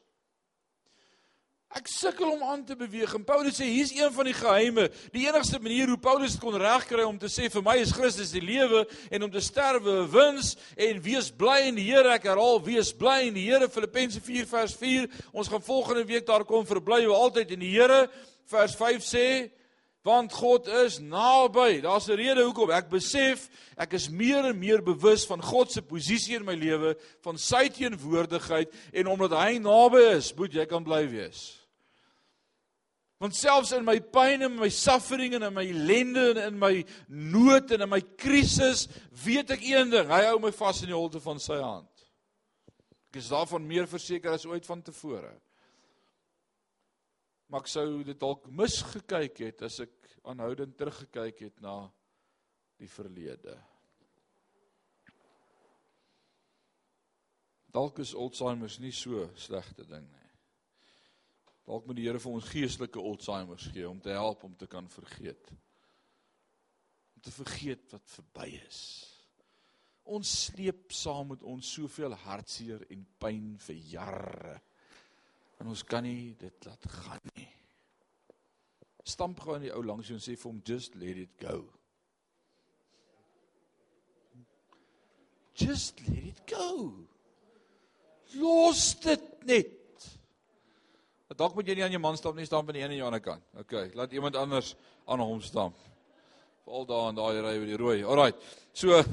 Ek 1.79 1.87
sukkel 1.87 2.27
om 2.27 2.41
aan 2.43 2.63
te 2.67 2.75
beweeg 2.75 3.13
en 3.15 3.23
Paulus 3.23 3.55
sê 3.55 3.63
hier's 3.69 3.93
een 3.95 4.11
van 4.11 4.27
die 4.27 4.35
geheime. 4.35 4.89
Die 5.13 5.21
enigste 5.29 5.61
manier 5.63 5.87
hoe 5.87 5.99
Paulus 6.01 6.33
kon 6.35 6.57
regkry 6.59 7.05
om 7.07 7.15
te 7.15 7.29
sê 7.31 7.47
vir 7.47 7.63
my 7.63 7.77
is 7.79 7.93
Christus 7.95 8.33
die 8.35 8.41
lewe 8.43 8.81
en 9.07 9.23
om 9.23 9.29
te 9.31 9.39
sterwe 9.39 10.01
wins 10.11 10.57
en 10.75 10.99
wees 11.05 11.29
bly 11.31 11.69
in 11.69 11.77
die 11.79 11.85
Here. 11.87 12.17
Ek 12.17 12.25
herhaal 12.27 12.59
wees 12.65 12.89
bly 12.91 13.29
in 13.29 13.37
die 13.37 13.45
Here 13.47 13.69
Filippense 13.71 14.19
4 14.25 14.49
vers 14.49 14.73
4. 14.75 15.07
Ons 15.31 15.47
gaan 15.47 15.63
volgende 15.63 16.03
week 16.09 16.27
daar 16.27 16.43
kom 16.49 16.67
verbly 16.67 17.05
jy 17.05 17.13
altyd 17.15 17.53
in 17.55 17.63
die 17.63 17.71
Here. 17.77 18.09
Vers 18.51 18.75
5 18.75 19.07
sê 19.07 19.27
want 20.03 20.35
God 20.35 20.67
is 20.81 20.97
naby. 20.99 21.79
Daar's 21.85 22.09
'n 22.09 22.19
rede 22.19 22.43
hoekom 22.43 22.71
ek 22.75 22.89
besef 22.89 23.47
ek 23.77 23.93
is 23.93 24.09
meer 24.09 24.51
en 24.51 24.59
meer 24.59 24.83
bewus 24.83 25.23
van 25.25 25.39
God 25.41 25.71
se 25.71 25.81
posisie 25.81 26.35
in 26.35 26.43
my 26.43 26.55
lewe, 26.55 26.97
van 27.23 27.37
sy 27.37 27.69
teenwoordigheid 27.69 28.67
en 28.91 29.07
omdat 29.07 29.31
hy 29.31 29.57
naby 29.59 30.17
is, 30.17 30.35
moet 30.35 30.51
jy 30.53 30.65
kan 30.65 30.83
bly 30.83 31.07
wees. 31.07 31.58
Want 33.19 33.35
selfs 33.35 33.73
in 33.75 33.83
my 33.83 33.97
pyn 33.99 34.45
en 34.47 34.53
my 34.55 34.69
suffering 34.71 35.33
en 35.35 35.43
in 35.43 35.55
my 35.55 35.65
ellende 35.67 36.29
en 36.31 36.53
in 36.53 36.59
my 36.59 36.85
nood 37.07 37.73
en 37.75 37.83
in 37.83 37.91
my 37.91 37.99
krisis, 38.15 38.85
weet 39.25 39.51
ek 39.57 39.65
een 39.67 39.91
ding, 39.91 40.07
hy 40.07 40.21
hou 40.29 40.37
my 40.39 40.53
vas 40.55 40.79
in 40.85 40.93
die 40.93 40.95
holte 40.95 41.19
van 41.23 41.41
sy 41.43 41.57
hand. 41.59 42.05
Ek 43.11 43.19
is 43.19 43.31
daarvan 43.33 43.65
meer 43.67 43.89
verseker 43.91 44.37
as 44.37 44.47
ooit 44.47 44.67
van 44.69 44.83
tevore. 44.85 45.33
Maar 47.49 47.65
ek 47.65 47.71
sou 47.71 47.87
dit 48.07 48.19
dalk 48.21 48.45
misgekyk 48.55 49.41
het 49.47 49.65
as 49.67 49.81
ek 49.83 50.13
aanhoudend 50.29 50.77
teruggekyk 50.79 51.41
het 51.47 51.57
na 51.65 51.81
die 52.79 52.87
verlede. 52.87 53.57
Dalk 57.73 57.99
is 57.99 58.15
Alzheimer 58.15 58.71
nie 58.79 58.93
so 58.95 59.27
slegte 59.35 59.83
ding 59.89 60.07
nie. 60.07 60.18
Dalk 61.69 61.85
moet 61.85 61.99
die 61.99 62.07
Here 62.07 62.17
vir 62.17 62.33
ons 62.33 62.49
geestelike 62.49 62.97
Alzheimer 62.97 63.59
gee 63.61 63.85
om 63.85 63.99
te 64.01 64.09
help 64.09 64.41
om 64.47 64.55
te 64.57 64.65
kan 64.65 64.87
vergeet. 64.89 65.51
Om 67.13 67.21
te 67.21 67.33
vergeet 67.35 67.93
wat 67.93 68.09
verby 68.09 68.47
is. 68.63 68.79
Ons 70.09 70.31
sleep 70.47 70.89
saam 70.97 71.35
met 71.35 71.45
ons 71.45 71.73
soveel 71.77 72.15
hartseer 72.23 72.87
en 72.89 73.05
pyn 73.21 73.53
vir 73.67 73.83
jare. 73.91 74.55
En 75.61 75.69
ons 75.69 75.85
kan 75.85 76.01
nie 76.01 76.33
dit 76.41 76.65
laat 76.65 76.89
gaan 77.03 77.33
nie. 77.35 77.49
Stamp 79.05 79.45
gou 79.45 79.53
aan 79.53 79.67
die 79.67 79.73
ou 79.75 79.85
langs 79.85 80.09
jou 80.09 80.17
en 80.17 80.25
sê 80.25 80.33
vir 80.33 80.49
hom 80.49 80.63
just 80.65 80.97
let 80.97 81.21
it 81.21 81.37
go. 81.37 81.61
Just 85.53 86.01
let 86.07 86.31
it 86.33 86.47
go. 86.49 86.95
Los 88.41 88.95
dit 89.05 89.35
net. 89.45 89.78
Dalk 91.37 91.53
moet 91.53 91.67
jy 91.69 91.75
nie 91.77 91.83
aan 91.85 91.93
jou 91.93 92.01
man 92.01 92.17
stamp 92.17 92.39
nie, 92.39 92.47
stamp 92.49 92.71
aan 92.71 92.77
die 92.79 92.81
een 92.81 92.89
en 92.89 92.97
die 92.97 93.05
ander 93.05 93.21
kant. 93.21 93.43
OK, 93.61 93.73
laat 93.93 94.13
iemand 94.17 94.35
anders 94.35 94.73
aan 95.05 95.21
hom 95.21 95.41
stamp. 95.45 95.77
Veral 96.65 96.87
daar 96.89 97.09
in 97.11 97.19
daai 97.19 97.41
ry 97.45 97.53
met 97.61 97.69
die 97.69 97.77
rooi. 97.77 97.99
Alraai. 98.03 98.33
So 98.73 98.97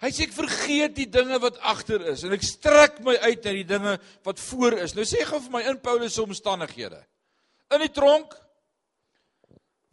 Hy 0.00 0.08
sê 0.16 0.24
ek 0.24 0.32
vergeet 0.32 0.94
die 0.96 1.08
dinge 1.12 1.36
wat 1.42 1.58
agter 1.68 2.00
is 2.08 2.22
en 2.24 2.32
ek 2.32 2.44
strek 2.46 3.02
my 3.04 3.18
uit 3.20 3.44
na 3.44 3.52
die 3.52 3.66
dinge 3.68 3.98
wat 4.24 4.38
voor 4.40 4.78
is. 4.86 4.94
Nou 4.96 5.04
sê 5.04 5.26
gou 5.28 5.42
vir 5.44 5.52
my 5.58 5.60
in 5.68 5.80
Paulus 5.82 6.14
se 6.16 6.22
omstandighede. 6.24 7.02
In 7.74 7.84
die 7.84 7.92
tronk 7.92 8.32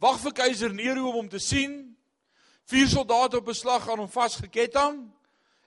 wag 0.00 0.16
vir 0.22 0.32
keiser 0.44 0.72
Nero 0.72 1.10
om 1.10 1.18
hom 1.20 1.28
te 1.28 1.42
sien. 1.42 1.74
Vier 2.70 2.88
soldate 2.88 3.42
op 3.42 3.50
beslag 3.50 3.84
aan 3.84 4.00
hom 4.06 4.08
vasgeketting. 4.12 5.02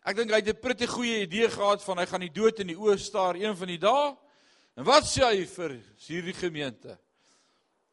Ek 0.02 0.18
dink 0.18 0.32
hy 0.34 0.42
het 0.42 0.50
'n 0.50 0.62
pretty 0.62 0.88
goeie 0.88 1.22
idee 1.22 1.50
gehad 1.50 1.84
van 1.84 1.98
hy 1.98 2.06
gaan 2.06 2.26
die 2.26 2.34
dood 2.34 2.60
in 2.60 2.68
die 2.68 2.78
oë 2.78 2.98
staar 2.98 3.36
een 3.36 3.56
van 3.56 3.68
die 3.68 3.78
dae. 3.78 4.18
En 4.76 4.84
wat 4.84 5.04
sê 5.04 5.22
hy 5.26 5.46
vir 5.46 5.78
hierdie 6.08 6.34
gemeente? 6.34 6.98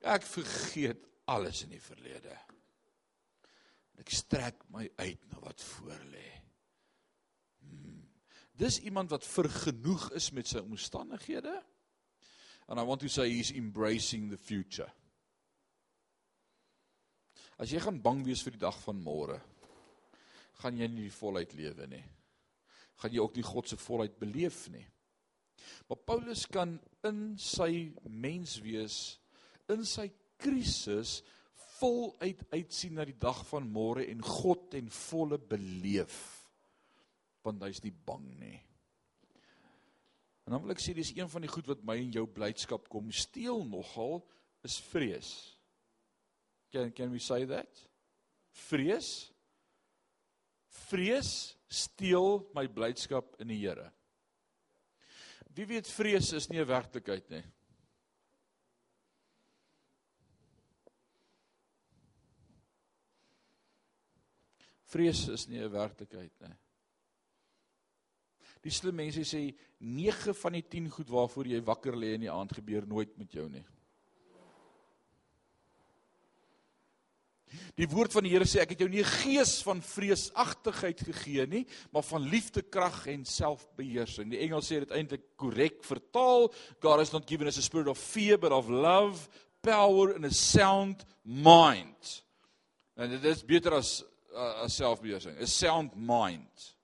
Ek 0.00 0.22
vergeet 0.22 1.04
alles 1.26 1.64
in 1.64 1.70
die 1.70 1.82
verlede. 1.82 2.38
Ek 3.98 4.10
strek 4.10 4.62
my 4.70 4.88
uit 4.96 5.24
na 5.30 5.40
wat 5.40 5.60
voor 5.60 6.00
lê. 6.12 6.28
Dis 8.58 8.80
iemand 8.80 9.10
wat 9.10 9.26
vergenoeg 9.26 10.10
is 10.18 10.30
met 10.32 10.48
sy 10.48 10.58
omstandighede. 10.58 11.62
And 12.68 12.80
I 12.80 12.82
want 12.82 13.00
to 13.00 13.08
say 13.08 13.30
he's 13.30 13.52
embracing 13.52 14.30
the 14.30 14.38
future. 14.38 14.90
As 17.58 17.70
jy 17.70 17.80
gaan 17.82 18.02
bang 18.02 18.24
wees 18.26 18.42
vir 18.42 18.54
die 18.54 18.62
dag 18.62 18.76
van 18.84 18.98
môre, 19.02 19.38
gaan 20.62 20.78
jy 20.78 20.88
nie 20.90 21.06
die 21.06 21.14
volheid 21.14 21.54
lewe 21.58 21.86
nie. 21.90 22.04
Gaan 22.98 23.14
jy 23.14 23.22
ook 23.22 23.36
nie 23.38 23.46
God 23.46 23.70
se 23.70 23.78
volheid 23.78 24.16
beleef 24.18 24.64
nie. 24.74 24.84
Maar 25.88 26.00
Paulus 26.06 26.46
kan 26.50 26.76
in 27.06 27.22
sy 27.40 27.90
menswees, 28.10 29.18
in 29.70 29.84
sy 29.86 30.08
krisis 30.40 31.20
voluit 31.78 32.40
uitsien 32.54 32.98
na 32.98 33.06
die 33.06 33.18
dag 33.18 33.40
van 33.50 33.68
môre 33.70 34.06
en 34.10 34.22
God 34.24 34.68
ten 34.74 34.90
volle 35.08 35.38
beleef 35.38 36.18
want 37.46 37.62
hy's 37.64 37.78
nie 37.80 37.94
bang 38.04 38.24
nie. 38.36 38.56
En 40.44 40.52
dan 40.52 40.60
wil 40.64 40.74
ek 40.74 40.82
sê 40.82 40.92
dis 40.96 41.14
een 41.16 41.30
van 41.32 41.44
die 41.44 41.48
goed 41.48 41.68
wat 41.70 41.84
my 41.86 41.94
en 42.02 42.10
jou 42.12 42.26
blydskap 42.28 42.90
kom 42.92 43.08
steel 43.14 43.62
nogal 43.68 44.18
is 44.66 44.76
vrees. 44.90 45.30
Can 46.74 46.90
can 46.92 47.14
we 47.14 47.22
say 47.22 47.46
that? 47.48 47.80
Vrees? 48.68 49.30
Vrees 50.68 51.56
steel 51.68 52.42
my 52.54 52.66
blydskap 52.68 53.36
in 53.42 53.48
die 53.52 53.60
Here. 53.60 53.90
Wie 55.54 55.66
weet 55.66 55.88
vrees 55.90 56.32
is 56.32 56.48
nie 56.48 56.60
'n 56.60 56.68
werklikheid 56.68 57.30
nie. 57.30 57.42
Vrees 64.88 65.28
is 65.28 65.48
nie 65.48 65.58
'n 65.58 65.72
werklikheid 65.72 66.32
nie. 66.40 66.56
Die 68.62 68.70
slim 68.70 68.96
mense 68.96 69.20
sê 69.20 69.54
9 69.78 70.34
van 70.34 70.52
die 70.52 70.62
10 70.62 70.90
goed 70.90 71.10
waarvoor 71.10 71.46
jy 71.46 71.60
wakker 71.64 71.96
lê 71.96 72.14
in 72.14 72.20
die 72.20 72.32
aand 72.32 72.52
gebeur 72.52 72.86
nooit 72.86 73.18
met 73.18 73.32
jou 73.32 73.48
nie. 73.48 73.64
Die 77.76 77.88
woord 77.88 78.12
van 78.12 78.26
die 78.26 78.32
Here 78.32 78.46
sê 78.48 78.62
ek 78.62 78.74
het 78.74 78.80
jou 78.80 78.88
nie 78.88 79.02
'n 79.02 79.14
gees 79.22 79.62
van 79.62 79.82
vreesagtigheid 79.82 81.00
gegee 81.00 81.46
nie, 81.46 81.66
maar 81.92 82.02
van 82.02 82.22
liefde, 82.22 82.62
krag 82.62 83.06
en 83.06 83.24
selfbeheersing. 83.24 84.30
Die 84.30 84.40
Engels 84.40 84.70
sê 84.70 84.80
dit 84.80 84.90
eintlik 84.90 85.36
korrek 85.36 85.84
vertaal, 85.84 86.52
God 86.80 86.98
has 86.98 87.12
not 87.12 87.28
given 87.28 87.46
us 87.46 87.58
a 87.58 87.62
spirit 87.62 87.88
of 87.88 87.98
fear 87.98 88.38
but 88.38 88.52
of 88.52 88.68
love, 88.68 89.28
power 89.62 90.14
and 90.14 90.24
a 90.24 90.30
sound 90.30 91.04
mind. 91.22 92.24
En 92.96 93.10
dit 93.10 93.24
is 93.24 93.44
beter 93.44 93.74
as 93.74 94.04
uh, 94.34 94.64
as 94.64 94.74
selfbeheersing, 94.74 95.40
a 95.40 95.46
sound 95.46 95.96
mind. 95.96 96.74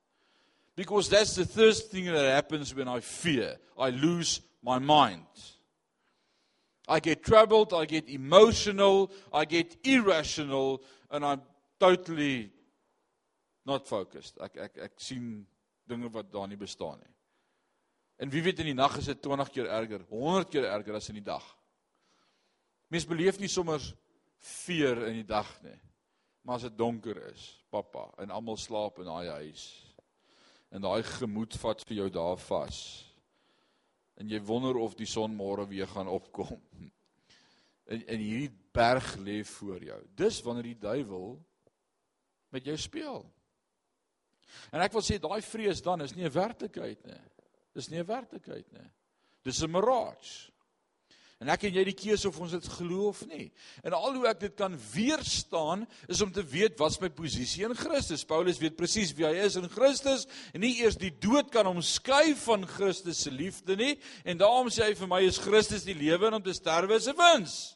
Because 0.76 1.08
that's 1.08 1.34
the 1.34 1.46
first 1.46 1.90
thing 1.90 2.06
that 2.06 2.34
happens 2.34 2.74
when 2.74 2.88
I 2.88 3.00
fear. 3.00 3.58
I 3.78 3.90
lose 3.90 4.40
my 4.62 4.78
mind. 4.78 5.26
I 6.89 7.01
get 7.01 7.22
troubled, 7.22 7.72
I 7.72 7.87
get 7.87 8.09
emotional, 8.09 9.11
I 9.32 9.45
get 9.45 9.76
irrational 9.85 10.82
and 11.11 11.24
I'm 11.24 11.43
totally 11.80 12.51
not 13.64 13.89
focused. 13.89 14.39
Ek 14.45 14.57
ek 14.57 14.78
ek 14.91 15.01
sien 15.01 15.47
dinge 15.89 16.11
wat 16.12 16.30
daar 16.32 16.49
nie 16.49 16.61
bestaan 16.61 17.01
nie. 17.01 17.12
En 18.20 18.30
wie 18.30 18.43
weet 18.45 18.61
in 18.62 18.70
die 18.70 18.76
nag 18.76 18.99
is 19.01 19.09
dit 19.11 19.22
20 19.22 19.51
keer 19.51 19.70
erger, 19.72 20.05
100 20.11 20.51
keer 20.53 20.68
erger 20.70 21.01
as 21.01 21.09
in 21.11 21.18
die 21.18 21.24
dag. 21.24 21.45
Mens 22.93 23.09
beleef 23.09 23.41
nie 23.41 23.51
sommer 23.51 23.82
fear 24.39 25.07
in 25.09 25.18
die 25.22 25.26
dag 25.26 25.49
nie. 25.64 25.76
Maar 26.45 26.61
as 26.61 26.66
dit 26.68 26.76
donker 26.76 27.16
is, 27.30 27.47
pappa, 27.72 28.11
en 28.20 28.30
almal 28.30 28.59
slaap 28.61 29.01
in 29.01 29.09
daai 29.09 29.32
huis, 29.41 29.64
en 30.68 30.85
daai 30.85 31.03
gemoed 31.16 31.57
vat 31.62 31.80
vir 31.89 32.03
jou 32.03 32.09
daar 32.12 32.41
vas. 32.45 32.78
En 34.20 34.28
jy 34.30 34.40
wonder 34.46 34.76
of 34.78 34.94
die 34.94 35.08
son 35.10 35.34
môre 35.36 35.66
weer 35.66 35.88
gaan 35.90 36.08
opkom. 36.08 36.60
En 37.84 38.06
en 38.06 38.18
hierdie 38.18 38.52
berg 38.72 39.16
lê 39.20 39.42
voor 39.44 39.82
jou. 39.84 40.00
Dis 40.16 40.40
wanneer 40.42 40.70
die 40.70 40.78
duiwel 40.80 41.34
met 42.54 42.64
jou 42.64 42.76
speel. 42.80 43.24
En 44.72 44.80
ek 44.80 44.94
wil 44.94 45.04
sê 45.04 45.18
daai 45.20 45.42
vrees 45.42 45.82
dan 45.82 46.00
is 46.00 46.14
nie 46.14 46.24
'n 46.24 46.32
werklikheid 46.32 47.04
nie. 47.04 47.20
Dis 47.74 47.90
nie 47.90 47.98
'n 47.98 48.06
werklikheid 48.06 48.72
nie. 48.72 48.90
Dis 49.42 49.62
'n 49.62 49.70
mirage. 49.70 50.53
En 51.43 51.51
ek 51.51 51.66
en 51.66 51.74
jy 51.74 51.82
die 51.89 51.97
keuse 51.99 52.28
of 52.28 52.37
ons 52.41 52.55
dit 52.55 52.66
glo 52.76 53.09
of 53.11 53.24
nie. 53.26 53.49
En 53.82 53.97
al 53.97 54.14
hoe 54.14 54.28
ek 54.30 54.41
dit 54.45 54.55
kan 54.57 54.76
weerstaan 54.93 55.82
is 56.09 56.22
om 56.22 56.30
te 56.32 56.45
weet 56.47 56.78
wat's 56.78 57.01
my 57.03 57.11
posisie 57.12 57.64
in 57.66 57.74
Christus. 57.76 58.22
Paulus 58.24 58.61
weet 58.62 58.76
presies 58.78 59.12
wie 59.18 59.26
hy 59.26 59.35
is 59.43 59.59
in 59.59 59.66
Christus 59.72 60.28
en 60.55 60.62
nie 60.62 60.76
eers 60.80 60.99
die 61.01 61.11
dood 61.11 61.51
kan 61.53 61.66
hom 61.66 61.82
skei 61.85 62.37
van 62.45 62.66
Christus 62.70 63.24
se 63.26 63.32
liefde 63.35 63.76
nie. 63.76 63.97
En 64.24 64.39
daarom 64.39 64.70
sê 64.72 64.87
hy 64.87 64.95
vir 64.99 65.11
my 65.11 65.24
is 65.26 65.41
Christus 65.43 65.87
die 65.89 65.97
lewe 65.99 66.30
en 66.30 66.39
om 66.39 66.45
te 66.45 66.55
sterwe 66.55 67.01
is 67.01 67.09
'n 67.11 67.18
wins. 67.18 67.74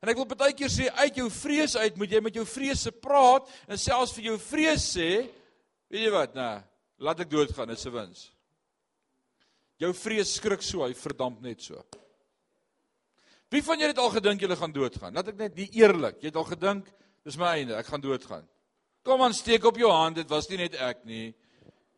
En 0.00 0.10
ek 0.12 0.16
wil 0.16 0.26
baie 0.28 0.52
keer 0.52 0.68
sê 0.68 0.90
uit 0.92 1.16
jou 1.16 1.30
vrees 1.30 1.76
uit 1.76 1.96
moet 1.96 2.10
jy 2.12 2.20
met 2.20 2.34
jou 2.34 2.44
vrese 2.44 2.92
praat 2.92 3.48
en 3.66 3.78
selfs 3.78 4.12
vir 4.12 4.24
jou 4.24 4.38
vrees 4.38 4.84
sê, 4.96 5.26
weet 5.88 6.02
jy 6.04 6.10
wat, 6.10 6.34
nee, 6.34 6.60
laat 7.00 7.20
ek 7.20 7.30
doodgaan, 7.30 7.68
dit 7.68 7.78
is 7.78 7.86
'n 7.86 7.92
wins. 7.92 8.32
Jou 9.80 9.92
vrees 9.92 10.34
skrik 10.34 10.62
so, 10.62 10.84
hy 10.84 10.92
verdamp 10.92 11.40
net 11.40 11.62
so. 11.62 11.82
Wie 13.54 13.62
van 13.62 13.78
julle 13.78 13.92
het 13.92 14.02
al 14.02 14.10
gedink 14.10 14.40
julle 14.42 14.56
gaan 14.58 14.72
doodgaan? 14.74 15.14
Laat 15.14 15.30
ek 15.30 15.38
net 15.38 15.52
die 15.54 15.68
eerlik. 15.78 16.18
Jy 16.18 16.32
het 16.32 16.38
al 16.40 16.46
gedink 16.48 16.88
dis 17.24 17.36
my 17.38 17.52
einde, 17.60 17.76
ek 17.78 17.86
gaan 17.86 18.02
doodgaan. 18.02 18.42
Kom 19.06 19.22
aan, 19.22 19.34
steek 19.36 19.64
op 19.68 19.78
jou 19.78 19.90
hand, 19.92 20.18
dit 20.18 20.30
was 20.32 20.48
nie 20.50 20.58
net 20.64 20.74
ek 20.82 21.04
nie. 21.06 21.28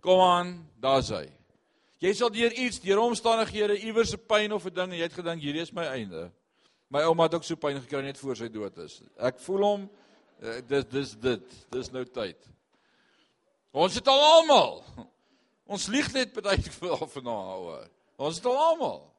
Kom 0.04 0.20
aan, 0.20 0.52
daar's 0.82 1.08
hy. 1.14 1.24
Jy 2.04 2.12
sal 2.18 2.30
deur 2.34 2.52
iets, 2.52 2.82
deur 2.84 3.00
omstandighede, 3.00 3.78
iewers 3.88 4.12
'n 4.12 4.20
pyn 4.28 4.52
of 4.52 4.66
'n 4.66 4.74
ding 4.74 4.92
en 4.92 4.98
jy 4.98 5.08
het 5.08 5.16
gedink 5.16 5.42
hierdie 5.42 5.62
is 5.62 5.72
my 5.72 5.86
einde. 5.86 6.30
My 6.90 7.00
ouma 7.08 7.24
het 7.24 7.34
ook 7.34 7.44
so 7.44 7.56
pyn 7.56 7.80
gekry 7.80 8.02
net 8.02 8.18
voor 8.18 8.36
sy 8.36 8.48
dood 8.48 8.76
is. 8.78 9.02
Ek 9.18 9.40
voel 9.40 9.62
hom 9.62 9.90
eh, 10.42 10.60
dis 10.68 10.84
dis 10.84 11.16
dit, 11.16 11.42
dis 11.70 11.90
nou 11.90 12.04
tyd. 12.04 12.36
Ons 13.72 13.94
het 13.94 14.08
al 14.08 14.20
almal. 14.20 14.84
Ons 15.66 15.88
lieg 15.88 16.12
net 16.12 16.32
baie 16.34 16.62
vir 16.62 17.08
vanaand. 17.08 17.90
Ons 18.16 18.36
het 18.36 18.46
al 18.46 18.58
almal. 18.58 19.15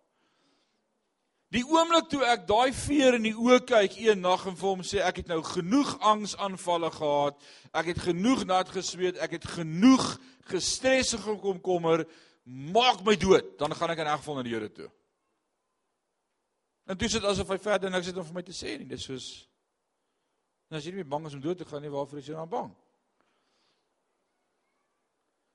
Die 1.55 1.63
oomblik 1.63 2.09
toe 2.11 2.25
ek 2.27 2.43
daai 2.49 2.73
veer 2.75 3.15
in 3.15 3.23
die 3.29 3.35
oë 3.35 3.61
kyk 3.69 3.95
een 4.01 4.19
nag 4.19 4.43
en 4.49 4.57
vir 4.59 4.67
hom 4.67 4.83
sê 4.83 4.99
ek 5.05 5.21
het 5.21 5.29
nou 5.31 5.39
genoeg 5.47 5.93
angsaanvalle 6.03 6.89
gehad, 6.91 7.37
ek 7.71 7.93
het 7.93 8.01
genoeg 8.09 8.43
nat 8.49 8.71
gesweet, 8.73 9.19
ek 9.23 9.37
het 9.37 9.47
genoeg 9.55 10.05
gestres 10.51 11.13
en 11.15 11.23
gekomkommer, 11.23 12.03
maak 12.75 12.99
my 13.07 13.15
dood, 13.19 13.55
dan 13.59 13.75
gaan 13.75 13.95
ek 13.95 14.03
in 14.03 14.11
elk 14.11 14.23
geval 14.23 14.39
na 14.39 14.43
die 14.47 14.55
Here 14.55 14.71
toe. 14.71 14.89
En 16.87 16.99
toe 16.99 17.09
sit 17.11 17.23
asof 17.27 17.49
hy 17.51 17.59
verder 17.63 17.91
niks 17.91 18.11
het 18.11 18.19
om 18.19 18.27
vir 18.27 18.39
my 18.39 18.43
te 18.47 18.55
sê 18.55 18.77
nie. 18.79 18.87
Dis 18.87 19.07
soos 19.07 19.27
nou 20.67 20.79
as 20.79 20.87
jy 20.87 20.93
nie 20.95 21.07
bang 21.07 21.27
is 21.27 21.35
om 21.35 21.43
dood 21.43 21.59
te 21.59 21.67
gaan 21.67 21.83
nie, 21.83 21.91
waarvoor 21.91 22.19
is 22.19 22.27
jy 22.27 22.35
dan 22.35 22.51
bang? 22.51 22.71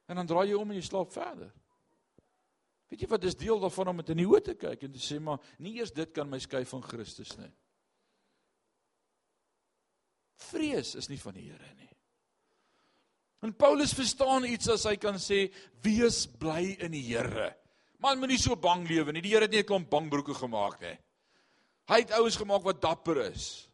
En 0.09 0.21
dan 0.21 0.29
draai 0.29 0.47
jy 0.49 0.57
om 0.57 0.73
en 0.73 0.77
jy 0.81 0.85
slaap 0.85 1.13
verder. 1.13 1.53
Weet 2.93 3.07
jy 3.07 3.09
wat 3.09 3.23
is 3.25 3.39
deel 3.41 3.57
daarvan 3.57 3.89
om 3.89 3.97
met 4.03 4.11
in 4.13 4.19
die 4.21 4.29
oë 4.29 4.43
te 4.45 4.53
kyk 4.61 4.83
en 4.85 4.93
te 4.93 5.01
sê 5.01 5.17
maar 5.17 5.41
nie 5.65 5.79
eers 5.79 5.95
dit 5.97 6.11
kan 6.13 6.29
my 6.29 6.37
skei 6.45 6.61
van 6.69 6.83
Christus 6.85 7.31
nie. 7.39 7.49
Vrees 10.51 10.91
is 11.01 11.09
nie 11.09 11.17
van 11.23 11.39
die 11.39 11.47
Here 11.47 11.71
nie. 11.79 11.89
En 13.49 13.55
Paulus 13.57 13.95
verstaan 13.97 14.45
iets 14.45 14.69
as 14.75 14.85
hy 14.91 14.99
kan 15.01 15.17
sê 15.17 15.47
wees 15.81 16.27
bly 16.37 16.75
in 16.85 16.93
die 16.93 17.01
Here. 17.07 17.49
Man 18.05 18.21
moenie 18.21 18.37
so 18.37 18.61
bang 18.61 18.85
lewe 18.91 19.17
nie. 19.17 19.25
Die 19.25 19.33
Here 19.33 19.49
het 19.49 19.57
nie 19.57 19.65
'n 19.65 19.71
klomp 19.73 19.89
bangbroeke 19.89 20.37
gemaak 20.37 20.83
nie. 20.85 20.99
Hy 21.89 21.99
het 22.05 22.13
ouens 22.13 22.37
gemaak 22.37 22.63
wat 22.63 22.83
dapper 22.83 23.25
is. 23.33 23.71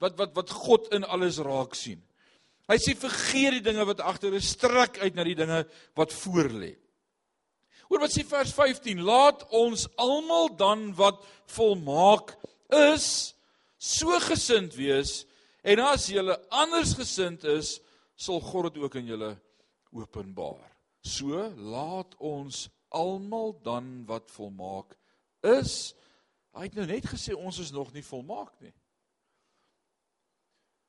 Wat 0.00 0.16
wat 0.16 0.32
wat 0.34 0.50
God 0.50 0.88
in 0.94 1.04
alles 1.04 1.36
raak 1.38 1.74
sien. 1.74 2.00
Hy 2.68 2.78
sê 2.80 2.96
vergeet 2.96 3.52
die 3.52 3.68
dinge 3.68 3.84
wat 3.84 4.00
agter 4.00 4.32
is, 4.32 4.48
strek 4.48 4.98
uit 4.98 5.14
na 5.14 5.24
die 5.24 5.36
dinge 5.36 5.66
wat 5.94 6.12
voor 6.12 6.48
lê. 6.48 6.81
Hoor 7.92 8.06
wat 8.06 8.14
sê 8.14 8.22
vers 8.24 8.48
15, 8.56 9.02
laat 9.04 9.42
ons 9.52 9.82
almal 10.00 10.46
dan 10.56 10.86
wat 10.96 11.18
volmaak 11.52 12.30
is, 12.72 13.34
so 13.76 14.16
gesind 14.24 14.72
wees 14.78 15.26
en 15.60 15.82
as 15.84 16.06
jy 16.08 16.24
anders 16.48 16.94
gesind 16.96 17.44
is, 17.44 17.74
sal 18.16 18.40
God 18.40 18.70
dit 18.70 18.80
ook 18.80 18.96
in 18.96 19.10
julle 19.12 19.28
openbaar. 19.92 20.70
So 21.04 21.36
laat 21.52 22.16
ons 22.16 22.64
almal 22.96 23.58
dan 23.60 24.06
wat 24.08 24.32
volmaak 24.32 24.96
is. 25.52 25.92
Hy 26.56 26.70
het 26.70 26.80
nou 26.80 26.88
net 26.88 27.12
gesê 27.12 27.36
ons 27.36 27.60
is 27.60 27.76
nog 27.76 27.92
nie 27.92 28.06
volmaak 28.08 28.56
nie. 28.64 28.72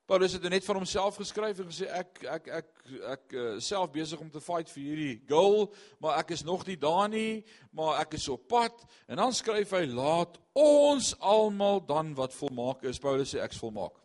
Paulus 0.06 0.34
het 0.36 0.44
net 0.52 0.64
van 0.64 0.76
homself 0.76 1.16
geskryf 1.16 1.62
en 1.62 1.68
gesê 1.70 1.86
ek 1.88 2.24
ek 2.28 2.48
ek 2.58 2.66
ek 3.14 3.34
uh, 3.40 3.44
self 3.64 3.88
besig 3.94 4.20
om 4.20 4.28
te 4.30 4.42
fight 4.44 4.68
vir 4.74 4.82
hierdie 4.84 5.14
goal, 5.30 5.70
maar 5.96 6.18
ek 6.20 6.34
is 6.36 6.44
nog 6.44 6.66
nie 6.68 6.76
daar 6.76 7.08
nie, 7.08 7.40
maar 7.72 8.02
ek 8.02 8.18
is 8.18 8.28
op 8.28 8.44
pad 8.52 8.84
en 9.08 9.16
dan 9.22 9.32
skryf 9.32 9.72
hy 9.72 9.86
laat 9.88 10.36
ons 10.52 11.14
almal 11.20 11.80
dan 11.88 12.12
wat 12.18 12.36
volmaak 12.36 12.84
is. 12.84 13.00
Paulus 13.00 13.32
sê 13.32 13.40
ek's 13.40 13.60
volmaak. 13.62 13.96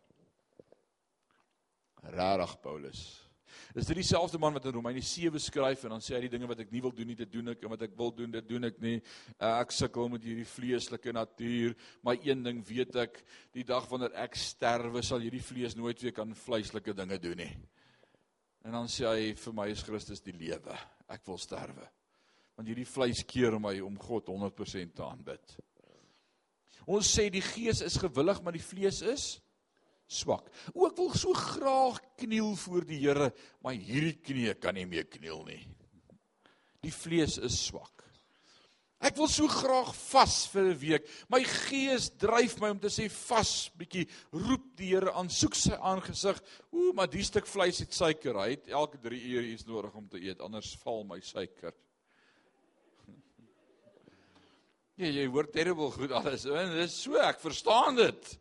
Rarig 2.15 2.55
Paulus. 2.63 3.28
Dis 3.75 3.89
dit 3.89 3.99
dieselfde 3.99 4.39
man 4.41 4.55
wat 4.57 4.67
in 4.69 4.75
Romeine 4.75 5.01
7 5.05 5.41
skryf 5.41 5.85
en 5.85 5.95
dan 5.95 6.03
sê 6.03 6.15
hy 6.15 6.23
die 6.25 6.31
dinge 6.35 6.49
wat 6.49 6.63
ek 6.63 6.71
nie 6.73 6.81
wil 6.83 6.93
doen 6.95 7.09
nie, 7.11 7.17
dit 7.19 7.31
doen 7.31 7.53
ek 7.53 7.63
en 7.63 7.73
wat 7.73 7.85
ek 7.87 7.97
wil 7.99 8.13
doen, 8.15 8.31
dit 8.33 8.47
doen 8.49 8.69
ek 8.69 8.79
nie. 8.83 8.95
Uh, 9.37 9.55
ek 9.59 9.75
sukkel 9.75 10.11
met 10.13 10.25
hierdie 10.27 10.47
vleeslike 10.47 11.13
natuur, 11.15 11.75
maar 12.05 12.19
een 12.23 12.43
ding 12.45 12.61
weet 12.67 12.97
ek, 13.05 13.21
die 13.55 13.65
dag 13.67 13.87
wanneer 13.91 14.15
ek 14.25 14.37
sterwe, 14.39 15.03
sal 15.05 15.23
hierdie 15.23 15.43
vlees 15.43 15.77
nooit 15.79 16.01
weer 16.03 16.15
kan 16.15 16.35
vleislike 16.45 16.95
dinge 16.97 17.19
doen 17.23 17.43
nie. 17.45 17.51
En 18.67 18.75
dan 18.75 18.89
sê 18.91 19.07
hy 19.07 19.33
vir 19.39 19.55
my 19.55 19.69
is 19.71 19.83
Christus 19.87 20.21
die 20.23 20.35
lewe. 20.35 20.75
Ek 21.09 21.23
wil 21.27 21.39
sterwe. 21.41 21.87
Want 22.59 22.67
hierdie 22.67 22.87
vleis 22.87 23.23
keer 23.27 23.55
my 23.61 23.77
om 23.85 23.95
God 24.01 24.27
100% 24.29 24.97
te 24.97 25.05
aanbid. 25.05 25.59
Ons 26.89 27.11
sê 27.13 27.29
die 27.31 27.43
gees 27.45 27.83
is 27.85 27.99
gewillig, 28.01 28.41
maar 28.43 28.55
die 28.55 28.63
vlees 28.63 29.01
is 29.05 29.29
swak. 30.09 30.49
O, 30.73 30.87
ek 30.89 30.97
wil 30.97 31.13
so 31.13 31.35
graag 31.37 32.01
kniel 32.19 32.55
voor 32.65 32.87
die 32.89 32.99
Here, 33.03 33.29
maar 33.63 33.77
hierdie 33.77 34.17
knie 34.17 34.53
kan 34.57 34.75
nie 34.75 34.87
meer 34.89 35.05
kniel 35.09 35.45
nie. 35.47 35.61
Die 36.83 36.93
vlees 36.95 37.37
is 37.43 37.57
swak. 37.67 37.99
Ek 38.99 39.15
wil 39.15 39.29
so 39.31 39.47
graag 39.47 39.93
vas 39.95 40.41
vir 40.51 40.65
'n 40.73 40.79
week. 40.79 41.05
My 41.31 41.39
gees 41.43 42.09
dryf 42.19 42.59
my 42.59 42.69
om 42.71 42.79
te 42.79 42.89
sê 42.91 43.07
vas, 43.07 43.71
bietjie 43.77 44.07
roep 44.33 44.75
die 44.75 44.91
Here 44.91 45.13
aan, 45.13 45.29
soek 45.29 45.55
sy 45.55 45.71
aangesig. 45.71 46.41
O, 46.71 46.91
maar 46.91 47.07
die 47.07 47.23
stuk 47.23 47.47
vleis 47.47 47.79
het 47.79 47.93
suiker. 47.93 48.35
Hy 48.35 48.49
het 48.57 48.67
elke 48.67 48.97
3 48.97 49.15
ure 49.15 49.47
iets 49.53 49.65
nodig 49.65 49.95
om 49.95 50.07
te 50.09 50.19
eet, 50.19 50.41
anders 50.41 50.75
val 50.83 51.03
my 51.03 51.19
suiker. 51.21 51.73
Ja, 54.99 55.07
jy 55.07 55.27
hoor 55.31 55.47
terrible 55.47 55.91
goed 55.91 56.11
alles. 56.11 56.43
En 56.45 56.75
dis 56.75 56.91
so, 56.91 57.15
ek 57.15 57.39
verstaan 57.39 57.95
dit. 57.95 58.39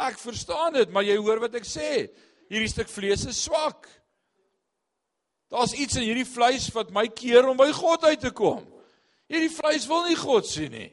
Ek 0.00 0.18
verstaan 0.20 0.74
dit, 0.78 0.92
maar 0.92 1.04
jy 1.04 1.16
hoor 1.20 1.42
wat 1.44 1.56
ek 1.60 1.66
sê. 1.68 2.08
Hierdie 2.50 2.70
stuk 2.72 2.88
vlees 2.90 3.26
is 3.28 3.40
swak. 3.44 3.88
Daar's 5.50 5.74
iets 5.74 5.98
in 5.98 6.06
hierdie 6.06 6.28
vleis 6.28 6.68
wat 6.74 6.92
my 6.94 7.08
keer 7.10 7.48
om 7.50 7.58
by 7.58 7.68
God 7.74 8.06
uit 8.06 8.22
te 8.22 8.30
kom. 8.34 8.62
Hierdie 9.30 9.52
vleis 9.52 9.86
wil 9.90 10.06
nie 10.06 10.18
God 10.18 10.46
sien 10.46 10.72
nie. 10.74 10.90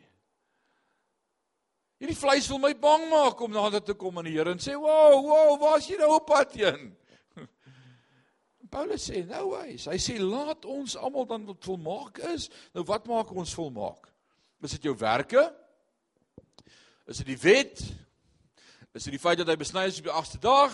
Hierdie 2.01 2.17
vleis 2.17 2.45
wil 2.51 2.59
my 2.61 2.73
bang 2.77 3.07
maak 3.09 3.39
om 3.41 3.53
nader 3.53 3.81
te 3.85 3.95
kom 3.97 4.17
aan 4.19 4.27
die 4.29 4.35
Here 4.35 4.51
en 4.53 4.61
sê, 4.61 4.75
"Wow, 4.77 5.23
wow, 5.25 5.57
waar's 5.61 5.87
jy 5.89 5.97
nou 5.97 6.15
op 6.15 6.27
pad 6.27 6.53
heen?" 6.53 6.95
Paulus 8.73 9.09
sê, 9.09 9.25
"Nou 9.25 9.57
wys." 9.57 9.85
Hy 9.85 9.97
sê, 9.97 10.19
"Laat 10.19 10.65
ons 10.65 10.95
almal 10.95 11.25
dan 11.25 11.45
wat 11.45 11.63
volmaak 11.63 12.19
is." 12.33 12.49
Nou 12.73 12.83
wat 12.85 13.07
maak 13.07 13.31
ons 13.31 13.53
volmaak? 13.53 14.09
Is 14.61 14.71
dit 14.71 14.83
jou 14.83 14.95
werke? 14.97 15.53
Is 17.07 17.17
dit 17.17 17.27
die 17.27 17.41
wet? 17.41 17.81
Is 18.97 19.05
dit 19.05 19.13
die 19.13 19.21
feit 19.21 19.37
dat 19.37 19.51
hy 19.51 19.53
besny 19.61 19.83
is 19.85 19.99
op 20.01 20.07
die 20.07 20.15
8ste 20.15 20.39
dag? 20.41 20.73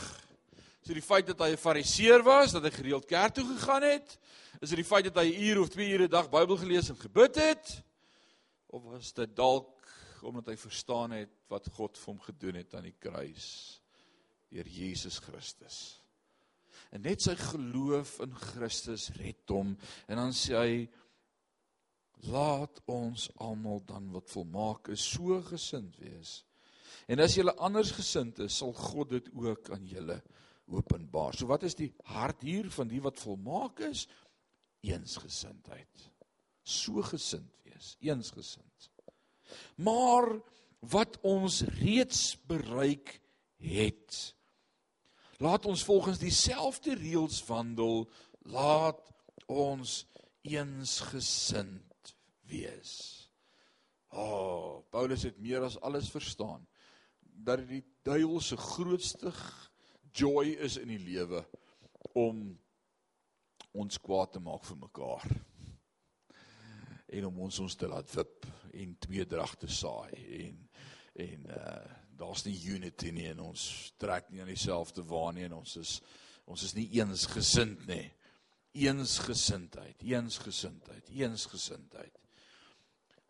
Is 0.80 0.88
dit 0.88 0.96
die 0.96 1.04
feit 1.04 1.26
dat 1.28 1.42
hy 1.44 1.50
'n 1.52 1.60
fariseer 1.60 2.22
was, 2.24 2.54
dat 2.56 2.64
hy 2.64 2.70
gereeld 2.72 3.06
kerk 3.06 3.34
toe 3.36 3.44
gegaan 3.44 3.84
het? 3.84 4.18
Is 4.62 4.70
dit 4.70 4.80
die 4.80 4.88
feit 4.88 5.04
dat 5.04 5.18
hy 5.20 5.28
'n 5.28 5.44
uur 5.44 5.60
of 5.60 5.70
2 5.70 5.90
ure 5.92 6.08
'n 6.08 6.10
dag 6.10 6.30
Bybel 6.30 6.56
gelees 6.58 6.90
en 6.90 6.96
gebid 6.96 7.36
het? 7.36 7.84
Of 8.68 8.84
was 8.84 9.12
dit 9.12 9.36
dalk 9.36 9.84
omdat 10.22 10.46
hy 10.46 10.56
verstaan 10.56 11.12
het 11.12 11.30
wat 11.50 11.68
God 11.68 11.98
vir 11.98 12.14
hom 12.14 12.20
gedoen 12.20 12.56
het 12.56 12.74
aan 12.74 12.88
die 12.88 12.96
kruis 13.00 13.82
deur 14.50 14.68
Jesus 14.68 15.20
Christus? 15.20 16.00
En 16.92 17.02
net 17.02 17.22
sy 17.22 17.36
geloof 17.36 18.20
in 18.20 18.36
Christus 18.36 19.10
red 19.20 19.50
hom 19.50 19.78
en 20.08 20.16
dan 20.16 20.32
sê 20.32 20.56
hy 20.56 20.90
laat 22.32 22.80
ons 22.86 23.30
almal 23.36 23.84
dan 23.86 24.12
wat 24.12 24.30
volmaak 24.30 24.88
is 24.88 25.12
so 25.12 25.42
gesind 25.42 25.98
wees 26.00 26.46
En 27.08 27.20
as 27.20 27.36
julle 27.36 27.54
anders 27.60 27.92
gesind 27.96 28.40
is, 28.46 28.58
sal 28.58 28.74
God 28.78 29.12
dit 29.18 29.30
ook 29.36 29.70
aan 29.76 29.86
julle 29.88 30.22
openbaar. 30.72 31.36
So 31.36 31.50
wat 31.52 31.66
is 31.68 31.76
die 31.76 31.92
hart 32.14 32.44
hier 32.46 32.70
van 32.72 32.88
die 32.92 33.02
wat 33.04 33.20
volmaak 33.20 33.84
is? 33.90 34.06
Eensgesindheid. 34.84 36.10
So 36.64 37.04
gesind 37.04 37.52
wees, 37.68 37.96
eensgesind. 38.04 38.90
Maar 39.76 40.30
wat 40.94 41.20
ons 41.28 41.62
reeds 41.80 42.34
bereik 42.48 43.20
het, 43.64 44.36
laat 45.44 45.66
ons 45.68 45.84
volgens 45.84 46.20
dieselfde 46.20 46.96
reëls 47.00 47.42
wandel, 47.48 48.08
laat 48.48 49.04
ons 49.52 50.04
eensgesind 50.48 52.16
wees. 52.48 52.94
O, 54.14 54.24
oh, 54.24 54.74
Paulus 54.94 55.24
het 55.28 55.40
meer 55.42 55.64
as 55.66 55.80
alles 55.82 56.12
verstaan 56.12 56.64
dat 57.44 57.64
die 57.68 57.84
duiwel 58.04 58.42
se 58.42 58.58
grootste 58.58 59.34
joy 60.14 60.56
is 60.64 60.78
in 60.78 60.92
die 60.94 61.02
lewe 61.02 61.44
om 62.14 62.44
ons 63.74 64.00
kwaad 64.02 64.36
te 64.36 64.42
maak 64.44 64.66
vir 64.68 64.78
mekaar. 64.78 65.34
En 67.14 67.26
om 67.30 67.40
ons 67.48 67.60
ons 67.64 67.76
te 67.76 67.90
laat 67.90 68.10
wip 68.16 68.48
en 68.74 68.96
tweedrag 69.02 69.58
te 69.62 69.70
saai 69.72 70.14
en 70.46 70.64
en 71.14 71.52
uh 71.58 72.00
daar's 72.14 72.44
nie 72.46 72.56
unity 72.70 73.10
nie 73.10 73.26
en 73.32 73.40
ons 73.42 73.62
trek 73.98 74.28
nie 74.30 74.42
aan 74.44 74.52
dieselfde 74.52 75.02
waan 75.10 75.34
nie 75.36 75.48
en 75.48 75.56
ons 75.58 75.76
is 75.82 75.96
ons 76.46 76.64
is 76.64 76.76
nie 76.78 76.86
eensgesind 77.00 77.88
nie. 77.90 78.06
Eensgesindheid, 78.86 80.02
eensgesindheid, 80.02 81.10
eensgesindheid. 81.10 82.20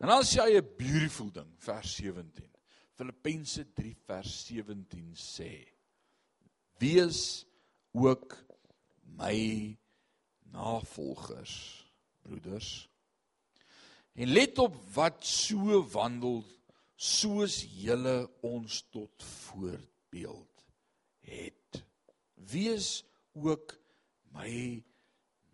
En 0.00 0.12
dan 0.12 0.24
sê 0.24 0.44
hy 0.44 0.58
'n 0.58 0.76
beautiful 0.76 1.30
ding, 1.32 1.50
vers 1.58 1.96
17. 1.96 2.53
Filippense 2.94 3.64
3 3.74 3.94
vers 4.06 4.32
17 4.46 5.14
sê: 5.18 5.52
Wees 6.78 7.44
ook 7.92 8.36
my 9.18 9.76
navolgers, 10.54 11.86
broeders. 12.22 12.88
En 14.14 14.30
let 14.30 14.58
op 14.62 14.76
wat 14.94 15.24
so 15.26 15.80
wandel 15.90 16.44
soos 16.94 17.64
julle 17.82 18.28
ons 18.46 18.84
tot 18.94 19.22
voorbeeld 19.22 20.64
het. 21.26 21.82
Wees 22.34 23.02
ook 23.32 23.74
my 24.34 24.84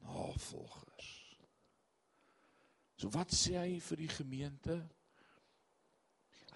navolgers. 0.05 1.09
So 3.01 3.09
wat 3.17 3.33
sê 3.33 3.57
hy 3.57 3.79
vir 3.81 4.03
die 4.05 4.13
gemeente? 4.13 4.83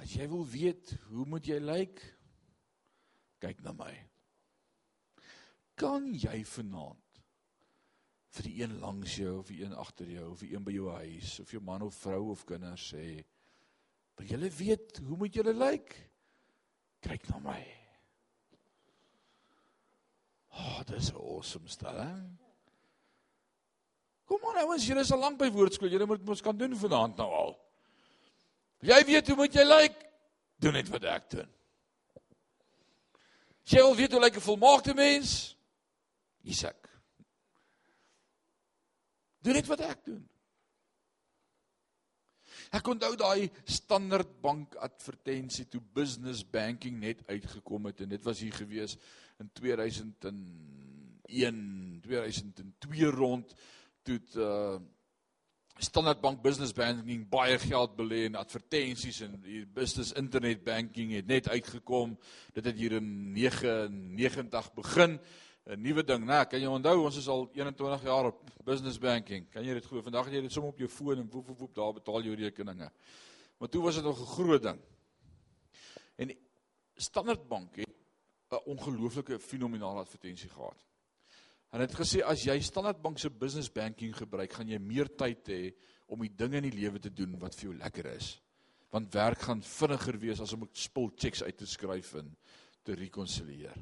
As 0.03 0.15
jy 0.17 0.27
wil 0.31 0.45
weet 0.49 0.97
hoe 1.11 1.27
moet 1.29 1.47
jy 1.47 1.61
lyk? 1.63 2.03
Kyk 3.43 3.63
na 3.63 3.75
my. 3.77 3.93
Kan 5.79 6.11
jy 6.15 6.41
vanaand 6.49 7.01
vir 8.35 8.49
die 8.49 8.57
een 8.63 8.79
langs 8.83 9.15
jou 9.21 9.37
of 9.39 9.51
die 9.51 9.61
een 9.63 9.75
agter 9.79 10.09
jou 10.11 10.33
of 10.33 10.43
die 10.43 10.55
een 10.55 10.65
by 10.67 10.75
jou 10.75 10.91
huis 10.97 11.37
of 11.43 11.53
jou 11.55 11.63
man 11.63 11.85
of 11.87 11.95
vrou 12.03 12.33
of 12.33 12.43
kinders 12.49 12.89
sê 12.91 13.05
wil 14.19 14.27
julle 14.27 14.51
weet 14.59 14.99
hoe 15.07 15.19
moet 15.19 15.35
julle 15.35 15.55
lyk? 15.55 15.95
Kyk 17.05 17.29
na 17.31 17.41
my. 17.45 17.61
Oh, 20.55 20.81
dis 20.87 21.11
'n 21.11 21.19
awesome 21.19 21.69
stelling. 21.69 22.39
Kom 24.25 24.41
aan 24.49 24.65
ouens, 24.65 24.87
julle 24.87 25.01
is 25.01 25.13
al 25.13 25.19
lank 25.19 25.39
by 25.39 25.51
woordskool. 25.51 25.91
Julle 25.91 26.07
moet 26.07 26.25
mos 26.25 26.41
kan 26.41 26.57
doen 26.57 26.77
vanaand 26.77 27.17
nou 27.17 27.31
al. 27.31 27.64
Jy 28.85 29.01
weet 29.09 29.29
hoe 29.29 29.37
moet 29.39 29.55
jy 29.57 29.65
lyk? 29.65 29.95
Doen 30.61 30.77
net 30.77 30.91
wat 30.93 31.05
ek 31.09 31.31
doen. 31.33 31.49
Jy 33.65 33.81
wil 33.81 33.97
weet 33.97 34.13
hoe 34.13 34.21
lyk 34.21 34.37
'n 34.37 34.45
volmaakte 34.45 34.95
mens? 34.95 35.57
Isak. 36.45 36.89
Doen 39.41 39.57
net 39.57 39.67
wat 39.67 39.81
ek 39.81 40.05
doen. 40.05 40.29
Ek 42.75 42.89
onthou 42.89 43.17
daai 43.17 43.51
Standard 43.65 44.41
Bank 44.43 44.75
advertensie 44.75 45.69
toe 45.69 45.81
business 45.81 46.45
banking 46.45 47.01
net 47.01 47.29
uitgekom 47.29 47.85
het 47.87 48.01
en 48.01 48.09
dit 48.09 48.25
was 48.25 48.41
hier 48.41 48.53
gewees 48.53 48.97
in 49.39 49.51
2001, 49.53 52.01
2002 52.03 53.11
rond 53.11 53.55
toe 54.03 54.19
het, 54.19 54.37
uh 54.37 54.79
Standard 55.79 56.21
Bank 56.21 56.43
Business 56.43 56.73
Banking 56.73 57.25
baie 57.29 57.59
geld 57.59 57.97
belê 57.99 58.25
in 58.29 58.37
advertensies 58.39 59.21
en 59.27 59.33
die 59.43 59.65
business 59.67 60.13
internet 60.15 60.63
banking 60.65 61.11
het 61.17 61.27
net 61.27 61.49
uitgekom. 61.49 62.15
Dit 62.55 62.69
het 62.71 62.79
hier 62.79 62.95
in 63.01 63.33
99 63.35 64.71
begin. 64.75 65.19
'n 65.65 65.81
Nuwe 65.81 66.05
ding, 66.05 66.25
né? 66.25 66.45
Kan 66.47 66.61
jy 66.61 66.69
onthou 66.69 67.05
ons 67.05 67.17
is 67.17 67.29
al 67.29 67.49
21 67.53 68.03
jaar 68.03 68.27
op 68.27 68.41
business 68.65 68.99
banking. 68.99 69.49
Kan 69.51 69.65
jy 69.65 69.75
dit 69.75 69.85
glo? 69.85 70.03
Vandag 70.03 70.25
het 70.25 70.35
jy 70.35 70.43
dit 70.43 70.53
sommer 70.53 70.73
op 70.73 70.79
jou 70.79 70.89
foon 70.89 71.19
en 71.19 71.31
woep 71.31 71.47
woep 71.47 71.59
woep 71.59 71.75
daar 71.75 71.93
betaal 71.93 72.23
jou 72.23 72.35
rekeninge. 72.37 72.91
Maar 73.59 73.69
toe 73.69 73.83
was 73.83 73.95
dit 73.95 74.05
nog 74.05 74.21
'n 74.21 74.27
groot 74.27 74.63
ding. 74.63 74.81
En 76.17 76.37
Standard 76.95 77.49
Bank 77.49 77.77
het 77.77 77.89
'n 78.51 78.63
ongelooflike 78.65 79.39
fenominale 79.39 80.01
advertensie 80.01 80.51
gehad. 80.51 80.85
En 81.75 81.83
het 81.83 81.95
gesê 81.99 82.21
as 82.23 82.45
jy 82.47 82.55
Standard 82.63 83.01
Bank 83.03 83.19
se 83.19 83.27
business 83.35 83.73
banking 83.73 84.13
gebruik, 84.15 84.53
gaan 84.55 84.69
jy 84.71 84.79
meer 84.79 85.09
tyd 85.19 85.49
hê 85.51 85.63
om 86.07 86.21
die 86.23 86.31
dinge 86.31 86.61
in 86.61 86.69
die 86.69 86.77
lewe 86.77 87.01
te 87.03 87.11
doen 87.11 87.35
wat 87.43 87.57
vir 87.59 87.67
jou 87.67 87.75
lekker 87.81 88.07
is. 88.13 88.29
Want 88.95 89.11
werk 89.17 89.43
gaan 89.43 89.65
vinniger 89.67 90.19
wees 90.23 90.43
as 90.45 90.55
om 90.55 90.69
spul 90.71 91.11
checks 91.19 91.43
uit 91.43 91.57
te 91.59 91.67
skryf 91.67 92.13
en 92.21 92.31
te 92.87 92.95
rekonsilieer. 92.95 93.75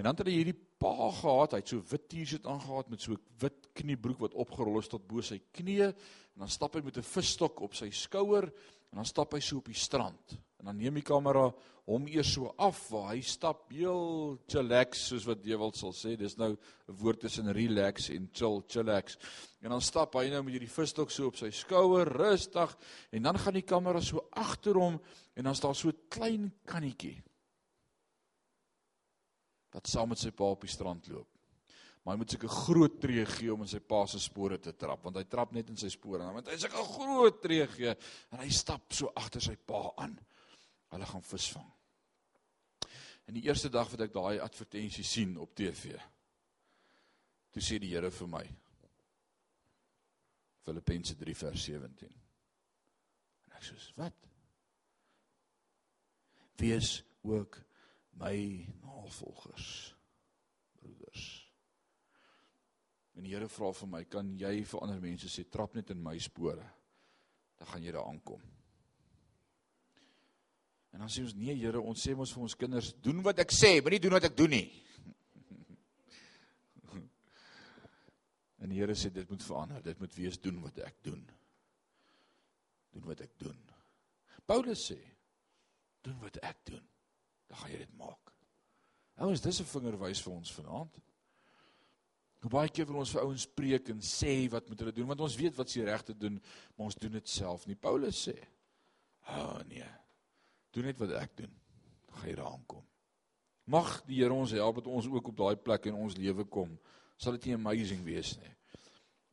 En 0.00 0.06
dan 0.06 0.16
het 0.16 0.30
hy 0.30 0.38
hierdie 0.38 0.56
pa 0.56 1.10
gehad, 1.18 1.52
hy 1.52 1.60
het 1.60 1.74
so 1.74 1.84
wit 1.90 2.08
T-shirt 2.08 2.48
aangetree 2.48 2.94
met 2.94 3.04
so 3.04 3.12
'n 3.12 3.20
wit 3.44 3.68
kniebroek 3.76 4.24
wat 4.24 4.34
opgerol 4.34 4.80
is 4.80 4.88
tot 4.88 5.04
bo 5.06 5.20
sy 5.20 5.38
knieë 5.52 5.92
en 5.92 6.46
dan 6.46 6.48
stap 6.48 6.74
hy 6.74 6.80
met 6.80 6.96
'n 6.96 7.02
visstok 7.12 7.60
op 7.60 7.74
sy 7.74 7.90
skouer 7.90 8.48
en 8.92 9.00
dan 9.00 9.08
stap 9.08 9.32
hy 9.32 9.40
so 9.40 9.62
op 9.62 9.70
die 9.70 9.78
strand. 9.78 10.34
En 10.60 10.68
dan 10.68 10.76
neem 10.76 11.00
die 11.00 11.06
kamera 11.06 11.46
hom 11.88 12.04
eers 12.06 12.34
so 12.36 12.52
af 12.60 12.84
waar 12.92 13.08
hy 13.14 13.22
stap 13.26 13.72
heel 13.72 14.36
chillax 14.46 15.06
soos 15.08 15.24
wat 15.26 15.40
wil 15.48 15.72
sal 15.74 15.94
sê. 15.96 16.12
Dis 16.16 16.36
nou 16.36 16.52
'n 16.52 16.96
woord 17.00 17.20
tussen 17.20 17.50
relax 17.52 18.10
en 18.10 18.28
chill, 18.32 18.62
chillax. 18.68 19.16
En 19.62 19.70
dan 19.70 19.80
stap 19.80 20.14
hy 20.14 20.28
nou 20.28 20.42
met 20.42 20.52
hierdie 20.52 20.70
visstok 20.70 21.10
so 21.10 21.26
op 21.26 21.36
sy 21.36 21.50
skouer, 21.50 22.06
rustig 22.06 22.76
en 23.10 23.22
dan 23.22 23.38
gaan 23.38 23.54
die 23.54 23.66
kamera 23.66 24.00
so 24.00 24.28
agter 24.30 24.74
hom 24.74 25.00
en 25.34 25.44
dan 25.44 25.54
staan 25.54 25.74
so 25.74 25.88
'n 25.88 25.98
klein 26.08 26.52
kannetjie 26.64 27.22
wat 29.72 29.88
saam 29.88 30.08
met 30.08 30.18
sy 30.18 30.30
pa 30.30 30.44
op 30.44 30.60
die 30.60 30.70
strand 30.70 31.08
loop. 31.08 31.31
Maar 32.02 32.16
hy 32.16 32.22
moet 32.22 32.34
seker 32.34 32.50
groot 32.50 32.96
tree 33.00 33.24
gee 33.36 33.52
om 33.52 33.62
in 33.62 33.70
sy 33.70 33.78
pa 33.78 34.00
se 34.10 34.18
spore 34.22 34.58
te 34.58 34.72
trap, 34.74 35.04
want 35.06 35.20
hy 35.20 35.22
trap 35.30 35.52
net 35.54 35.68
in 35.70 35.78
sy 35.78 35.90
spore. 35.92 36.24
Want 36.34 36.50
hy 36.50 36.56
seker 36.58 36.88
groot 36.96 37.38
tree 37.44 37.66
gee 37.76 37.92
en 37.94 38.42
hy 38.42 38.48
stap 38.54 38.90
so 38.94 39.12
agter 39.18 39.44
sy 39.44 39.54
pa 39.54 39.84
aan. 40.02 40.16
Hulle 40.92 41.08
gaan 41.08 41.24
visvang. 41.24 41.68
En 43.30 43.38
die 43.38 43.44
eerste 43.46 43.70
dag 43.70 43.90
wat 43.92 44.02
ek 44.08 44.16
daai 44.16 44.42
advertensie 44.42 45.06
sien 45.06 45.36
op 45.40 45.54
TV, 45.54 45.94
toe 47.54 47.62
sê 47.62 47.78
die 47.78 47.92
Here 47.92 48.10
vir 48.10 48.32
my 48.32 48.42
Filippense 50.66 51.14
3 51.18 51.34
vers 51.38 51.64
17. 51.70 52.18
En 53.46 53.56
ek 53.58 53.64
sê, 53.66 53.78
"Wat? 53.96 54.18
Wees 56.58 57.02
ook 57.22 57.58
my 58.18 58.66
navolgers 58.82 59.94
broeders. 60.78 61.41
En 63.16 63.26
die 63.26 63.34
Here 63.34 63.48
vra 63.48 63.72
vir 63.76 63.88
my, 63.92 64.04
kan 64.08 64.30
jy 64.40 64.54
vir 64.64 64.82
ander 64.84 65.00
mense 65.02 65.28
sê 65.28 65.44
trap 65.50 65.74
net 65.76 65.92
in 65.92 66.00
my 66.02 66.14
spore? 66.22 66.64
Dan 67.60 67.68
gaan 67.70 67.84
jy 67.84 67.92
daar 67.94 68.08
aankom. 68.08 68.42
En 70.92 71.04
dan 71.04 71.12
sê 71.12 71.24
ons 71.24 71.34
nee 71.36 71.56
Here, 71.56 71.80
ons 71.80 72.06
sê 72.06 72.14
mos 72.16 72.32
vir 72.32 72.44
ons 72.46 72.56
kinders, 72.58 72.92
doen 73.04 73.20
wat 73.24 73.42
ek 73.44 73.52
sê, 73.54 73.74
moenie 73.80 74.00
doen 74.02 74.16
wat 74.18 74.28
ek 74.30 74.38
doen 74.38 74.56
nie. 74.58 74.68
En 78.62 78.70
die 78.70 78.78
Here 78.78 78.94
sê 78.94 79.10
dit 79.10 79.28
moet 79.28 79.42
verander, 79.42 79.82
dit 79.82 79.98
moet 79.98 80.14
wees 80.14 80.38
doen 80.38 80.60
wat 80.62 80.76
ek 80.86 81.00
doen. 81.02 81.22
Doen 82.94 83.08
wat 83.08 83.20
ek 83.24 83.32
doen. 83.42 83.58
Paulus 84.46 84.86
sê, 84.92 85.00
doen 86.06 86.18
wat 86.22 86.38
ek 86.46 86.60
doen 86.70 86.84
dan 87.52 87.60
gaan 87.60 87.72
jy 87.74 87.78
dit 87.82 87.96
maak. 88.00 88.32
Ouens, 89.20 89.40
dis 89.44 89.60
'n 89.60 89.68
vingerwys 89.68 90.22
vir 90.24 90.32
ons 90.32 90.52
vanaand. 90.52 90.94
Hoe 92.42 92.50
baie 92.50 92.70
keer 92.74 92.88
wil 92.88 92.98
ons 93.04 93.12
vir 93.14 93.22
ouens 93.22 93.44
preek 93.54 93.90
en 93.92 94.00
sê 94.02 94.48
wat 94.50 94.66
moet 94.68 94.80
hulle 94.82 94.94
doen 94.96 95.10
want 95.12 95.20
ons 95.22 95.36
weet 95.38 95.54
wat 95.58 95.70
se 95.70 95.84
reg 95.86 96.02
te 96.06 96.14
doen, 96.18 96.40
maar 96.74 96.88
ons 96.90 96.98
doen 96.98 97.14
dit 97.14 97.28
self 97.30 97.68
nie. 97.70 97.78
Paulus 97.78 98.18
sê: 98.28 98.34
"Ag 99.30 99.42
oh, 99.44 99.60
nee. 99.68 99.90
Doen 100.74 100.90
net 100.90 100.98
wat 100.98 101.14
ek 101.20 101.36
doen. 101.36 101.52
Dan 102.08 102.16
gaan 102.18 102.28
jy 102.28 102.34
daar 102.40 102.50
aankom." 102.50 102.82
Mag 103.70 104.02
die 104.08 104.18
Here 104.18 104.34
ons 104.34 104.50
help 104.50 104.80
dat 104.80 104.90
ons 104.90 105.06
ook 105.06 105.30
op 105.30 105.36
daai 105.38 105.56
plek 105.56 105.86
in 105.86 105.94
ons 105.94 106.18
lewe 106.18 106.44
kom. 106.44 106.74
Sal 107.16 107.38
dit 107.38 107.46
nie 107.46 107.54
amazing 107.54 108.02
wees 108.02 108.34
nie. 108.40 108.50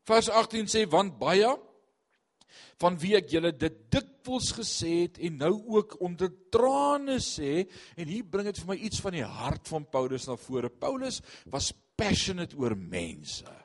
Vers 0.05 0.29
18 0.29 0.69
sê 0.69 0.85
want 0.89 1.17
baie 1.17 1.49
van 2.81 2.95
wie 3.01 3.15
ek 3.17 3.33
julle 3.33 3.51
dit 3.57 3.75
dikwels 3.93 4.53
gesê 4.57 4.93
het 5.03 5.19
en 5.25 5.37
nou 5.41 5.53
ook 5.75 5.97
onder 6.05 6.29
trane 6.53 7.17
sê 7.23 7.65
en 7.97 8.07
hier 8.07 8.25
bring 8.25 8.49
dit 8.49 8.61
vir 8.61 8.71
my 8.71 8.77
iets 8.87 9.01
van 9.01 9.17
die 9.17 9.25
hart 9.25 9.69
van 9.69 9.85
Paulus 9.89 10.27
na 10.29 10.37
vore. 10.37 10.69
Paulus 10.69 11.21
was 11.49 11.73
passionate 11.99 12.55
oor 12.55 12.75
mense. 12.79 13.59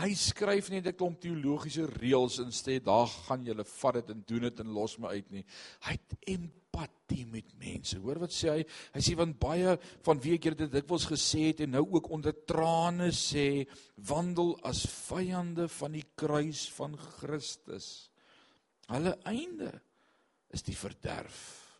Hy 0.00 0.14
skryf 0.16 0.70
nie 0.70 0.80
'n 0.80 0.96
klomp 0.96 1.20
teologiese 1.20 1.84
reëls 1.86 2.38
en 2.40 2.50
sê 2.50 2.80
daar 2.80 3.06
gaan 3.06 3.44
julle 3.44 3.64
vat 3.64 3.94
dit 3.94 4.10
en 4.10 4.22
doen 4.26 4.42
dit 4.48 4.60
en 4.60 4.72
los 4.74 4.98
my 4.98 5.08
uit 5.08 5.30
nie. 5.30 5.44
Hy 5.84 5.92
het 5.92 6.14
empatie 6.26 7.26
met 7.26 7.52
mense. 7.58 7.98
Hoor 7.98 8.18
wat 8.18 8.32
sê 8.32 8.48
hy? 8.48 8.64
Hy 8.94 9.00
sê 9.00 9.14
want 9.14 9.38
baie 9.38 9.76
van 10.02 10.18
wie 10.18 10.34
ek 10.34 10.56
dit 10.56 10.72
dikwels 10.72 11.06
gesê 11.06 11.50
het 11.50 11.60
en 11.60 11.70
nou 11.70 11.84
ook 11.92 12.10
onder 12.10 12.32
trane 12.32 13.12
sê, 13.12 13.68
wandel 13.96 14.58
as 14.64 14.86
vyande 14.86 15.68
van 15.68 15.92
die 15.92 16.06
kruis 16.16 16.70
van 16.70 16.96
Christus. 16.96 18.10
Hulle 18.88 19.18
einde 19.24 19.80
is 20.50 20.62
die 20.62 20.76
verderf. 20.76 21.78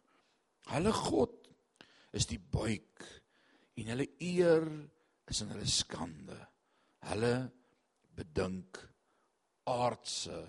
Hulle 0.69 0.93
God 0.93 1.49
is 2.13 2.27
die 2.27 2.39
buik 2.39 3.22
en 3.75 3.93
hulle 3.93 4.09
eer 4.21 4.67
is 5.31 5.43
in 5.45 5.53
hulle 5.55 5.69
skande. 5.69 6.39
Hulle 7.09 7.35
bedink 8.17 8.79
aardse 9.71 10.41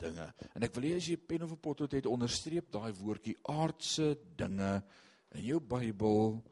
dinge. 0.00 0.26
En 0.56 0.64
ek 0.64 0.74
wil 0.76 0.88
hê 0.88 0.96
as 0.96 1.08
jy 1.08 1.16
'n 1.16 1.26
pen 1.26 1.42
of 1.44 1.52
'n 1.52 1.60
potlood 1.60 1.92
het, 1.92 2.06
onderstreep 2.06 2.70
daai 2.72 2.92
woordjie 2.92 3.36
aardse 3.44 4.16
dinge 4.36 4.82
in 5.34 5.44
jou 5.44 5.60
Bybel 5.60 6.42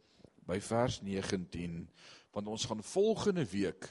by 0.47 0.61
vers 0.61 1.01
19, 1.03 1.89
want 2.33 2.47
ons 2.49 2.65
gaan 2.65 2.83
volgende 2.83 3.45
week 3.45 3.89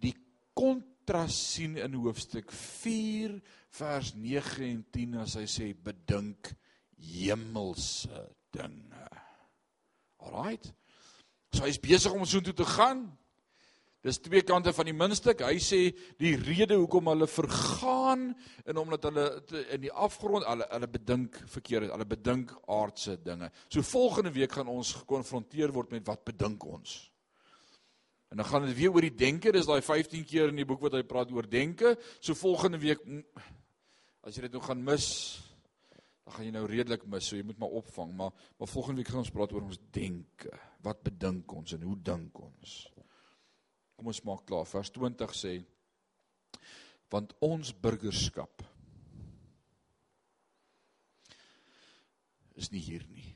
die 0.00 0.14
kontras 0.54 1.36
sien 1.54 1.76
in 1.76 1.94
hoofstuk 1.94 2.50
4 2.50 3.40
vers 3.68 4.14
9 4.14 4.64
en 4.64 4.84
10 4.90 5.14
as 5.14 5.34
hy 5.34 5.46
sê 5.46 5.74
bedink 5.74 6.52
hemelse 6.96 8.28
dinge. 8.50 9.08
Alraight. 10.18 10.72
So 11.54 11.62
hy's 11.62 11.78
besig 11.78 12.10
om 12.10 12.24
soontoe 12.26 12.54
te 12.56 12.66
gaan. 12.66 13.04
Dis 14.04 14.18
twee 14.20 14.42
kante 14.44 14.72
van 14.76 14.88
die 14.88 14.96
muntstuk. 14.96 15.40
Hy 15.46 15.56
sê 15.62 15.78
die 16.20 16.34
rede 16.36 16.76
hoekom 16.76 17.06
hulle 17.12 17.28
vergaan 17.30 18.26
en 18.66 18.80
omdat 18.82 19.06
hulle 19.08 19.24
in 19.72 19.84
die 19.86 19.92
afgrond 19.92 20.44
hulle 20.48 20.66
hulle 20.72 20.90
bedink 20.98 21.38
verkeerd, 21.54 21.92
hulle 21.94 22.08
bedink 22.10 22.52
aardse 22.68 23.16
dinge. 23.24 23.48
So 23.72 23.86
volgende 23.86 24.34
week 24.34 24.58
gaan 24.58 24.68
ons 24.72 24.92
gekonfronteer 24.98 25.72
word 25.72 25.94
met 25.94 26.04
wat 26.10 26.26
bedink 26.26 26.66
ons. 26.68 26.98
En 28.34 28.42
dan 28.42 28.50
gaan 28.50 28.66
dit 28.66 28.76
weer 28.76 28.92
oor 28.92 29.06
die 29.06 29.14
denke. 29.14 29.54
Dis 29.54 29.70
daai 29.70 29.80
15 29.80 30.26
keer 30.28 30.50
in 30.50 30.58
die 30.58 30.68
boek 30.68 30.82
wat 30.84 30.98
hy 30.98 31.04
praat 31.06 31.32
oor 31.32 31.48
denke. 31.48 31.94
So 32.18 32.36
volgende 32.36 32.82
week 32.82 33.00
as 34.26 34.36
jy 34.36 34.48
dit 34.48 34.56
nog 34.58 34.66
gaan 34.66 34.82
mis, 34.84 35.06
Dan 36.24 36.34
gaan 36.34 36.46
jy 36.46 36.52
nou 36.54 36.64
redelik 36.68 37.04
mis, 37.12 37.26
so 37.28 37.36
jy 37.36 37.44
moet 37.44 37.60
maar 37.60 37.76
opvang, 37.80 38.14
maar 38.16 38.32
maar 38.58 38.70
volgende 38.70 39.02
week 39.02 39.12
gaan 39.12 39.24
ons 39.24 39.32
praat 39.34 39.52
oor 39.52 39.66
ons 39.68 39.80
denke. 39.92 40.52
Wat 40.84 41.02
bedink 41.04 41.52
ons 41.52 41.76
en 41.76 41.82
hoe 41.84 41.96
dink 42.00 42.40
ons? 42.40 42.76
Kom 43.94 44.08
ons 44.10 44.22
maak 44.24 44.46
klaar. 44.48 44.68
Vers 44.68 44.92
20 44.94 45.38
sê 45.38 45.54
want 47.14 47.30
ons 47.46 47.68
burgerskap 47.78 48.64
is 52.58 52.70
nie 52.72 52.80
hier 52.82 53.04
nie. 53.10 53.28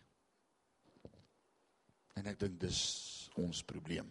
En 2.19 2.27
ek 2.27 2.41
dink 2.41 2.57
dis 2.63 2.81
ons 3.39 3.63
probleem. 3.67 4.09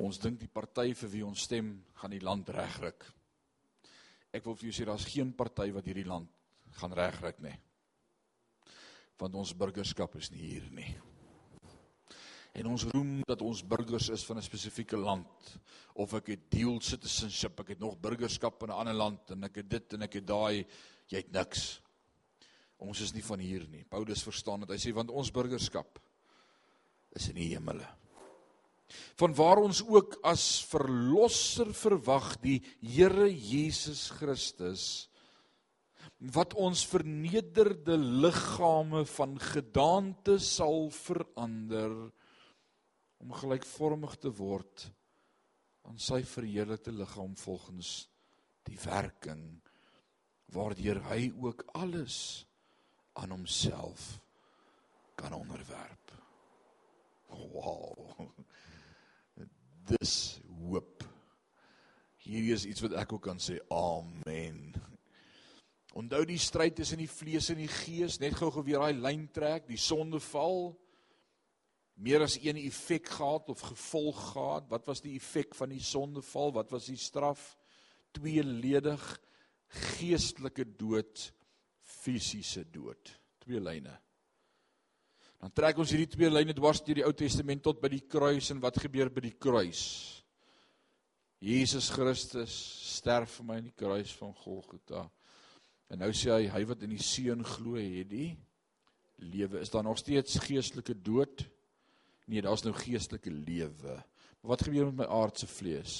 Ons 0.00 0.20
dink 0.20 0.40
die 0.40 0.52
party 0.52 0.92
vir 0.96 1.12
wie 1.12 1.24
ons 1.26 1.44
stem 1.48 1.74
gaan 2.00 2.12
die 2.12 2.24
land 2.24 2.48
regryk. 2.52 3.04
Ek 4.32 4.44
wil 4.44 4.56
vir 4.56 4.70
jou 4.70 4.76
sê 4.76 4.86
daar's 4.88 5.06
geen 5.08 5.32
party 5.36 5.70
wat 5.74 5.86
hierdie 5.86 6.06
land 6.06 6.30
gaan 6.80 6.94
regryk 6.96 7.38
nie. 7.44 7.54
Want 9.20 9.34
ons 9.34 9.54
burgerskap 9.56 10.16
is 10.20 10.30
nie 10.30 10.42
hier 10.42 10.66
nie. 10.76 10.90
En 12.56 12.70
ons 12.72 12.86
roem 12.88 13.18
dat 13.28 13.42
ons 13.44 13.62
burgers 13.68 14.08
is 14.08 14.24
van 14.24 14.38
'n 14.38 14.42
spesifieke 14.42 14.96
land 14.96 15.58
of 15.94 16.14
ek 16.14 16.26
het 16.26 16.50
dual 16.50 16.80
citizenship, 16.80 17.60
ek 17.60 17.68
het 17.68 17.80
nog 17.80 18.00
burgerskap 18.00 18.62
in 18.62 18.70
'n 18.70 18.80
ander 18.80 18.94
land 18.94 19.30
en 19.30 19.44
ek 19.44 19.56
het 19.56 19.68
dit 19.68 19.92
en 19.92 20.02
ek 20.02 20.12
het 20.12 20.26
daai, 20.26 20.66
jy 21.08 21.16
het 21.16 21.32
niks. 21.32 21.80
Ons 22.78 23.00
is 23.00 23.12
nie 23.12 23.24
van 23.24 23.38
hier 23.38 23.66
nie. 23.68 23.84
Paulus 23.84 24.22
verstaan 24.22 24.60
dit. 24.60 24.70
Hy 24.70 24.76
sê 24.76 24.94
want 24.94 25.10
ons 25.10 25.30
burgerskap 25.30 25.98
is 27.10 27.28
in 27.28 27.34
die 27.34 27.54
hemele. 27.54 27.86
Van 29.18 29.34
waar 29.34 29.60
ons 29.62 29.82
ook 29.86 30.18
as 30.26 30.64
verlosser 30.70 31.72
verwag 31.74 32.36
die 32.44 32.60
Here 32.80 33.28
Jesus 33.28 34.08
Christus 34.14 35.08
wat 36.32 36.54
ons 36.56 36.86
vernederde 36.88 37.96
liggame 37.98 39.02
van 39.10 39.34
gedaante 39.42 40.38
sal 40.40 40.88
verander 40.94 41.92
om 43.20 43.34
gelykvormig 43.36 44.14
te 44.22 44.32
word 44.38 44.86
aan 45.86 46.00
sy 46.00 46.22
verheerlikte 46.26 46.94
liggaam 46.94 47.36
volgens 47.36 48.06
die 48.66 48.78
werking 48.86 49.44
waardeur 50.56 51.02
hy 51.10 51.28
ook 51.42 51.66
alles 51.74 52.46
aan 53.20 53.32
homself 53.34 54.16
kan 55.16 55.32
onderwerp. 55.32 56.12
Wow. 57.28 58.28
Dis 59.86 60.40
hoop. 60.66 61.04
Hierdie 62.26 62.54
is 62.56 62.66
iets 62.66 62.82
wat 62.82 62.96
ek 62.98 63.12
ook 63.14 63.26
kan 63.28 63.38
sê 63.42 63.60
amen. 63.70 64.74
Onthou 65.96 66.24
die 66.28 66.40
stryd 66.42 66.74
tussen 66.76 67.00
die 67.00 67.10
vlees 67.10 67.48
en 67.54 67.60
die 67.62 67.70
gees, 67.70 68.18
net 68.20 68.36
gou 68.36 68.50
geweer 68.52 68.82
daai 68.82 68.98
lyn 68.98 69.28
trek, 69.32 69.68
die 69.70 69.80
sondeval 69.80 70.74
meer 71.96 72.26
as 72.26 72.36
een 72.42 72.58
effek 72.60 73.08
gehad 73.16 73.48
of 73.48 73.62
gevolg 73.70 74.18
gehad. 74.34 74.66
Wat 74.68 74.88
was 74.90 75.00
die 75.00 75.14
effek 75.16 75.54
van 75.56 75.72
die 75.72 75.80
sondeval? 75.80 76.52
Wat 76.58 76.74
was 76.74 76.90
die 76.90 77.00
straf? 77.00 77.54
Tweeledig 78.16 79.06
geestelike 79.96 80.66
dood, 80.76 81.30
fisiese 81.80 82.66
dood. 82.72 83.14
Twee 83.40 83.62
lyne. 83.62 83.96
Dan 85.40 85.52
trek 85.52 85.78
ons 85.78 85.92
hierdie 85.92 86.10
twee 86.10 86.30
lyne 86.32 86.54
dwars 86.56 86.80
deur 86.84 87.00
die 87.00 87.06
Ou 87.06 87.12
Testament 87.16 87.62
tot 87.64 87.80
by 87.82 87.90
die 87.92 88.04
kruis 88.08 88.48
en 88.54 88.62
wat 88.62 88.78
gebeur 88.80 89.10
by 89.12 89.26
die 89.26 89.36
kruis? 89.36 89.82
Jesus 91.44 91.90
Christus 91.92 92.54
sterf 92.96 93.36
vir 93.38 93.48
my 93.48 93.58
aan 93.60 93.68
die 93.68 93.76
kruis 93.76 94.14
van 94.16 94.32
Golgotha. 94.40 95.04
En 95.92 96.00
nou 96.02 96.10
sê 96.16 96.32
hy 96.32 96.46
hy 96.50 96.62
wat 96.66 96.82
in 96.86 96.94
die 96.96 97.04
seun 97.04 97.44
glo 97.46 97.76
het 97.76 98.08
die 98.10 98.30
lewe. 99.22 99.60
Is 99.60 99.70
daar 99.70 99.84
nog 99.86 100.00
steeds 100.00 100.40
geestelike 100.42 100.96
dood? 100.96 101.44
Nee, 102.26 102.42
daar's 102.42 102.64
nou 102.66 102.74
geestelike 102.74 103.30
lewe. 103.30 104.00
Maar 104.40 104.52
wat 104.54 104.64
gebeur 104.66 104.88
met 104.90 105.04
my 105.04 105.10
aardse 105.20 105.46
vlees? 105.46 105.98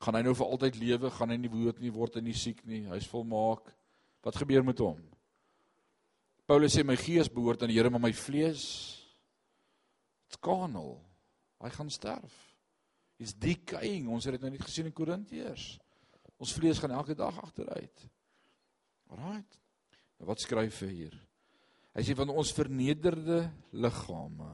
Gaan 0.00 0.16
hy 0.18 0.24
nou 0.26 0.34
vir 0.36 0.48
altyd 0.48 0.76
lewe? 0.80 1.12
Gaan 1.12 1.32
hy 1.32 1.38
nie 1.40 1.52
dood 1.52 1.80
nie 1.80 1.92
word 1.94 2.18
en 2.18 2.26
nie 2.26 2.36
siek 2.36 2.60
nie? 2.68 2.82
Hy's 2.90 3.08
volmaak. 3.08 3.70
Wat 4.24 4.36
gebeur 4.36 4.66
met 4.66 4.82
hom? 4.82 5.00
Paulus 6.50 6.74
sê 6.74 6.82
my 6.82 6.96
gees 6.98 7.28
behoort 7.30 7.60
aan 7.62 7.70
die 7.70 7.76
Here, 7.78 7.90
maar 7.94 8.02
my 8.02 8.10
vlees 8.10 8.64
it's 10.26 10.38
carnal. 10.42 10.96
Hy 11.62 11.70
gaan 11.70 11.90
sterf. 11.94 12.34
Is 13.22 13.36
decaying. 13.38 14.08
Ons 14.10 14.26
het 14.26 14.34
dit 14.34 14.42
nou 14.42 14.50
net 14.50 14.64
gesien 14.66 14.88
in 14.88 14.94
Korintiërs. 14.96 15.76
Ons 16.42 16.54
vlees 16.56 16.80
gaan 16.82 16.96
elke 16.96 17.14
dag 17.14 17.38
agteruit. 17.38 18.02
Alraight. 19.14 19.60
Nou 20.18 20.26
wat 20.32 20.42
skryf 20.42 20.80
hy 20.82 20.90
hier? 20.90 21.14
Hy 21.94 22.06
sê 22.06 22.18
van 22.18 22.34
ons 22.34 22.52
vernederde 22.56 23.44
liggame 23.70 24.50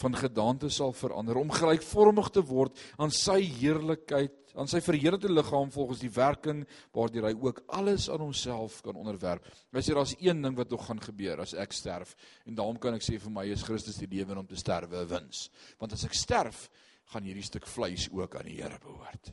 van 0.00 0.16
gedaante 0.16 0.70
sal 0.72 0.92
verander 0.96 1.38
om 1.40 1.52
gelykvormig 1.52 2.30
te 2.34 2.42
word 2.46 2.78
aan 3.00 3.12
sy 3.14 3.38
heerlikheid, 3.60 4.36
aan 4.58 4.68
sy 4.70 4.80
verheerlikte 4.82 5.30
liggaam 5.30 5.70
volgens 5.70 6.02
die 6.02 6.12
werking 6.14 6.64
waardeur 6.96 7.28
hy 7.28 7.34
ook 7.38 7.62
alles 7.78 8.08
aan 8.10 8.24
homself 8.24 8.80
kan 8.82 8.98
onderwerp. 8.98 9.46
Hy 9.72 9.84
sê 9.84 9.94
daar's 9.96 10.16
een 10.18 10.42
ding 10.42 10.56
wat 10.58 10.70
nog 10.72 10.86
gaan 10.88 11.02
gebeur 11.04 11.44
as 11.44 11.54
ek 11.54 11.76
sterf 11.76 12.16
en 12.46 12.56
daarom 12.58 12.80
kan 12.80 12.96
ek 12.98 13.06
sê 13.06 13.18
vir 13.20 13.34
my 13.34 13.46
is 13.52 13.66
Christus 13.66 14.00
die 14.00 14.10
lewe 14.10 14.38
om 14.38 14.48
te 14.48 14.58
sterwe 14.58 15.04
'n 15.04 15.08
wins. 15.08 15.50
Want 15.78 15.92
as 15.92 16.04
ek 16.04 16.14
sterf, 16.14 16.68
gaan 17.12 17.24
hierdie 17.26 17.42
stuk 17.42 17.66
vleis 17.66 18.08
ook 18.12 18.36
aan 18.36 18.46
die 18.46 18.62
Here 18.62 18.78
behoort. 18.78 19.32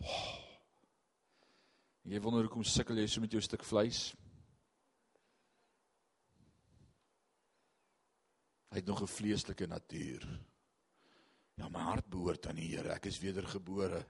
Wow. 0.00 0.40
Jy 2.10 2.18
wonder 2.24 2.42
hoekom 2.42 2.64
sukkel 2.64 2.98
jy 2.98 3.06
so 3.06 3.20
met 3.22 3.30
jou 3.30 3.42
stuk 3.44 3.62
vleis? 3.62 4.10
Hy 8.70 8.78
het 8.78 8.86
nog 8.86 9.02
'n 9.02 9.06
vleeslike 9.06 9.66
natuur. 9.66 10.22
Ja, 11.58 11.68
my 11.68 11.80
hart 11.80 12.08
behoort 12.08 12.46
aan 12.46 12.56
die 12.56 12.76
Here. 12.76 12.92
Ek 12.92 13.06
is 13.06 13.18
wedergebore. 13.18 14.04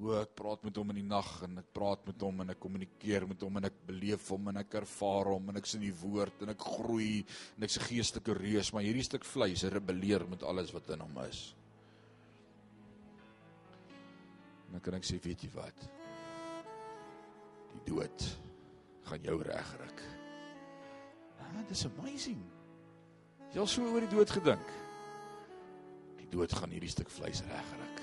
O, 0.00 0.14
ek 0.16 0.34
praat 0.34 0.62
met 0.64 0.76
hom 0.76 0.90
in 0.90 1.02
die 1.02 1.08
nag 1.08 1.28
en 1.44 1.58
ek 1.58 1.72
praat 1.76 2.06
met 2.06 2.20
hom 2.20 2.40
en 2.40 2.50
ek 2.50 2.60
kommunikeer 2.62 3.26
met 3.28 3.40
hom 3.40 3.56
en 3.56 3.64
ek 3.68 3.86
beleef 3.86 4.28
hom 4.32 4.48
en 4.48 4.56
ek 4.56 4.74
ervaar 4.80 5.28
hom 5.34 5.50
en 5.50 5.56
ek 5.60 5.66
sien 5.66 5.80
die 5.80 5.92
woord 5.92 6.42
en 6.42 6.48
ek 6.48 6.60
groei 6.60 7.26
en 7.56 7.62
ek's 7.62 7.76
'n 7.76 7.88
geestelike 7.88 8.34
reus, 8.34 8.72
maar 8.72 8.82
hierdie 8.82 9.04
stuk 9.04 9.24
vleis 9.24 9.62
rebelleer 9.62 10.26
met 10.26 10.42
alles 10.42 10.72
wat 10.72 10.88
in 10.90 11.00
hom 11.00 11.18
is. 11.28 11.54
En 14.66 14.72
dan 14.72 14.80
kan 14.80 14.94
ek 14.94 15.04
sê, 15.04 15.20
weet 15.20 15.42
jy 15.42 15.50
wat? 15.50 15.90
Die 17.74 17.92
dood 17.92 18.38
gaan 19.04 19.22
jou 19.22 19.42
regryk. 19.42 20.00
Ah, 21.40 21.68
dis 21.68 21.84
amazing. 21.84 22.59
Jy 23.50 23.58
al 23.58 23.66
so 23.70 23.82
oor 23.90 24.04
die 24.04 24.12
dood 24.12 24.30
gedink? 24.30 24.74
Die 26.20 26.28
dood 26.30 26.52
gaan 26.54 26.70
hierdie 26.70 26.92
stuk 26.92 27.10
vleis 27.10 27.42
regryk. 27.48 28.02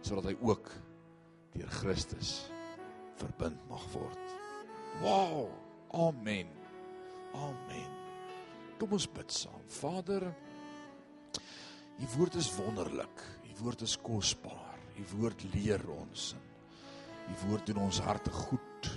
Sodat 0.00 0.30
hy 0.30 0.36
ook 0.40 0.70
deur 1.52 1.68
Christus 1.82 2.38
verbind 3.20 3.60
mag 3.68 3.84
word. 3.92 4.34
Wow! 5.02 5.50
Amen. 5.92 6.48
Amen. 7.36 7.92
Kom 8.80 8.96
ons 8.96 9.08
bid 9.12 9.32
saam. 9.34 9.60
Vader, 9.80 10.28
U 11.98 12.06
woord 12.14 12.36
is 12.38 12.48
wonderlik. 12.54 13.24
U 13.50 13.54
woord 13.64 13.82
is 13.82 13.96
kosbaar. 14.00 14.78
U 14.96 15.06
woord 15.18 15.42
leer 15.52 15.82
ons. 15.90 16.30
U 17.28 17.38
woord 17.48 17.66
doen 17.66 17.82
ons 17.88 18.00
harte 18.06 18.30
goed. 18.30 18.92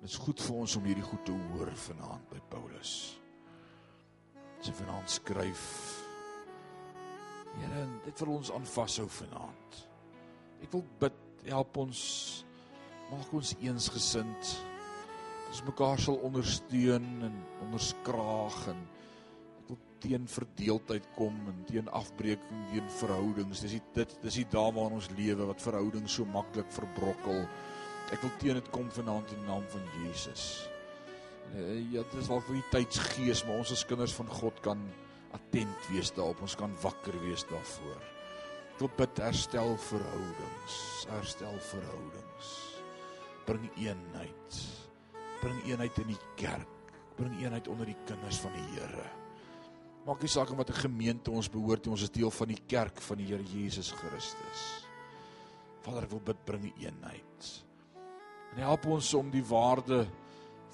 Dit 0.00 0.12
is 0.12 0.20
goed 0.22 0.40
vir 0.40 0.60
ons 0.62 0.76
om 0.78 0.86
hierdie 0.86 1.04
goed 1.04 1.26
te 1.26 1.34
hoor 1.50 1.74
vanaand 1.88 2.30
by 2.30 2.38
Paulus 2.52 3.00
sy 4.64 4.74
vanaand 4.76 5.10
skryf. 5.10 5.64
Here, 7.56 7.86
dit 8.04 8.22
wil 8.22 8.36
ons 8.36 8.52
aanvashou 8.54 9.08
vanaand. 9.10 9.80
Ek 10.60 10.72
wil 10.74 10.84
bid, 11.00 11.16
help 11.48 11.80
ons 11.82 12.00
maak 13.10 13.32
ons 13.34 13.54
eensgesind. 13.58 14.54
Ons 15.50 15.62
mekaar 15.66 15.98
sal 15.98 16.20
ondersteun 16.26 17.08
en 17.26 17.38
onderskraag 17.66 18.58
en 18.70 18.82
ek 19.62 19.70
wil 19.72 19.80
teen 20.04 20.28
verdeeldheid 20.30 21.08
kom 21.16 21.36
en 21.50 21.64
teen 21.68 21.90
afbreeking 21.96 22.66
teen 22.70 22.92
verhoudings. 23.00 23.64
Dis 23.64 23.80
dit 23.96 24.18
dis 24.22 24.40
die 24.42 24.48
dae 24.52 24.74
waarin 24.76 25.00
ons 25.00 25.10
lewe 25.16 25.48
wat 25.50 25.64
verhoudings 25.64 26.20
so 26.20 26.28
maklik 26.30 26.70
verbrokkel. 26.76 27.42
Ek 28.14 28.22
wil 28.22 28.36
teen 28.42 28.60
dit 28.60 28.70
kom 28.74 28.90
vanaand 28.94 29.34
in 29.34 29.42
die 29.42 29.50
naam 29.50 29.66
van 29.74 29.90
Jesus. 30.04 30.46
Uh, 31.50 31.92
ja, 31.92 32.02
dit 32.06 32.18
is 32.20 32.28
vir 32.30 32.54
die 32.54 32.66
tydsgees, 32.70 33.42
maar 33.46 33.62
ons 33.64 33.72
as 33.74 33.86
kinders 33.88 34.14
van 34.14 34.28
God 34.30 34.58
kan 34.62 34.82
attent 35.34 35.88
wees 35.90 36.12
daarop. 36.14 36.42
Ons 36.46 36.56
kan 36.58 36.74
wakker 36.82 37.16
wees 37.24 37.42
daarvoor. 37.50 38.02
Ek 38.70 38.82
wil 38.84 38.92
bid 38.96 39.18
herstel 39.20 39.74
verhoudings, 39.90 40.76
herstel 41.10 41.56
verhoudings. 41.72 42.52
Bring 43.48 43.66
eenheid. 43.82 44.60
Bring 45.40 45.58
eenheid 45.66 45.98
in 46.04 46.12
die 46.14 46.20
kerk. 46.38 46.94
Bring 47.18 47.34
eenheid 47.42 47.68
onder 47.68 47.90
die 47.90 47.98
kinders 48.08 48.38
van 48.40 48.54
die 48.56 48.68
Here. 48.76 49.08
Maak 50.06 50.22
nie 50.24 50.30
saak 50.32 50.50
om 50.50 50.56
wat 50.62 50.70
'n 50.70 50.86
gemeente 50.86 51.30
ons 51.30 51.50
behoort 51.50 51.84
nie, 51.84 51.92
ons 51.92 52.02
is 52.02 52.10
deel 52.10 52.30
van 52.30 52.48
die 52.48 52.62
kerk 52.66 53.00
van 53.00 53.18
die 53.18 53.26
Here 53.26 53.42
Jesus 53.42 53.90
Christus. 53.92 54.86
Vader, 55.82 56.04
ek 56.04 56.10
wil 56.10 56.20
bid 56.24 56.44
bring 56.44 56.72
eenheid. 56.78 57.64
En 58.54 58.62
help 58.62 58.86
ons 58.86 59.14
om 59.14 59.30
die 59.30 59.44
waarde 59.44 60.06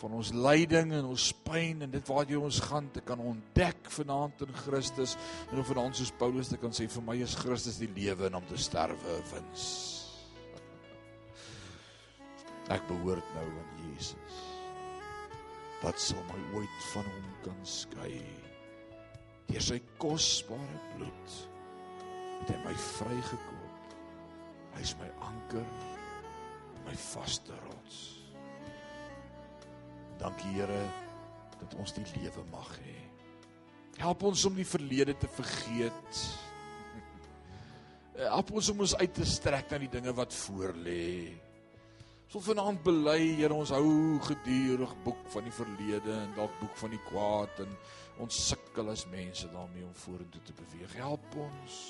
van 0.00 0.16
ons 0.18 0.32
lyding 0.32 0.92
en 0.98 1.08
ons 1.08 1.26
pyn 1.46 1.84
en 1.86 1.90
dit 1.90 2.08
waartoe 2.10 2.40
ons 2.48 2.60
gaan 2.68 2.88
te 2.92 3.02
kan 3.06 3.20
ontdek 3.20 3.90
vanaand 3.94 4.44
in 4.46 4.56
Christus 4.64 5.16
en 5.50 5.60
of 5.62 5.68
vanaand 5.70 5.96
soos 5.96 6.12
Paulus 6.20 6.50
te 6.52 6.58
kan 6.60 6.74
sê 6.76 6.88
vir 6.92 7.04
my 7.06 7.16
is 7.24 7.36
Christus 7.40 7.80
die 7.80 7.90
lewe 7.96 8.28
en 8.28 8.38
om 8.40 8.46
te 8.48 8.58
sterwe 8.60 9.16
'n 9.18 9.30
wins. 9.32 9.64
Ek 12.76 12.84
behoort 12.88 13.34
nou 13.34 13.46
aan 13.46 13.72
Jesus. 13.86 14.40
Wat 15.82 16.00
sal 16.00 16.22
my 16.32 16.40
ooit 16.58 16.82
van 16.92 17.04
hom 17.04 17.30
kan 17.44 17.60
skei? 17.62 18.20
Deur 19.46 19.62
sy 19.62 19.80
kosbare 20.02 20.80
bloed 20.96 21.36
het 22.40 22.50
hy 22.50 22.58
my 22.64 22.74
vrygekoop. 22.74 23.96
Hy 24.76 24.84
is 24.84 24.96
my 25.00 25.08
anker, 25.24 25.64
my 26.84 26.94
vaste 27.12 27.56
rots. 27.64 28.15
Dankie 30.20 30.54
Here 30.56 30.82
dat 31.60 31.74
ons 31.80 31.94
die 31.96 32.04
lewe 32.16 32.44
mag 32.52 32.70
hê. 32.82 32.96
Help 34.00 34.26
ons 34.28 34.44
om 34.48 34.56
die 34.56 34.68
verlede 34.68 35.14
te 35.16 35.28
vergeet. 35.28 36.20
Help 38.16 38.52
ons 38.56 38.68
om 38.72 38.84
ons 38.84 38.96
uit 38.96 39.12
te 39.16 39.24
strek 39.28 39.72
na 39.72 39.80
die 39.80 39.92
dinge 39.92 40.12
wat 40.16 40.34
voor 40.44 40.76
lê. 40.84 41.32
So 42.26 42.42
vanaand 42.42 42.82
bely 42.84 43.20
Here 43.38 43.54
ons 43.54 43.72
hou 43.72 44.18
gedurig 44.26 44.92
boek 45.04 45.22
van 45.32 45.46
die 45.46 45.54
verlede 45.54 46.12
en 46.24 46.34
dalk 46.36 46.56
boek 46.60 46.76
van 46.80 46.92
die 46.92 47.02
kwaad 47.06 47.62
en 47.64 47.72
ons 48.24 48.40
sukkel 48.50 48.90
as 48.92 49.06
mense 49.12 49.48
daarmee 49.52 49.86
om 49.86 49.96
vorentoe 50.04 50.42
te 50.44 50.56
beweeg. 50.60 50.96
Help 51.00 51.40
ons. 51.46 51.80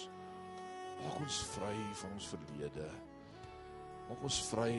Maak 1.03 1.21
ons 1.23 1.43
vry 1.57 1.77
van 2.03 2.17
ons 2.19 2.33
verlede. 2.35 2.89
Maak 4.07 4.27
ons 4.31 4.41
vry, 4.53 4.73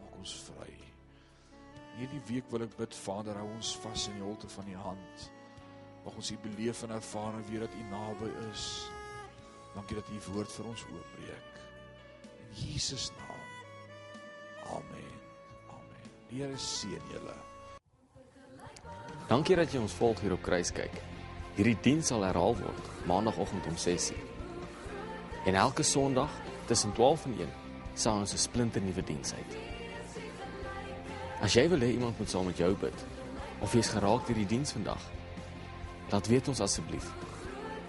maak 0.00 0.22
ons 0.22 0.38
vry. 0.48 0.87
Hierdie 1.98 2.20
week 2.28 2.46
wil 2.52 2.62
ek 2.62 2.76
bid 2.78 2.94
Vader, 2.94 3.40
hou 3.40 3.48
ons 3.56 3.72
vas 3.82 4.06
in 4.06 4.20
die 4.20 4.22
holte 4.22 4.46
van 4.52 4.66
die 4.70 4.78
hand. 4.78 5.22
Mag 6.04 6.14
ons 6.14 6.28
hier 6.30 6.38
beleef 6.44 6.84
en 6.86 6.92
ervaar 6.94 7.34
en 7.34 7.46
weet 7.48 7.64
dat 7.64 7.74
U 7.74 7.86
naby 7.90 8.28
is. 8.46 8.66
Dankie 9.74 9.98
dat 9.98 10.10
U 10.14 10.14
U 10.14 10.20
woord 10.36 10.52
vir 10.54 10.68
ons 10.70 10.84
oopbreek. 10.92 11.56
In 12.38 12.52
Jesus 12.60 13.08
naam. 13.18 13.48
Amen. 14.76 15.16
Amen. 15.74 16.12
Here 16.30 16.60
seën 16.62 17.10
julle. 17.10 17.34
Dankie 19.28 19.58
dat 19.58 19.74
jy 19.74 19.82
ons 19.82 19.96
volg 19.98 20.22
hier 20.22 20.36
op 20.36 20.44
Kruiskyk. 20.46 21.00
Hierdie 21.56 21.76
diens 21.82 22.12
sal 22.12 22.22
herhaal 22.22 22.54
word 22.60 22.92
maandagooggend 23.10 23.66
om 23.66 23.74
6:00. 23.74 24.14
En 25.50 25.58
elke 25.58 25.82
Sondag 25.82 26.30
tussen 26.70 26.94
12 26.94 27.26
en 27.26 27.34
1 27.40 27.52
sal 27.94 28.22
ons 28.22 28.32
'n 28.32 28.38
splinter 28.38 28.82
nuwe 28.82 29.02
diens 29.02 29.34
uit. 29.34 29.77
As 31.40 31.54
jy 31.54 31.68
wil 31.70 31.80
hê 31.80 31.92
iemand 31.94 32.18
moet 32.18 32.30
saam 32.30 32.46
met 32.50 32.58
jou 32.58 32.74
bid 32.80 33.04
of 33.62 33.74
jy's 33.74 33.90
geraak 33.90 34.26
deur 34.26 34.38
die 34.38 34.46
diens 34.46 34.72
vandag, 34.74 35.02
laat 36.10 36.26
weet 36.30 36.48
ons 36.48 36.60
asseblief. 36.60 37.06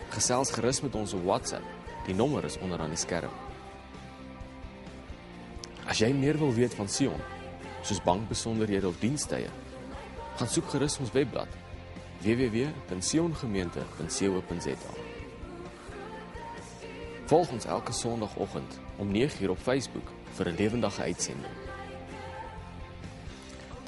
Gesels 0.09 0.51
gerus 0.53 0.81
met 0.81 0.95
ons 0.95 1.13
op 1.13 1.23
WhatsApp. 1.25 1.63
Die 2.05 2.15
nommer 2.15 2.45
is 2.45 2.57
onder 2.57 2.79
aan 2.81 2.89
die 2.93 2.97
skerm. 2.97 3.31
As 5.89 5.97
jy 6.01 6.13
meer 6.13 6.37
wil 6.37 6.53
weet 6.53 6.75
van 6.77 6.89
Sion, 6.89 7.21
soos 7.85 8.03
bankbesonderhede 8.05 8.87
of 8.89 8.99
dienstye, 9.01 9.49
gaan 10.37 10.49
soek 10.49 10.69
gerus 10.73 10.99
ons 11.01 11.11
webblad 11.13 11.49
www.siongemeente.co.za. 12.19 14.93
Volg 17.29 17.51
ons 17.53 17.65
elke 17.65 17.93
Sondagoggend 17.93 18.79
om 18.97 19.11
9uur 19.13 19.49
op 19.53 19.61
Facebook 19.61 20.07
vir 20.37 20.49
'n 20.49 20.55
lewendige 20.55 21.01
uitsending. 21.01 21.68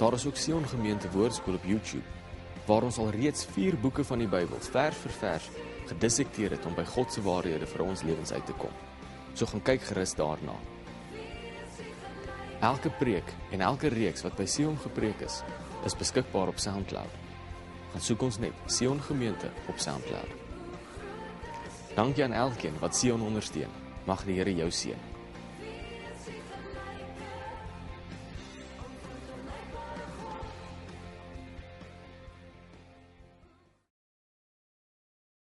Daar 0.02 0.14
is 0.14 0.26
ook 0.26 0.36
Sion 0.36 0.68
Gemeente 0.68 1.10
Woordskool 1.12 1.54
op 1.54 1.64
YouTube 1.66 2.04
waar 2.66 2.82
ons 2.82 2.98
al 2.98 3.10
reeds 3.10 3.46
4 3.46 3.76
boeke 3.80 4.04
van 4.04 4.18
die 4.18 4.28
Bybel 4.28 4.58
vers 4.60 4.98
vir 4.98 5.14
vers 5.14 5.50
gedissekteer 5.92 6.56
het 6.56 6.66
om 6.66 6.74
by 6.74 6.86
God 6.90 7.14
se 7.14 7.22
waarhede 7.22 7.68
vir 7.70 7.84
ons 7.86 8.02
lewens 8.02 8.32
uit 8.32 8.46
te 8.46 8.56
kom. 8.58 8.74
So 9.38 9.46
gaan 9.46 9.62
kyk 9.62 9.86
gerus 9.92 10.16
daarna. 10.18 10.56
Elke 12.72 12.90
preek 12.98 13.30
en 13.52 13.62
elke 13.62 13.94
reeks 13.94 14.26
wat 14.26 14.42
by 14.42 14.50
Sion 14.50 14.82
gepreek 14.82 15.22
is, 15.22 15.44
is 15.86 15.98
beskikbaar 16.02 16.50
op 16.50 16.58
SoundCloud. 16.58 17.22
Gaan 17.94 18.08
soek 18.10 18.26
ons 18.32 18.42
net 18.42 18.66
Sion 18.66 19.06
Gemeente 19.06 19.54
op 19.70 19.78
SoundCloud. 19.78 20.34
Dankie 21.94 22.26
aan 22.26 22.40
elkeen 22.48 22.82
wat 22.82 22.98
Sion 22.98 23.22
ondersteun. 23.22 23.80
Mag 24.10 24.26
die 24.26 24.42
Here 24.42 24.58
jou 24.64 24.72
seën. 24.74 25.11